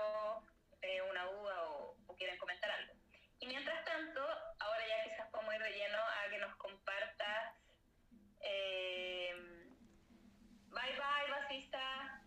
eh, 0.81 1.01
una 1.03 1.25
duda 1.25 1.63
o, 1.69 1.97
o 2.07 2.15
quieren 2.15 2.37
comentar 2.37 2.71
algo. 2.71 2.93
Y 3.39 3.47
mientras 3.47 3.83
tanto, 3.85 4.21
ahora 4.59 4.87
ya 4.87 5.03
quizás 5.03 5.29
podemos 5.31 5.53
ir 5.55 5.61
de 5.63 5.71
lleno 5.71 5.97
a 5.97 6.29
que 6.29 6.37
nos 6.37 6.55
compartas. 6.55 7.55
eh, 8.41 9.33
bye 10.69 10.91
bye, 10.97 11.31
basista. 11.31 12.21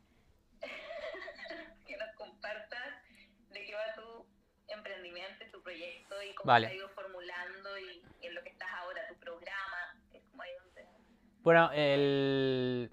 que 1.86 1.96
nos 1.96 2.14
compartas 2.16 3.02
de 3.50 3.64
qué 3.64 3.74
va 3.74 3.94
tu 3.94 4.26
emprendimiento 4.68 5.44
y 5.44 5.50
tu 5.50 5.62
proyecto 5.62 6.22
y 6.22 6.34
cómo 6.34 6.48
Vale. 6.52 6.66
se 6.68 6.72
ha 6.72 6.76
ido 6.76 6.88
formulando 6.90 7.78
y, 7.78 8.02
y 8.20 8.26
en 8.26 8.34
lo 8.34 8.42
que 8.42 8.50
estás 8.50 8.68
ahora, 8.72 9.06
tu 9.08 9.16
programa. 9.18 9.94
que 10.10 10.18
Es 10.18 10.24
como 10.30 10.42
ahí 10.42 10.50
donde. 10.64 10.84
Bueno, 11.44 11.70
el... 11.74 12.90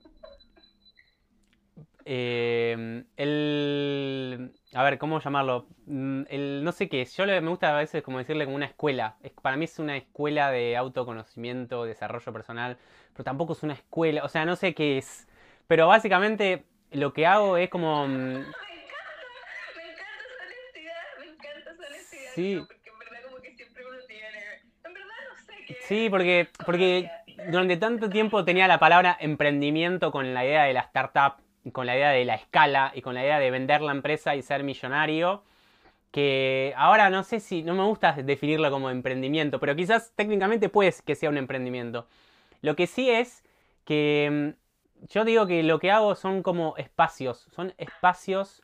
eh, 2.05 3.03
el... 3.17 4.51
A 4.73 4.83
ver, 4.83 4.97
¿cómo 4.97 5.19
llamarlo? 5.19 5.67
Mm, 5.85 6.23
El, 6.29 6.63
no 6.63 6.71
sé 6.71 6.87
qué 6.89 7.01
es. 7.01 7.15
Yo 7.15 7.25
le- 7.25 7.41
me 7.41 7.49
gusta 7.49 7.75
a 7.75 7.79
veces 7.79 8.03
como 8.03 8.17
decirle 8.19 8.45
como 8.45 8.55
una 8.55 8.65
escuela. 8.65 9.17
Es, 9.21 9.31
para 9.33 9.57
mí 9.57 9.65
es 9.65 9.79
una 9.79 9.97
escuela 9.97 10.49
de 10.51 10.77
autoconocimiento, 10.77 11.83
desarrollo 11.85 12.33
personal, 12.33 12.77
pero 13.13 13.23
tampoco 13.23 13.53
es 13.53 13.63
una 13.63 13.73
escuela. 13.73 14.23
O 14.23 14.29
sea, 14.29 14.45
no 14.45 14.55
sé 14.55 14.73
qué 14.73 14.97
es. 14.97 15.27
Pero 15.67 15.87
básicamente 15.87 16.65
lo 16.91 17.13
que 17.13 17.25
hago 17.25 17.57
es 17.57 17.69
como... 17.69 18.07
mm, 18.07 18.11
Me 18.11 18.35
encanta, 18.37 18.55
me 19.77 19.83
encanta 19.91 20.03
esa 20.25 20.45
honestidad, 20.45 21.03
me 21.19 21.25
encanta 21.25 21.71
esa 21.71 21.87
honestidad. 21.87 22.31
Sí. 22.35 22.55
Porque 22.67 22.89
en 22.89 22.99
verdad 22.99 23.19
como 23.29 23.37
que 23.41 23.51
siempre 23.55 23.83
uno 23.87 23.97
tiene... 24.07 24.27
En 24.83 24.93
verdad 24.93 25.07
no 25.29 25.35
sé 25.45 25.65
qué... 25.67 25.77
Sí, 25.81 26.09
porque, 26.09 26.49
porque 26.65 27.09
durante 27.49 27.77
tanto 27.77 28.09
tiempo 28.09 28.45
tenía 28.45 28.67
la 28.67 28.79
palabra 28.79 29.17
emprendimiento 29.19 30.11
con 30.11 30.33
la 30.33 30.45
idea 30.45 30.63
de 30.63 30.73
la 30.73 30.81
startup, 30.81 31.35
con 31.71 31.85
la 31.85 31.95
idea 31.95 32.09
de 32.09 32.25
la 32.25 32.35
escala 32.35 32.91
y 32.95 33.01
con 33.01 33.13
la 33.13 33.23
idea 33.23 33.39
de 33.39 33.51
vender 33.51 33.81
la 33.81 33.91
empresa 33.91 34.35
y 34.35 34.41
ser 34.41 34.63
millonario, 34.63 35.43
que 36.11 36.73
ahora 36.75 37.09
no 37.09 37.23
sé 37.23 37.39
si, 37.39 37.63
no 37.63 37.73
me 37.73 37.83
gusta 37.83 38.13
definirlo 38.13 38.69
como 38.69 38.89
emprendimiento, 38.89 39.59
pero 39.59 39.75
quizás 39.75 40.11
técnicamente 40.15 40.69
puede 40.69 40.93
que 41.05 41.15
sea 41.15 41.29
un 41.29 41.37
emprendimiento. 41.37 42.07
Lo 42.61 42.75
que 42.75 42.87
sí 42.87 43.09
es 43.09 43.43
que 43.85 44.55
mm, 44.99 45.07
yo 45.07 45.25
digo 45.25 45.47
que 45.47 45.63
lo 45.63 45.79
que 45.79 45.91
hago 45.91 46.15
son 46.15 46.43
como 46.43 46.75
espacios, 46.77 47.47
son 47.51 47.73
espacios 47.77 48.61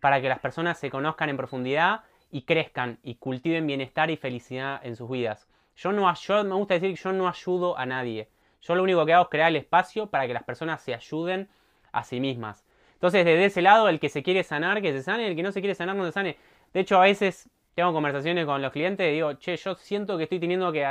para 0.00 0.20
que 0.20 0.28
las 0.28 0.40
personas 0.40 0.78
se 0.78 0.90
conozcan 0.90 1.28
en 1.28 1.36
profundidad 1.36 2.02
y 2.30 2.42
crezcan 2.42 2.98
y 3.02 3.16
cultiven 3.16 3.66
bienestar 3.66 4.10
y 4.10 4.16
felicidad 4.16 4.80
en 4.84 4.96
sus 4.96 5.10
vidas. 5.10 5.46
Yo 5.80 5.92
no 5.92 6.12
yo 6.14 6.44
me 6.44 6.54
gusta 6.54 6.74
decir 6.74 6.94
que 6.94 7.00
yo 7.02 7.12
no 7.12 7.26
ayudo 7.26 7.78
a 7.78 7.86
nadie. 7.86 8.28
Yo 8.60 8.74
lo 8.74 8.82
único 8.82 9.06
que 9.06 9.14
hago 9.14 9.24
es 9.24 9.30
crear 9.30 9.48
el 9.48 9.56
espacio 9.56 10.08
para 10.08 10.26
que 10.26 10.34
las 10.34 10.42
personas 10.42 10.82
se 10.82 10.94
ayuden 10.94 11.48
a 11.92 12.04
sí 12.04 12.20
mismas. 12.20 12.66
Entonces, 12.94 13.24
desde 13.24 13.46
ese 13.46 13.62
lado, 13.62 13.88
el 13.88 13.98
que 13.98 14.10
se 14.10 14.22
quiere 14.22 14.42
sanar, 14.44 14.82
que 14.82 14.92
se 14.92 15.02
sane, 15.02 15.26
el 15.26 15.34
que 15.36 15.42
no 15.42 15.52
se 15.52 15.60
quiere 15.60 15.74
sanar, 15.74 15.96
no 15.96 16.04
se 16.04 16.12
sane. 16.12 16.36
De 16.74 16.80
hecho, 16.80 16.98
a 16.98 17.04
veces 17.04 17.48
tengo 17.74 17.94
conversaciones 17.94 18.44
con 18.44 18.60
los 18.60 18.72
clientes 18.72 19.08
y 19.08 19.14
digo, 19.14 19.32
che, 19.34 19.56
yo 19.56 19.74
siento 19.74 20.18
que 20.18 20.24
estoy 20.24 20.38
teniendo 20.38 20.70
que... 20.70 20.86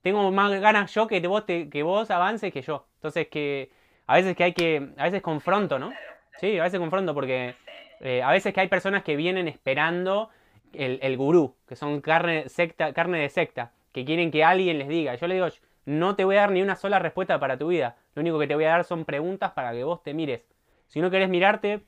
Tengo 0.00 0.28
más 0.32 0.50
ganas 0.60 0.92
yo 0.92 1.06
que 1.06 1.20
vos, 1.28 1.46
te- 1.46 1.70
que 1.70 1.84
vos 1.84 2.10
avances 2.10 2.52
que 2.52 2.62
yo. 2.62 2.88
Entonces, 2.96 3.28
que 3.28 3.70
a 4.08 4.16
veces 4.16 4.34
que 4.34 4.42
hay 4.42 4.52
que... 4.54 4.88
A 4.96 5.04
veces 5.04 5.22
confronto, 5.22 5.78
¿no? 5.78 5.92
Sí, 6.40 6.58
a 6.58 6.64
veces 6.64 6.80
confronto 6.80 7.14
porque 7.14 7.54
eh, 8.00 8.20
a 8.20 8.32
veces 8.32 8.52
que 8.52 8.60
hay 8.60 8.66
personas 8.68 9.04
que 9.04 9.14
vienen 9.14 9.46
esperando 9.46 10.30
el, 10.72 10.98
el 11.00 11.16
gurú, 11.16 11.54
que 11.68 11.76
son 11.76 12.00
carne, 12.00 12.48
secta, 12.48 12.92
carne 12.92 13.18
de 13.20 13.28
secta, 13.28 13.70
que 13.92 14.04
quieren 14.04 14.30
que 14.30 14.44
alguien 14.44 14.78
les 14.78 14.88
diga. 14.88 15.14
Yo 15.14 15.26
le 15.26 15.34
digo, 15.34 15.48
no 15.84 16.16
te 16.16 16.24
voy 16.24 16.36
a 16.36 16.40
dar 16.40 16.52
ni 16.52 16.62
una 16.62 16.76
sola 16.76 16.98
respuesta 16.98 17.38
para 17.38 17.58
tu 17.58 17.68
vida. 17.68 17.96
Lo 18.14 18.20
único 18.20 18.38
que 18.38 18.46
te 18.46 18.54
voy 18.54 18.64
a 18.64 18.70
dar 18.70 18.84
son 18.84 19.04
preguntas 19.04 19.52
para 19.52 19.72
que 19.72 19.84
vos 19.84 20.02
te 20.02 20.14
mires. 20.14 20.46
Si 20.86 21.00
no 21.00 21.10
querés 21.10 21.28
mirarte, 21.28 21.82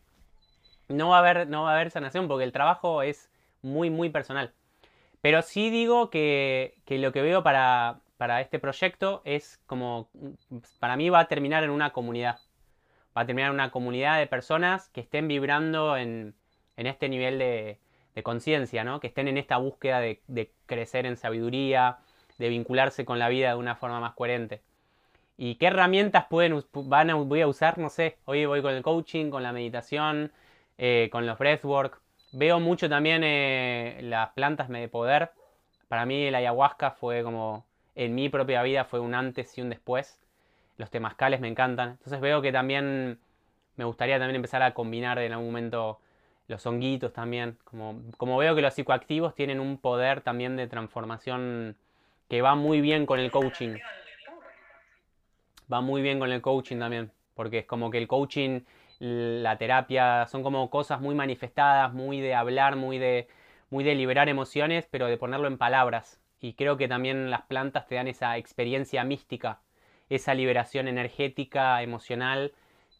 no 0.89 1.11
va 1.11 1.17
a 1.17 1.21
haber, 1.21 1.49
no 1.49 1.65
va 1.65 1.73
a 1.73 1.75
haber 1.75 1.91
sanación 1.91 2.29
porque 2.29 2.45
el 2.45 2.53
trabajo 2.53 3.03
es 3.03 3.31
muy, 3.63 3.91
muy 3.91 4.11
personal. 4.11 4.53
Pero 5.21 5.43
sí 5.43 5.71
digo 5.71 6.11
que, 6.11 6.75
que 6.85 6.99
lo 6.99 7.13
que 7.13 7.23
veo 7.23 7.43
para, 7.43 8.01
para 8.19 8.41
este 8.41 8.59
proyecto 8.59 9.23
es 9.25 9.61
como, 9.67 10.09
para 10.81 10.97
mí 10.97 11.09
va 11.09 11.21
a 11.21 11.29
terminar 11.29 11.65
en 11.65 11.71
una 11.71 11.91
comunidad. 11.91 12.39
Va 13.17 13.23
a 13.23 13.27
terminar 13.27 13.51
en 13.51 13.55
una 13.55 13.71
comunidad 13.71 14.19
de 14.19 14.27
personas 14.27 14.89
que 14.91 15.01
estén 15.01 15.29
vibrando 15.29 15.97
en, 15.97 16.35
en 16.77 16.87
este 16.87 17.09
nivel 17.09 17.39
de, 17.39 17.79
de 18.15 18.23
conciencia, 18.23 18.85
¿no? 18.85 19.01
Que 19.01 19.09
estén 19.09 19.29
en 19.29 19.39
esta 19.39 19.57
búsqueda 19.57 20.01
de, 20.01 20.21
crecer 20.67 21.07
en 21.07 21.17
sabiduría, 21.17 21.99
de 22.39 22.49
vincularse 22.49 23.05
con 23.05 23.19
la 23.19 23.29
vida 23.29 23.51
de 23.51 23.57
una 23.57 23.77
forma 23.77 24.01
más 24.01 24.15
coherente. 24.15 24.61
¿Y 25.37 25.57
qué 25.57 25.67
herramientas 25.67 26.27
pueden, 26.27 26.65
van 26.73 27.11
a, 27.11 27.15
voy 27.15 27.41
a 27.41 27.49
usar? 27.49 27.79
No 27.79 27.89
sé. 27.89 28.19
Hoy 28.25 28.47
voy 28.47 28.63
con 28.63 28.73
el 28.73 28.83
coaching, 28.83 29.31
con 29.31 29.43
la 29.43 29.53
meditación, 29.53 30.33
eh, 30.79 31.09
con 31.11 31.27
los 31.27 31.39
breathwork. 31.39 32.01
Veo 32.33 32.61
mucho 32.61 32.89
también 32.89 33.23
eh, 33.25 33.99
las 34.03 34.31
plantas 34.31 34.69
de 34.69 34.89
poder. 34.89 35.33
Para 35.89 36.07
mí 36.07 36.25
el 36.27 36.35
ayahuasca 36.35 36.93
fue 36.93 37.23
como, 37.25 37.65
en 37.97 38.15
mi 38.15 38.29
propia 38.29 38.63
vida 38.63 38.85
fue 38.85 39.01
un 39.01 39.15
antes 39.15 39.57
y 39.59 39.61
un 39.61 39.71
después. 39.71 40.21
Los 40.77 40.91
temazcales 40.91 41.41
me 41.41 41.49
encantan. 41.49 41.91
Entonces 41.91 42.21
veo 42.21 42.41
que 42.43 42.53
también 42.53 43.19
me 43.77 43.85
gustaría 43.85 44.19
también 44.19 44.37
empezar 44.37 44.63
a 44.63 44.73
combinar 44.73 45.19
en 45.19 45.33
algún 45.33 45.49
momento 45.49 45.99
los 46.49 46.67
honguitos 46.67 47.13
también. 47.13 47.59
Como, 47.65 48.03
como 48.17 48.37
veo 48.39 48.55
que 48.55 48.63
los 48.63 48.75
psicoactivos 48.75 49.35
tienen 49.35 49.61
un 49.61 49.79
poder 49.79 50.21
también 50.21 50.57
de 50.57 50.67
transformación 50.67 51.77
que 52.29 52.43
va 52.43 52.55
muy 52.55 52.81
bien 52.81 53.07
con 53.07 53.19
el 53.19 53.31
coaching 53.31 53.77
va 55.73 55.81
muy 55.81 56.03
bien 56.03 56.19
con 56.19 56.31
el 56.31 56.43
coaching 56.43 56.79
también, 56.79 57.11
porque 57.35 57.61
es 57.61 57.67
como 57.67 57.91
que 57.91 57.99
el 57.99 58.09
coaching, 58.09 58.61
la 58.99 59.59
terapia, 59.59 60.27
son 60.27 60.43
como 60.43 60.71
cosas 60.71 61.01
muy 61.01 61.15
manifestadas, 61.15 61.93
muy 61.93 62.21
de 62.21 62.35
hablar, 62.35 62.77
muy 62.77 62.99
de, 62.99 63.29
muy 63.71 63.85
de 63.85 63.95
liberar 63.95 64.29
emociones, 64.29 64.87
pero 64.91 65.07
de 65.07 65.17
ponerlo 65.17 65.49
en 65.49 65.59
palabras. 65.59 66.21
Y 66.41 66.55
creo 66.55 66.77
que 66.77 66.89
también 66.89 67.31
las 67.31 67.43
plantas 67.43 67.87
te 67.87 67.95
dan 67.95 68.09
esa 68.09 68.37
experiencia 68.37 69.05
mística, 69.05 69.61
esa 70.09 70.35
liberación 70.35 70.89
energética, 70.89 71.83
emocional, 71.83 72.53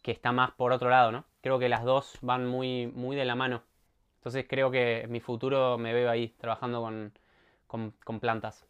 que 0.05 0.11
está 0.11 0.31
más 0.31 0.51
por 0.51 0.71
otro 0.71 0.91
lado, 0.91 1.11
¿no? 1.11 1.25
Creo 1.41 1.57
que 1.57 1.67
las 1.67 1.83
dos 1.83 2.19
van 2.21 2.45
muy, 2.45 2.85
muy 2.85 3.15
de 3.15 3.25
la 3.25 3.33
mano. 3.33 3.63
Entonces 4.17 4.45
creo 4.47 4.69
que 4.69 5.07
mi 5.09 5.19
futuro 5.19 5.79
me 5.79 5.93
veo 5.93 6.11
ahí, 6.11 6.29
trabajando 6.37 6.79
con, 6.79 7.11
con, 7.65 7.89
con 8.05 8.19
plantas. 8.19 8.67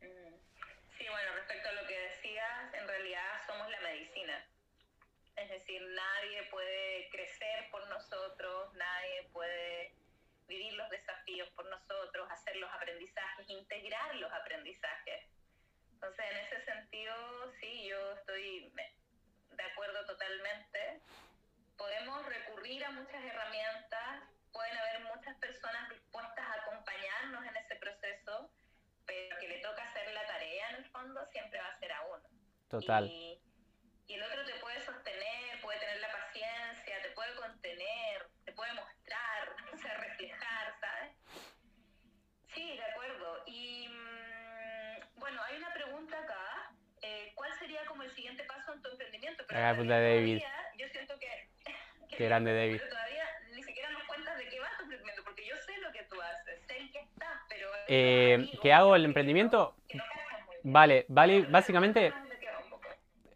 Mm. 0.00 0.32
Sí, 0.96 1.04
bueno, 1.10 1.28
respecto 1.34 1.68
a 1.68 1.72
lo 1.72 1.86
que 1.86 2.00
decías, 2.00 2.72
en 2.80 2.88
realidad 2.88 3.28
somos 3.46 3.68
la 3.68 3.80
medicina. 3.80 4.42
Es 5.36 5.50
decir, 5.50 5.82
nadie 5.82 6.44
puede 6.50 7.10
crecer 7.10 7.70
por 7.70 7.86
nosotros, 7.90 8.72
nadie 8.72 9.28
puede 9.34 9.92
vivir 10.48 10.72
los 10.72 10.88
desafíos 10.88 11.46
por 11.50 11.68
nosotros, 11.68 12.26
hacer 12.30 12.56
los 12.56 12.72
aprendizajes, 12.72 13.50
integrar 13.50 14.14
los 14.14 14.32
aprendizajes. 14.32 15.28
Entonces, 15.92 16.24
en 16.30 16.36
ese 16.38 16.64
sentido, 16.64 17.12
sí, 17.60 17.86
yo 17.86 18.12
estoy 18.14 18.72
de 19.58 19.64
acuerdo 19.64 20.06
totalmente. 20.06 21.02
Podemos 21.76 22.24
recurrir 22.26 22.84
a 22.84 22.90
muchas 22.92 23.22
herramientas, 23.24 24.22
pueden 24.52 24.76
haber 24.78 25.00
muchas 25.14 25.36
personas 25.38 25.90
dispuestas 25.90 26.46
a 26.46 26.54
acompañarnos 26.62 27.44
en 27.44 27.56
ese 27.56 27.76
proceso, 27.76 28.50
pero 29.04 29.38
que 29.38 29.48
le 29.48 29.58
toca 29.58 29.82
hacer 29.82 30.12
la 30.12 30.26
tarea 30.26 30.70
en 30.70 30.76
el 30.76 30.84
fondo 30.90 31.26
siempre 31.32 31.60
va 31.60 31.68
a 31.68 31.78
ser 31.78 31.92
a 31.92 32.02
uno. 32.06 32.28
Total. 32.70 33.06
Y, 33.06 33.40
y 34.06 34.14
el 34.14 34.22
otro 34.22 34.44
te 34.44 34.54
puede 34.60 34.80
sostener, 34.80 35.60
puede 35.60 35.80
tener 35.80 36.00
la 36.00 36.12
paciencia, 36.12 37.02
te 37.02 37.10
puede 37.10 37.34
contener, 37.36 38.28
te 38.44 38.52
puede 38.52 38.72
mostrar, 38.74 39.56
o 39.72 39.76
sea, 39.76 39.94
reflejar, 39.98 40.74
¿sabes? 40.80 41.16
Sí, 42.54 42.76
de 42.76 42.84
acuerdo. 42.84 43.42
Y 43.46 43.88
mm, 43.88 45.18
bueno, 45.20 45.42
hay 45.42 45.56
una 45.56 45.72
pregunta 45.72 46.18
acá 46.18 46.47
como 47.86 48.02
el 48.02 48.10
siguiente 48.10 48.44
paso 48.44 48.72
en 48.72 48.82
tu 48.82 48.90
emprendimiento. 48.90 49.44
Pero 49.48 49.60
ah, 49.60 49.74
puta 49.76 50.00
David. 50.00 50.40
Yo 50.78 50.86
siento 50.88 51.14
que... 51.18 51.48
que 51.64 52.16
Qué 52.16 52.24
grande 52.24 52.54
David. 52.54 52.78
Pero 52.78 52.90
todavía 52.90 53.24
ni 53.54 53.62
siquiera 53.62 53.90
nos 53.90 54.04
cuentas 54.04 54.38
de 54.38 54.48
qué 54.48 54.60
va 54.60 54.68
tu 54.76 54.82
emprendimiento, 54.84 55.22
porque 55.24 55.46
yo 55.46 55.56
sé 55.56 55.78
lo 55.78 55.92
que 55.92 56.02
tú 56.04 56.20
haces, 56.20 56.60
sé 56.66 56.78
en 56.78 56.92
qué 56.92 57.00
estás, 57.00 57.40
pero... 57.48 57.68
Eh, 57.88 58.50
¿Qué 58.62 58.72
hago 58.72 58.96
el 58.96 59.04
emprendimiento? 59.04 59.74
vale, 60.62 61.06
vale, 61.08 61.42
básicamente... 61.42 62.12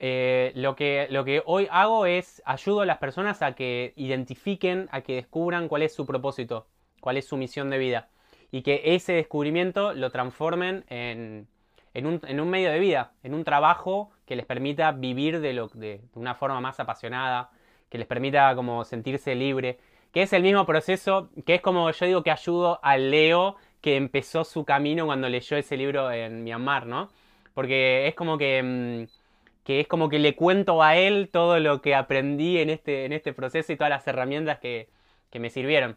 Eh, 0.04 0.50
lo, 0.56 0.74
que, 0.74 1.06
lo 1.10 1.24
que 1.24 1.44
hoy 1.46 1.68
hago 1.70 2.06
es 2.06 2.42
ayudo 2.44 2.80
a 2.80 2.86
las 2.86 2.98
personas 2.98 3.40
a 3.40 3.54
que 3.54 3.92
identifiquen, 3.94 4.88
a 4.90 5.02
que 5.02 5.14
descubran 5.14 5.68
cuál 5.68 5.82
es 5.82 5.94
su 5.94 6.04
propósito, 6.06 6.66
cuál 7.00 7.18
es 7.18 7.28
su 7.28 7.36
misión 7.36 7.70
de 7.70 7.78
vida. 7.78 8.08
Y 8.50 8.62
que 8.62 8.82
ese 8.84 9.12
descubrimiento 9.12 9.94
lo 9.94 10.10
transformen 10.10 10.84
en, 10.88 11.46
en, 11.94 12.06
un, 12.06 12.20
en 12.26 12.40
un, 12.40 12.50
medio 12.50 12.72
de 12.72 12.80
vida, 12.80 13.12
en 13.22 13.32
un 13.32 13.44
trabajo 13.44 14.11
que 14.32 14.36
les 14.36 14.46
permita 14.46 14.92
vivir 14.92 15.40
de, 15.40 16.00
una 16.14 16.34
forma 16.34 16.58
más 16.58 16.80
apasionada, 16.80 17.50
que 17.90 17.98
les 17.98 18.06
permita 18.06 18.54
como 18.54 18.82
sentirse 18.82 19.34
libre, 19.34 19.78
que 20.10 20.22
es 20.22 20.32
el 20.32 20.42
mismo 20.42 20.64
proceso, 20.64 21.28
que 21.44 21.56
es 21.56 21.60
como 21.60 21.90
yo 21.90 22.06
digo 22.06 22.22
que 22.22 22.30
ayudo 22.30 22.80
al 22.82 23.10
Leo 23.10 23.56
que 23.82 23.94
empezó 23.96 24.44
su 24.44 24.64
camino 24.64 25.04
cuando 25.04 25.28
leyó 25.28 25.58
ese 25.58 25.76
libro 25.76 26.10
en 26.10 26.44
Myanmar, 26.44 26.86
¿no? 26.86 27.10
Porque 27.52 28.08
es 28.08 28.14
como 28.14 28.38
que... 28.38 28.62
Mm, 28.62 29.22
que 29.64 29.80
es 29.80 29.86
como 29.86 30.08
que 30.08 30.18
le 30.18 30.34
cuento 30.34 30.82
a 30.82 30.96
él 30.96 31.28
todo 31.30 31.60
lo 31.60 31.82
que 31.82 31.94
aprendí 31.94 32.58
en 32.58 32.68
este, 32.70 33.04
en 33.04 33.12
este 33.12 33.32
proceso 33.32 33.72
y 33.72 33.76
todas 33.76 33.90
las 33.90 34.06
herramientas 34.08 34.58
que, 34.58 34.88
me 35.34 35.50
sirvieron. 35.50 35.96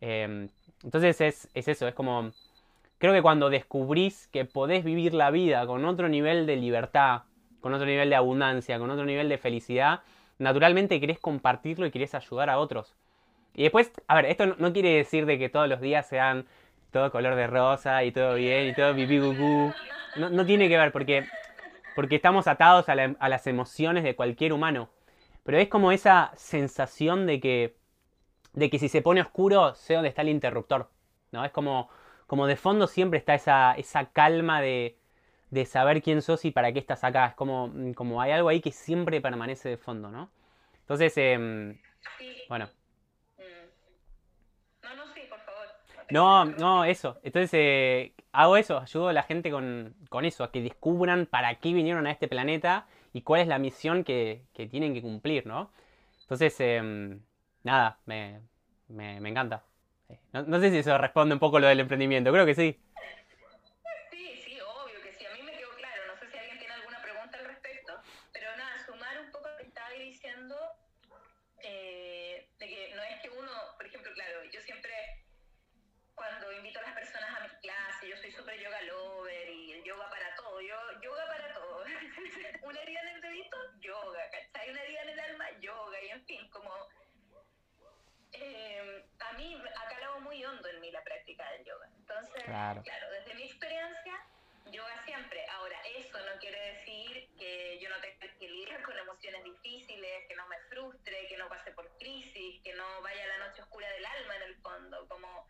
Em, 0.00 0.48
entonces 0.82 1.20
es, 1.20 1.48
eso, 1.54 1.86
es 1.86 1.94
como, 1.94 2.32
creo 2.98 3.12
que 3.12 3.22
cuando 3.22 3.50
descubrís 3.50 4.26
que 4.32 4.44
podés 4.46 4.82
vivir 4.84 5.14
la 5.14 5.30
vida 5.30 5.64
con 5.66 5.84
otro 5.84 6.08
nivel 6.08 6.46
de 6.46 6.56
libertad, 6.56 7.22
con 7.64 7.72
otro 7.72 7.86
nivel 7.86 8.10
de 8.10 8.16
abundancia, 8.16 8.78
con 8.78 8.90
otro 8.90 9.06
nivel 9.06 9.30
de 9.30 9.38
felicidad, 9.38 10.00
naturalmente 10.38 11.00
querés 11.00 11.18
compartirlo 11.18 11.86
y 11.86 11.90
querés 11.90 12.14
ayudar 12.14 12.50
a 12.50 12.58
otros. 12.58 12.94
Y 13.54 13.62
después, 13.62 13.90
a 14.06 14.16
ver, 14.16 14.26
esto 14.26 14.44
no, 14.44 14.70
quiere 14.74 14.90
decir 14.90 15.24
de 15.24 15.38
que 15.38 15.48
todos 15.48 15.66
los 15.66 15.80
días 15.80 16.06
sean 16.06 16.44
todo 16.90 17.10
color 17.10 17.36
de 17.36 17.46
rosa 17.46 18.04
y 18.04 18.12
todo 18.12 18.34
bien 18.34 18.68
y 18.68 18.74
todo 18.74 18.94
pipí 18.94 19.16
No, 19.16 20.28
no 20.28 20.44
tiene 20.44 20.68
que 20.68 20.76
ver, 20.76 20.92
porque 20.92 21.24
porque 21.94 22.16
estamos 22.16 22.48
atados 22.48 22.90
a, 22.90 22.94
las 23.28 23.46
emociones 23.46 24.04
de 24.04 24.14
cualquier 24.14 24.52
humano. 24.52 24.90
Pero 25.42 25.56
es 25.56 25.68
como 25.68 25.90
esa 25.90 26.32
sensación 26.36 27.24
de 27.24 27.40
que, 27.40 27.76
de 28.52 28.68
que 28.68 28.78
si 28.78 28.90
se 28.90 29.00
pone 29.00 29.22
oscuro, 29.22 29.74
sé 29.74 29.94
dónde 29.94 30.10
está 30.10 30.20
el 30.20 30.28
interruptor. 30.28 30.90
¿no? 31.32 31.46
Es 31.46 31.50
como, 31.50 31.88
como 32.26 32.46
de 32.46 32.56
fondo 32.56 32.88
siempre 32.88 33.18
está 33.18 33.34
esa, 33.34 33.72
esa 33.72 34.04
calma 34.10 34.60
de, 34.60 34.98
de 35.50 35.66
saber 35.66 36.02
quién 36.02 36.22
sos 36.22 36.44
y 36.44 36.50
para 36.50 36.72
qué 36.72 36.78
estás 36.78 37.04
acá. 37.04 37.26
Es 37.26 37.34
como, 37.34 37.72
como 37.94 38.20
hay 38.20 38.32
algo 38.32 38.48
ahí 38.48 38.60
que 38.60 38.72
siempre 38.72 39.20
permanece 39.20 39.68
de 39.68 39.76
fondo, 39.76 40.10
¿no? 40.10 40.30
Entonces, 40.80 41.12
eh, 41.16 41.78
bueno. 42.48 42.68
No, 44.82 44.94
no, 44.96 45.14
sí, 45.14 45.20
por 45.28 45.38
favor. 45.40 45.66
No, 46.10 46.44
no, 46.44 46.84
eso. 46.84 47.18
Entonces, 47.22 47.50
eh, 47.54 48.12
hago 48.32 48.56
eso, 48.56 48.78
ayudo 48.78 49.08
a 49.08 49.12
la 49.12 49.22
gente 49.22 49.50
con, 49.50 49.94
eso, 50.22 50.44
a 50.44 50.52
que 50.52 50.60
descubran 50.60 51.26
para 51.26 51.54
qué 51.54 51.72
vinieron 51.72 52.06
a 52.06 52.10
este 52.10 52.28
planeta 52.28 52.86
y 53.12 53.22
cuál 53.22 53.40
es 53.40 53.48
la 53.48 53.58
misión 53.58 54.04
que, 54.04 54.42
tienen 54.70 54.92
que 54.92 55.00
cumplir, 55.00 55.46
¿no? 55.46 55.70
Entonces, 56.22 56.58
em, 56.60 57.20
nada, 57.62 57.98
me, 58.06 58.40
encanta. 58.90 59.64
Eh, 60.08 60.18
no, 60.32 60.42
no, 60.42 60.60
sé 60.60 60.70
si 60.70 60.78
eso 60.78 60.98
responde 60.98 61.34
un 61.34 61.40
poco 61.40 61.58
lo 61.58 61.68
del 61.68 61.80
emprendimiento, 61.80 62.30
creo 62.32 62.44
que 62.44 62.54
sí. 62.54 62.78
Claro. 92.44 92.82
desde 93.10 93.34
mi 93.34 93.44
experiencia, 93.44 94.26
yoga 94.70 95.02
siempre. 95.04 95.44
Ahora, 95.50 95.76
eso 95.96 96.18
no 96.18 96.38
quiere 96.40 96.74
decir 96.74 97.28
que 97.38 97.78
yo 97.80 97.88
no 97.88 98.00
tenga 98.00 98.28
que 98.38 98.48
lidiar 98.48 98.82
con 98.82 98.98
emociones 98.98 99.44
difíciles, 99.44 100.26
que 100.28 100.36
no 100.36 100.46
me 100.48 100.58
frustre, 100.70 101.26
que 101.28 101.36
no 101.36 101.48
pase 101.48 101.72
por 101.72 101.88
crisis, 101.98 102.62
que 102.62 102.74
no 102.74 103.02
vaya 103.02 103.24
a 103.24 103.38
la 103.38 103.46
noche 103.48 103.62
oscura 103.62 103.88
del 103.90 104.04
alma 104.04 104.36
en 104.36 104.42
el 104.42 104.56
fondo. 104.56 105.08
Como 105.08 105.46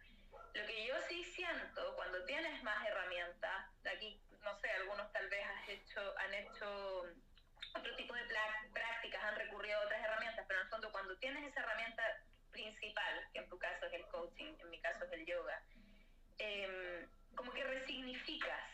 lo 0.54 0.66
que 0.66 0.86
yo 0.86 0.94
sí 1.08 1.24
siento 1.24 1.94
cuando 1.96 2.24
tienes 2.24 2.62
más 2.62 2.86
herramientas, 2.86 3.66
aquí, 3.84 4.20
no 4.42 4.54
sé, 4.58 4.70
algunos 4.70 5.10
tal 5.12 5.28
vez 5.28 5.44
has 5.44 5.68
hecho, 5.68 6.18
han 6.18 6.34
hecho 6.34 7.04
otro 7.76 7.96
tipo 7.96 8.14
de 8.14 8.22
prácticas, 8.72 9.24
han 9.24 9.36
recurrido 9.36 9.78
a 9.78 9.84
otras 9.84 10.02
herramientas, 10.02 10.44
pero 10.46 10.60
en 10.60 10.66
el 10.66 10.70
fondo 10.70 10.92
cuando 10.92 11.16
tienes 11.18 11.44
esa 11.44 11.60
herramienta 11.60 12.02
principal, 12.54 13.28
que 13.34 13.40
en 13.40 13.48
tu 13.50 13.58
caso 13.58 13.84
es 13.86 13.92
el 13.92 14.06
coaching, 14.08 14.54
en 14.62 14.70
mi 14.70 14.80
caso 14.80 15.04
es 15.04 15.12
el 15.12 15.26
yoga, 15.26 15.62
Em, 16.38 17.06
como 17.36 17.52
que 17.52 17.62
resignificas 17.64 18.70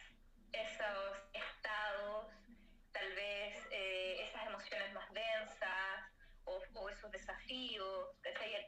esos 0.53 1.19
estados, 1.33 2.27
tal 2.93 3.13
vez 3.15 3.55
eh, 3.71 4.27
esas 4.29 4.47
emociones 4.47 4.93
más 4.93 5.13
densas 5.13 6.11
o, 6.45 6.89
esos 6.89 7.11
desafíos, 7.13 8.09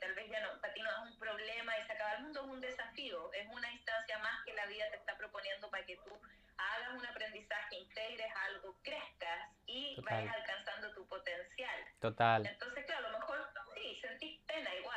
tal 0.01 0.15
vez 0.15 0.31
ya 0.31 0.41
no, 0.41 0.61
para 0.61 0.73
ti 0.73 0.81
no 0.83 0.91
es 0.91 1.13
un 1.13 1.19
problema 1.19 1.77
y 1.79 1.87
se 1.87 1.93
acaba 1.93 2.13
el 2.15 2.23
mundo, 2.25 2.43
es 2.43 2.47
un 2.47 2.61
desafío, 2.61 3.33
es 3.33 3.49
una 3.49 3.73
instancia 3.73 4.19
más 4.19 4.45
que 4.45 4.53
la 4.53 4.67
vida 4.67 4.89
te 4.91 4.97
está 4.97 5.17
proponiendo 5.17 5.71
para 5.71 5.85
que 5.85 5.97
tú 5.97 6.21
hagas 6.57 6.95
un 6.95 7.07
aprendizaje, 7.07 7.77
integres 7.77 8.33
algo, 8.49 8.77
crezcas 8.83 9.51
y 9.67 10.01
vayas 10.03 10.35
alcanzando 10.35 10.93
tu 10.95 11.07
potencial. 11.09 11.85
Total. 12.01 12.47
Entonces, 12.47 12.85
claro, 12.85 13.09
a 13.09 13.11
lo 13.11 13.19
mejor 13.19 13.53
sí, 13.75 13.99
sentís 14.01 14.41
pena 14.47 14.75
igual, 14.77 14.92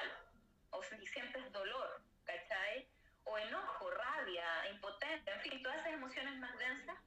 si 0.99 1.07
sientes 1.07 1.51
dolor, 1.51 2.01
¿cachai? 2.23 2.87
o 3.25 3.37
enojo, 3.37 3.89
rabia, 3.91 4.69
impotencia, 4.71 5.33
en 5.33 5.41
fin, 5.41 5.63
todas 5.63 5.79
esas 5.79 5.93
emociones 5.93 6.37
más 6.37 6.57
densas, 6.57 6.97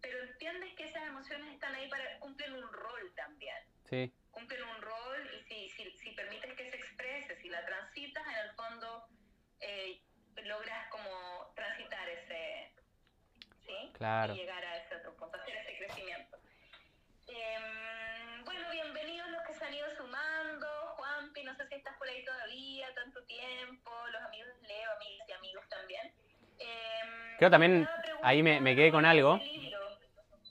pero 0.00 0.22
entiendes 0.22 0.74
que 0.74 0.84
esas 0.84 1.02
emociones 1.04 1.52
están 1.52 1.74
ahí 1.74 1.88
para 1.88 2.18
cumplir 2.20 2.52
un 2.52 2.72
rol 2.72 3.12
también. 3.16 3.56
Sí. 3.88 4.12
Cumplen 4.30 4.62
un 4.62 4.82
rol 4.82 5.30
y 5.34 5.42
si, 5.44 5.70
si, 5.70 5.90
si 5.98 6.10
permites 6.12 6.54
que 6.54 6.70
se 6.70 6.76
exprese, 6.76 7.36
si 7.40 7.48
la 7.48 7.64
transitas, 7.66 8.24
en 8.26 8.48
el 8.48 8.54
fondo 8.54 9.06
eh, 9.60 10.00
logras 10.44 10.88
como 10.90 11.52
transitar 11.54 12.08
ese, 12.08 12.72
¿sí? 13.66 13.92
Claro. 13.94 14.34
Y 14.34 14.38
llegar 14.38 14.64
a 14.64 14.76
ese 14.78 14.96
otro 14.96 15.16
punto, 15.16 15.36
hacer 15.36 15.56
ese 15.56 15.76
crecimiento. 15.78 16.38
Em, 17.26 18.33
bueno, 18.44 18.60
bienvenidos 18.70 19.28
los 19.30 19.42
que 19.46 19.54
se 19.54 19.64
han 19.64 19.74
ido 19.74 19.86
sumando. 19.96 20.66
Juanpi, 20.96 21.44
no 21.44 21.54
sé 21.54 21.66
si 21.68 21.74
estás 21.74 21.96
por 21.96 22.08
ahí 22.08 22.24
todavía, 22.24 22.86
tanto 22.94 23.22
tiempo. 23.24 23.90
Los 24.12 24.22
amigos 24.22 24.48
Leo, 24.62 24.90
amigas 24.96 25.28
y 25.28 25.32
amigos 25.32 25.64
también. 25.68 26.12
Eh, 26.58 27.36
Creo 27.38 27.50
también, 27.50 27.88
ahí 28.22 28.42
me, 28.42 28.60
me, 28.60 28.76
quedé 28.76 28.90
con 28.90 29.04
algo. 29.04 29.40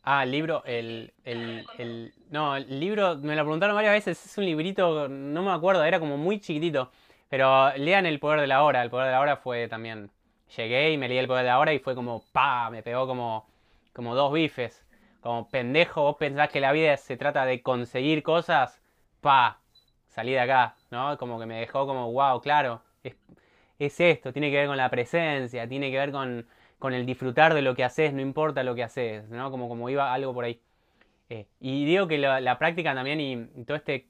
Ah, 0.03 0.23
el 0.23 0.31
libro, 0.31 0.63
el, 0.65 1.13
el, 1.23 1.65
el, 1.77 2.13
No, 2.29 2.57
el 2.57 2.79
libro, 2.79 3.15
me 3.17 3.35
lo 3.35 3.43
preguntaron 3.43 3.75
varias 3.75 3.93
veces, 3.93 4.25
es 4.25 4.37
un 4.37 4.45
librito, 4.45 5.07
no 5.07 5.43
me 5.43 5.51
acuerdo, 5.51 5.83
era 5.83 5.99
como 5.99 6.17
muy 6.17 6.39
chiquitito. 6.39 6.91
Pero 7.29 7.75
lean 7.77 8.05
El 8.05 8.19
Poder 8.19 8.41
de 8.41 8.47
la 8.47 8.63
Hora, 8.63 8.83
El 8.83 8.89
Poder 8.89 9.07
de 9.07 9.11
la 9.13 9.21
Hora 9.21 9.37
fue 9.37 9.67
también... 9.67 10.11
Llegué 10.55 10.91
y 10.91 10.97
me 10.97 11.07
leí 11.07 11.17
El 11.17 11.25
Poder 11.25 11.43
de 11.43 11.49
la 11.49 11.57
Hora 11.57 11.73
y 11.73 11.79
fue 11.79 11.95
como, 11.95 12.23
pa, 12.31 12.69
me 12.69 12.83
pegó 12.83 13.07
como, 13.07 13.47
como 13.91 14.13
dos 14.13 14.31
bifes 14.31 14.85
como 15.24 15.47
pendejo, 15.49 16.03
vos 16.03 16.17
pensás 16.17 16.49
que 16.49 16.59
la 16.59 16.74
vida 16.74 16.97
se 16.97 17.15
trata 17.15 17.45
de 17.45 17.61
conseguir 17.61 18.24
cosas, 18.24 18.82
pa, 19.21 19.61
salí 20.09 20.34
de 20.34 20.41
acá, 20.41 20.76
¿no? 20.91 21.17
Como 21.17 21.39
que 21.39 21.45
me 21.45 21.61
dejó 21.61 21.88
como, 21.88 22.11
wow, 22.11 22.41
claro, 22.41 22.84
es, 23.80 23.99
esto, 23.99 24.34
tiene 24.34 24.51
que 24.51 24.57
ver 24.57 24.67
con 24.67 24.78
la 24.78 24.89
presencia, 24.89 25.67
tiene 25.67 25.89
que 25.91 25.97
ver 25.97 26.11
con, 26.11 26.45
el 26.93 27.05
disfrutar 27.05 27.53
de 27.53 27.61
lo 27.61 27.74
que 27.74 27.86
haces, 27.86 28.13
no 28.13 28.19
importa 28.19 28.63
lo 28.63 28.76
que 28.76 28.84
haces, 28.84 29.30
¿no? 29.30 29.49
Como, 29.49 29.69
como 29.69 29.89
iba 29.89 30.13
algo 30.13 30.34
por 30.34 30.43
ahí. 30.43 30.59
Eh, 31.30 31.47
y 31.61 31.86
digo 31.86 32.07
que 32.07 32.17
la, 32.17 32.59
práctica 32.59 32.93
también 32.93 33.21
y, 33.21 33.63
todo 33.63 33.78
este, 33.78 34.07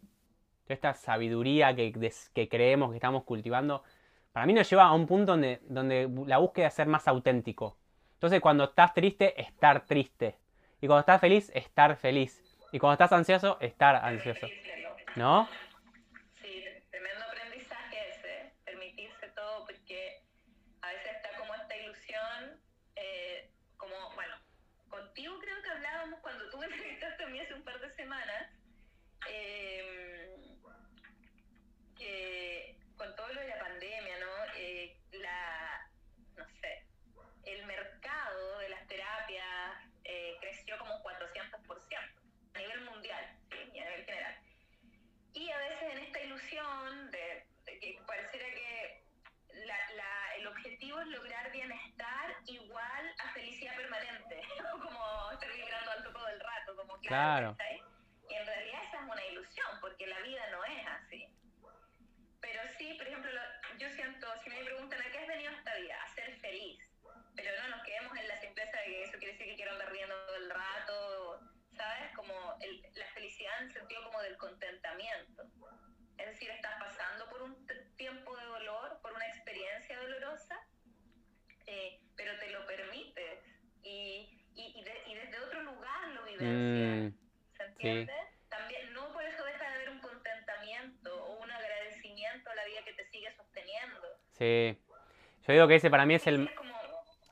toda 0.63 0.73
esta 0.73 0.93
sabiduría 0.95 1.75
que, 1.75 1.93
que, 2.33 2.49
creemos 2.49 2.89
que 2.89 2.97
estamos 2.97 3.23
cultivando, 3.23 3.83
para 4.31 4.47
mí 4.47 4.53
nos 4.53 4.67
lleva 4.67 4.85
a 4.85 4.93
un 4.93 5.05
punto 5.05 5.33
donde, 5.33 5.61
donde 5.67 6.09
la 6.25 6.39
búsqueda 6.39 6.67
es 6.67 6.73
ser 6.73 6.87
más 6.87 7.07
auténtico. 7.07 7.77
Entonces 8.15 8.41
cuando 8.41 8.63
estás 8.63 8.95
triste, 8.95 9.39
estar 9.39 9.85
triste. 9.85 10.42
Y 10.83 10.87
cuando 10.87 10.99
estás 10.99 11.21
feliz, 11.21 11.49
estar 11.55 11.95
feliz. 11.95 12.43
Y 12.73 12.77
cuando 12.77 12.95
estás 12.95 13.13
ansioso, 13.13 13.57
estar 13.61 13.95
ansioso. 13.95 14.47
¿No? 15.15 15.47
Sí, 16.41 16.61
tremendo 16.91 17.23
aprendizaje 17.23 18.09
ese, 18.09 18.51
permitirse 18.65 19.29
todo, 19.29 19.65
porque 19.65 20.21
a 20.81 20.89
veces 20.89 21.15
está 21.15 21.37
como 21.37 21.55
esta 21.55 21.77
ilusión, 21.77 22.61
eh, 22.97 23.49
como, 23.77 23.95
bueno, 24.15 24.35
con 24.89 24.99
contigo 24.99 25.39
creo 25.39 25.63
que 25.63 25.69
hablábamos 25.69 26.19
cuando 26.19 26.49
tú 26.49 26.57
me 26.57 26.65
entrevistaste 26.65 27.23
a 27.23 27.27
mí 27.27 27.39
hace 27.39 27.53
un 27.53 27.63
par 27.63 27.79
de 27.79 27.89
semanas, 27.91 28.49
eh, 29.29 30.35
que 31.97 32.77
con 32.97 33.15
todo 33.15 33.29
lo 33.29 33.39
de 33.39 33.47
la 33.47 33.59
pandemia, 33.59 34.19
¿no? 34.19 34.53
Eh, 34.57 34.97
la, 35.13 35.89
no 36.35 36.45
sé, 36.59 36.85
el 37.45 37.65
mercado 37.67 38.59
de 38.59 38.67
las 38.67 38.85
terapias 38.87 39.93
eh, 40.05 40.35
creció 40.41 40.77
como 40.77 40.95
un 40.97 41.03
400% 41.03 41.97
a 42.53 42.59
nivel 42.59 42.81
mundial 42.81 43.37
¿sí? 43.49 43.57
y 43.73 43.79
a 43.79 43.85
nivel 43.85 44.05
general. 44.05 44.37
Y 45.33 45.49
a 45.49 45.57
veces 45.57 45.83
en 45.91 45.97
esta 45.99 46.21
ilusión 46.21 47.11
de, 47.11 47.47
de 47.65 47.79
que 47.79 47.99
pareciera 48.05 48.45
que 48.47 49.03
la, 49.65 49.77
la, 49.95 50.35
el 50.37 50.47
objetivo 50.47 50.99
es 50.99 51.07
lograr 51.07 51.51
bienestar 51.51 52.35
igual 52.45 53.15
a 53.19 53.33
felicidad 53.33 53.75
permanente, 53.75 54.41
como 54.71 55.31
estar 55.31 55.51
vibrando 55.51 55.91
alto 55.91 56.11
todo 56.11 56.27
el 56.27 56.39
claro. 57.07 57.55
¿sabes? 57.57 57.81
Y 58.29 58.33
en 58.33 58.45
realidad 58.45 58.83
esa 58.83 58.97
es 58.97 59.11
una 59.11 59.25
ilusión, 59.25 59.67
porque 59.81 60.07
la 60.07 60.19
vida 60.19 60.41
no 60.51 60.63
es 60.65 60.87
así. 60.87 61.27
Pero 62.41 62.61
sí, 62.77 62.93
por 62.95 63.07
ejemplo, 63.07 63.31
lo, 63.31 63.77
yo 63.77 63.89
siento, 63.91 64.27
si 64.43 64.49
me 64.49 64.63
preguntan 64.63 65.01
a 65.01 65.11
qué 65.11 65.19
has 65.19 65.27
venido 65.27 65.51
esta 65.51 65.75
vida, 65.75 65.95
a 66.03 66.13
ser 66.13 66.35
feliz, 66.39 66.79
pero 67.35 67.49
no 67.61 67.75
nos 67.75 67.85
quedemos 67.85 68.17
en 68.17 68.27
la 68.27 68.37
simpleza 68.37 68.77
de 68.79 68.85
que 68.85 69.03
eso 69.03 69.17
quiere 69.17 69.33
decir 69.33 69.47
que 69.47 69.55
quiero 69.55 69.71
andar 69.71 69.91
riendo 69.91 70.15
todo 70.25 70.35
el 70.35 70.49
rato, 70.49 71.39
¿sabes? 71.75 72.15
Como 72.15 72.33
el, 72.61 72.81
la 72.95 73.07
felicidad 73.13 73.61
en 73.61 73.71
sentido 73.71 74.03
como 74.03 74.21
del 74.21 74.37
contentamiento. 74.37 75.43
Es 76.17 76.27
decir, 76.27 76.49
estás 76.51 76.79
pasando 76.79 77.29
por 77.29 77.41
un 77.41 77.67
tiempo 77.97 78.37
de 78.37 78.45
dolor, 78.45 78.99
por 79.01 79.13
una 79.13 79.27
experiencia 79.27 79.99
dolorosa, 79.99 80.59
eh, 81.65 81.99
pero 82.15 82.37
te 82.39 82.49
lo 82.51 82.65
permites 82.67 83.39
y, 83.83 84.49
y, 84.53 84.79
y, 84.79 84.83
de, 84.83 85.03
y 85.07 85.15
desde 85.15 85.39
otro 85.39 85.63
Mm, 86.43 87.13
¿Se 87.55 87.63
entiende? 87.63 88.13
Sí. 88.13 88.49
También, 88.49 88.93
no 88.93 89.11
por 89.13 89.23
eso 89.23 89.43
deja 89.45 89.69
de 89.69 89.75
haber 89.75 89.89
un 89.89 89.99
contentamiento 89.99 91.25
o 91.25 91.43
un 91.43 91.51
agradecimiento 91.51 92.49
a 92.49 92.55
la 92.55 92.65
vida 92.65 92.79
que 92.85 92.93
te 92.93 93.05
sigue 93.05 93.31
sosteniendo. 93.35 93.99
Sí. 94.33 94.77
Yo 95.47 95.53
digo 95.53 95.67
que 95.67 95.75
ese 95.75 95.89
para 95.89 96.05
mí 96.05 96.15
es 96.15 96.27
el, 96.27 96.49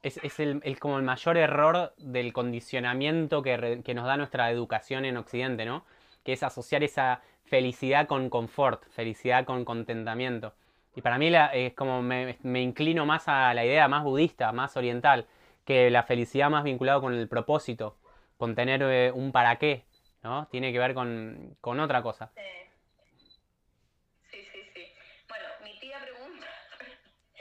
es, 0.04 0.18
es 0.18 0.40
el, 0.40 0.62
el, 0.64 0.80
como 0.80 0.98
el 0.98 1.04
mayor 1.04 1.38
error 1.38 1.94
del 1.98 2.34
condicionamiento 2.34 3.42
que, 3.42 3.58
re, 3.58 3.84
que 3.84 3.94
nos 3.94 4.06
da 4.06 4.18
nuestra 4.18 4.50
educación 4.52 5.06
en 5.06 5.18
Occidente, 5.18 5.66
¿no? 5.66 5.86
Que 6.24 6.34
es 6.34 6.44
asociar 6.44 6.84
esa 6.84 7.22
felicidad 7.46 8.08
con 8.08 8.30
confort, 8.30 8.88
felicidad 8.90 9.46
con 9.46 9.66
contentamiento. 9.66 10.54
Y 10.96 11.02
para 11.02 11.18
mí 11.18 11.30
la, 11.30 11.48
es 11.48 11.74
como 11.74 12.02
me, 12.02 12.38
me, 12.44 12.62
inclino 12.62 13.06
más 13.06 13.28
a 13.28 13.54
la 13.54 13.66
idea 13.66 13.88
más 13.88 14.04
budista, 14.04 14.52
más 14.52 14.76
oriental, 14.76 15.28
que 15.66 15.90
la 15.90 16.04
felicidad 16.04 16.50
más 16.50 16.64
vinculada 16.64 17.00
con 17.00 17.14
el 17.14 17.28
propósito, 17.28 17.98
con 18.42 18.56
tener 18.56 18.82
eh, 18.82 19.12
un 19.14 19.32
para 19.32 19.60
qué, 19.60 19.86
¿no? 20.24 20.48
Tiene 20.48 20.74
que 20.74 20.80
ver 20.80 20.96
con, 20.96 21.56
con 21.62 21.80
otra 21.80 22.02
cosa. 22.02 22.32
Sí. 24.32 24.40
sí, 24.52 24.60
sí. 24.74 24.84
Bueno, 25.30 25.46
mi 25.64 25.80
tía 25.80 26.00
pregunta, 26.02 26.48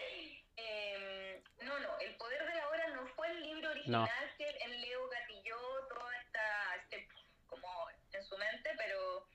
eh, 0.59 1.42
no, 1.62 1.72
no, 1.80 1.88
El 2.07 2.14
Poder 2.16 2.44
de 2.44 2.55
la 2.55 2.68
Hora 2.68 2.88
no 2.96 3.07
fue 3.16 3.30
el 3.30 3.40
libro 3.40 3.70
original 3.70 4.03
No. 4.03 4.09
que 4.36 4.44
en 4.62 4.80
Leo 4.82 5.09
gatilló 5.09 5.57
toda 5.88 6.12
esta, 6.22 6.42
este, 6.82 7.09
como 7.46 7.66
en 8.12 8.22
su 8.22 8.36
mente, 8.36 8.68
pero 8.76 9.26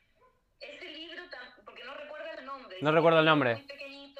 ese 0.60 0.86
libro, 0.92 1.24
tam- 1.24 1.66
porque 1.66 1.84
no 1.84 1.96
recuerdo 1.96 2.28
el 2.38 2.46
nombre. 2.46 2.78
No 2.80 2.92
recuerdo 2.92 3.20
el 3.22 3.26
nombre. 3.26 3.66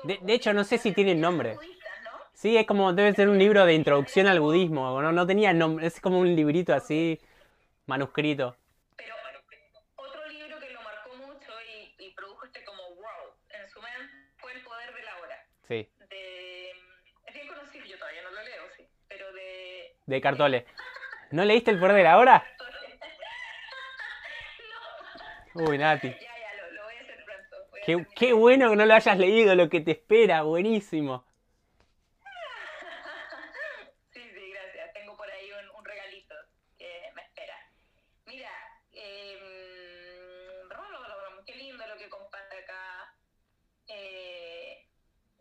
De, 0.04 0.18
de 0.20 0.34
hecho, 0.34 0.52
no 0.52 0.64
sé 0.64 0.80
si 0.80 0.94
tiene 0.94 1.14
nombre. 1.14 1.60
Sí, 2.34 2.58
es 2.58 2.66
como, 2.68 2.92
debe 2.92 3.14
ser 3.14 3.30
un 3.30 3.38
libro 3.40 3.66
de 3.66 3.74
introducción 3.76 4.26
al 4.28 4.42
budismo, 4.42 5.00
no, 5.02 5.12
no 5.14 5.26
tenía 5.26 5.54
nombre, 5.54 5.88
es 5.88 6.02
como 6.02 6.20
un 6.20 6.36
librito 6.36 6.74
así, 6.74 7.18
manuscrito. 7.86 8.56
Pero 8.96 9.16
otro 9.96 10.26
libro 10.28 10.60
que 10.60 10.70
lo 10.72 10.82
marcó 10.82 11.16
mucho 11.16 11.52
y, 11.62 11.96
y 12.00 12.12
produjo 12.14 12.46
este 12.46 12.64
como 12.66 12.96
wow 12.96 13.36
en 13.50 13.70
su 13.70 13.82
mente 13.82 14.14
fue 14.38 14.54
El 14.54 14.64
Poder 14.64 14.94
de 14.94 15.04
la 15.04 15.18
Hora. 15.20 15.46
Sí, 15.68 15.90
De, 16.10 16.70
es 17.26 17.34
bien 17.34 17.48
conocido, 17.48 17.86
yo 17.86 17.98
todavía 17.98 18.22
no 18.24 18.32
lo 18.32 18.42
leo, 18.44 18.64
sí, 18.78 18.88
pero 19.08 19.32
de... 19.34 19.96
de 20.06 20.22
Cartole. 20.22 20.66
¿No 21.32 21.44
leíste 21.44 21.72
El 21.72 21.80
Poder 21.80 21.96
de 21.96 22.04
la 22.04 22.18
Hora? 22.18 22.44
no, 25.56 25.64
Uy, 25.64 25.78
Nati. 25.78 26.10
ya, 26.10 26.18
ya, 26.20 26.54
lo, 26.64 26.72
lo 26.72 26.84
voy 26.84 26.96
a 26.96 27.02
hacer 27.02 27.24
pronto. 27.26 27.56
a 28.02 28.16
qué 28.16 28.34
bueno 28.34 28.70
que 28.72 28.76
no 28.76 28.86
lo 28.86 28.94
hayas 28.94 29.18
leído, 29.18 29.56
lo 29.56 29.70
que 29.70 29.82
te 29.82 29.92
espera, 29.92 30.42
buenísimo. 30.44 31.26
Sí, 34.12 34.22
sí, 34.34 34.52
gracias. 34.52 34.94
Tengo 34.94 35.16
por 35.18 35.30
ahí 35.30 35.50
un, 35.52 35.70
un 35.78 35.86
regalito 35.86 36.36
que 36.78 37.10
me 37.16 37.22
espera. 37.24 37.56
Mira, 38.26 38.50
eh, 38.92 39.40
qué 41.46 41.56
lindo 41.56 41.86
lo 41.88 41.98
que 41.98 42.10
comparte 42.10 42.58
acá. 42.58 43.14
Eh, 43.88 44.88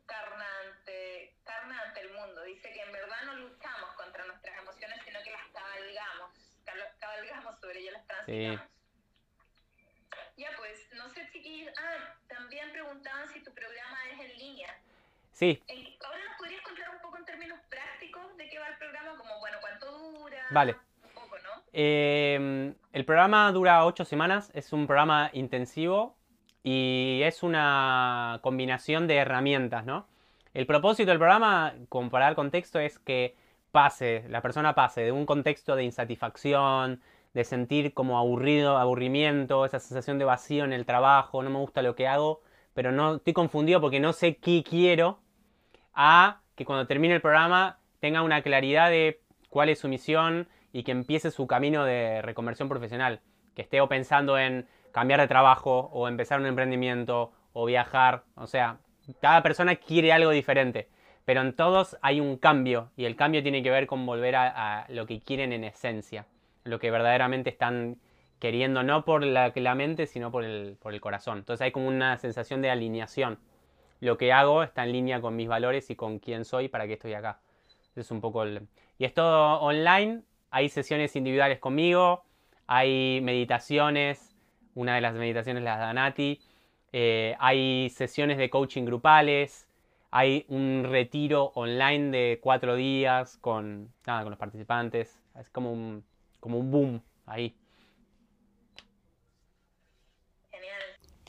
Carna 0.07 0.47
ante, 0.67 1.35
Carna 1.45 1.81
ante 1.83 2.01
el 2.03 2.13
mundo. 2.13 2.43
Dice 2.45 2.71
que 2.73 2.81
en 2.83 2.93
verdad 2.93 3.23
no 3.27 3.35
luchamos 3.37 3.91
contra 3.97 4.25
nuestras 4.27 4.59
emociones, 4.59 5.01
sino 5.05 5.21
que 5.23 5.31
las 5.31 5.47
cabalgamos. 5.53 6.31
cal- 6.65 6.95
Cabalgamos 7.01 7.59
sobre 7.61 7.81
ellas, 7.81 7.95
las 7.95 8.07
transitamos. 8.07 8.69
Ya 10.37 10.51
pues, 10.59 10.89
no 10.95 11.09
sé 11.11 11.29
chiquillos. 11.33 11.73
Ah, 11.79 12.15
también 12.29 12.71
preguntaban 12.73 13.29
si 13.33 13.41
tu 13.43 13.53
programa 13.55 13.99
es 14.13 14.21
en 14.31 14.39
línea. 14.39 14.79
Sí, 15.33 15.63
En- 15.69 15.95
Ahora 16.05 16.19
nos 16.29 16.37
podrías 16.37 16.61
contar 16.63 16.91
un 16.91 17.01
poco 17.01 17.17
en 17.19 17.25
términos 17.25 17.59
prácticos 17.71 18.37
de 18.37 18.49
qué 18.49 18.59
va 18.59 18.69
el 18.69 18.77
programa, 18.79 19.17
como 19.17 19.39
bueno, 19.41 19.59
cuánto 19.61 19.91
dura. 19.91 20.47
Vale. 20.51 20.77
Un 21.03 21.11
poco, 21.15 21.39
¿no? 21.39 21.63
Eh, 21.73 22.75
el 22.93 23.05
programa 23.05 23.51
dura 23.53 23.84
ocho 23.95 24.05
semanas, 24.05 24.51
es 24.55 24.73
un 24.73 24.89
programa 24.89 25.31
intensivo 25.35 26.17
y 26.65 27.21
es 27.23 27.45
una 27.45 28.41
combinación 28.43 29.07
de 29.07 29.19
herramientas, 29.19 29.87
¿no? 29.87 30.09
El 30.53 30.67
propósito 30.67 31.11
del 31.11 31.19
programa, 31.19 31.75
como 31.89 32.11
para 32.11 32.25
dar 32.25 32.35
contexto, 32.35 32.81
es 32.81 32.99
que 32.99 33.37
pase, 33.71 34.25
la 34.29 34.43
persona 34.43 34.75
pase 34.75 35.03
de 35.03 35.13
un 35.13 35.27
contexto 35.27 35.77
de 35.77 35.85
insatisfacción, 35.85 37.03
de 37.35 37.45
sentir 37.45 37.95
como 37.95 38.19
aburrido, 38.19 38.79
aburrimiento, 38.79 39.65
esa 39.65 39.79
sensación 39.79 40.19
de 40.19 40.25
vacío 40.25 40.65
en 40.65 40.73
el 40.73 40.87
trabajo, 40.87 41.45
no 41.45 41.51
me 41.51 41.59
gusta 41.59 41.81
lo 41.81 41.95
que 41.95 42.09
hago, 42.09 42.43
pero 42.75 42.91
no 42.91 43.17
estoy 43.17 43.33
confundido 43.33 43.81
porque 43.81 44.01
no 44.01 44.13
sé 44.13 44.39
qué 44.39 44.65
quiero, 44.69 45.21
a 45.95 46.41
que 46.57 46.65
cuando 46.65 46.89
termine 46.89 47.15
el 47.15 47.21
programa 47.21 47.79
tenga 48.01 48.23
una 48.23 48.43
claridad 48.43 48.91
de 48.91 49.21
cuál 49.51 49.69
es 49.69 49.79
su 49.79 49.87
misión 49.87 50.49
y 50.73 50.83
que 50.83 50.91
empiece 50.91 51.31
su 51.31 51.47
camino 51.47 51.85
de 51.85 52.23
reconversión 52.23 52.69
profesional. 52.69 53.21
Que 53.55 53.63
esté 53.63 53.81
o 53.81 53.89
pensando 53.89 54.39
en 54.39 54.67
cambiar 54.93 55.21
de 55.21 55.29
trabajo 55.29 55.91
o 55.93 56.09
empezar 56.09 56.41
un 56.41 56.47
emprendimiento 56.47 57.33
o 57.53 57.65
viajar. 57.65 58.25
O 58.37 58.47
sea, 58.47 58.79
cada 59.21 59.43
persona 59.43 59.77
quiere 59.77 60.13
algo 60.13 60.31
diferente. 60.31 60.89
Pero 61.25 61.41
en 61.41 61.55
todos 61.55 61.97
hay 62.03 62.21
un 62.21 62.37
cambio 62.37 62.91
y 62.97 63.07
el 63.07 63.17
cambio 63.17 63.43
tiene 63.43 63.63
que 63.63 63.71
ver 63.71 63.87
con 63.87 64.05
volver 64.05 64.37
a, 64.37 64.83
a 64.83 64.87
lo 64.91 65.07
que 65.07 65.21
quieren 65.21 65.53
en 65.53 65.65
esencia. 65.65 66.27
Lo 66.65 66.79
que 66.79 66.91
verdaderamente 66.91 67.51
están 67.51 67.99
queriendo, 68.39 68.83
no 68.83 69.05
por 69.05 69.25
la, 69.25 69.53
la 69.55 69.75
mente, 69.75 70.07
sino 70.07 70.31
por 70.31 70.45
el, 70.45 70.77
por 70.81 70.93
el 70.93 71.01
corazón. 71.01 71.39
Entonces 71.39 71.65
hay 71.65 71.73
como 71.73 71.89
una 71.89 72.19
sensación 72.19 72.61
de 72.61 72.71
alineación 72.71 73.39
lo 74.05 74.19
que 74.19 74.33
hago 74.33 74.63
está 74.63 74.85
en 74.85 74.93
línea 74.93 75.21
con 75.21 75.35
mis 75.35 75.49
valores 75.49 75.89
y 75.91 75.97
con 75.97 76.19
quién 76.19 76.45
soy, 76.45 76.69
para 76.69 76.87
qué 76.87 76.95
estoy 76.95 77.15
acá. 77.15 77.41
Es 77.97 78.11
un 78.11 78.21
poco 78.21 78.43
el... 78.43 78.69
Y 78.99 79.05
es 79.05 79.15
todo 79.15 79.61
online, 79.61 80.23
hay 80.51 80.69
sesiones 80.69 81.17
individuales 81.17 81.59
conmigo, 81.59 82.25
hay 82.67 83.21
meditaciones, 83.23 84.35
una 84.75 84.95
de 84.95 85.01
las 85.01 85.15
meditaciones 85.15 85.63
las 85.63 85.79
da 85.79 85.93
Nati, 85.93 86.41
eh, 86.93 87.35
hay 87.39 87.91
sesiones 87.91 88.39
de 88.39 88.51
coaching 88.51 88.85
grupales, 88.85 89.69
hay 90.11 90.45
un 90.49 90.87
retiro 90.89 91.53
online 91.55 92.11
de 92.17 92.41
cuatro 92.41 92.77
días 92.77 93.37
con, 93.41 93.93
con 94.05 94.31
los 94.31 94.39
participantes, 94.39 95.21
es 95.39 95.51
como 95.51 95.73
un, 95.73 96.05
como 96.41 96.59
un 96.59 96.71
boom 96.71 97.03
ahí. 97.27 97.55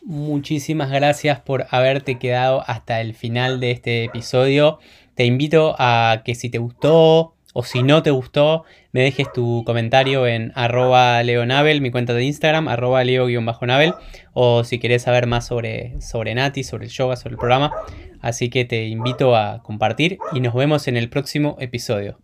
Muchísimas 0.03 0.91
gracias 0.91 1.39
por 1.39 1.65
haberte 1.71 2.19
quedado 2.19 2.63
hasta 2.67 3.01
el 3.01 3.15
final 3.15 3.59
de 3.59 3.71
este 3.71 4.03
episodio. 4.03 4.77
Te 5.15 5.25
invito 5.25 5.75
a 5.79 6.21
que 6.23 6.35
si 6.35 6.51
te 6.51 6.59
gustó 6.59 7.34
o 7.57 7.63
si 7.63 7.83
no 7.83 8.03
te 8.03 8.11
gustó, 8.11 8.65
me 8.91 9.01
dejes 9.01 9.31
tu 9.31 9.63
comentario 9.65 10.27
en 10.27 10.51
arroba 10.55 11.23
leonabel, 11.23 11.79
mi 11.79 11.89
cuenta 11.89 12.13
de 12.13 12.25
Instagram, 12.25 12.67
arroba 12.67 13.01
leo-nabel, 13.05 13.93
o 14.33 14.65
si 14.65 14.77
querés 14.77 15.03
saber 15.03 15.25
más 15.25 15.47
sobre, 15.47 16.01
sobre 16.01 16.35
Nati, 16.35 16.65
sobre 16.65 16.83
el 16.83 16.91
yoga, 16.91 17.15
sobre 17.15 17.35
el 17.35 17.39
programa. 17.39 17.71
Así 18.19 18.49
que 18.49 18.65
te 18.65 18.87
invito 18.87 19.37
a 19.37 19.63
compartir 19.63 20.17
y 20.33 20.41
nos 20.41 20.53
vemos 20.53 20.89
en 20.89 20.97
el 20.97 21.09
próximo 21.09 21.55
episodio. 21.61 22.19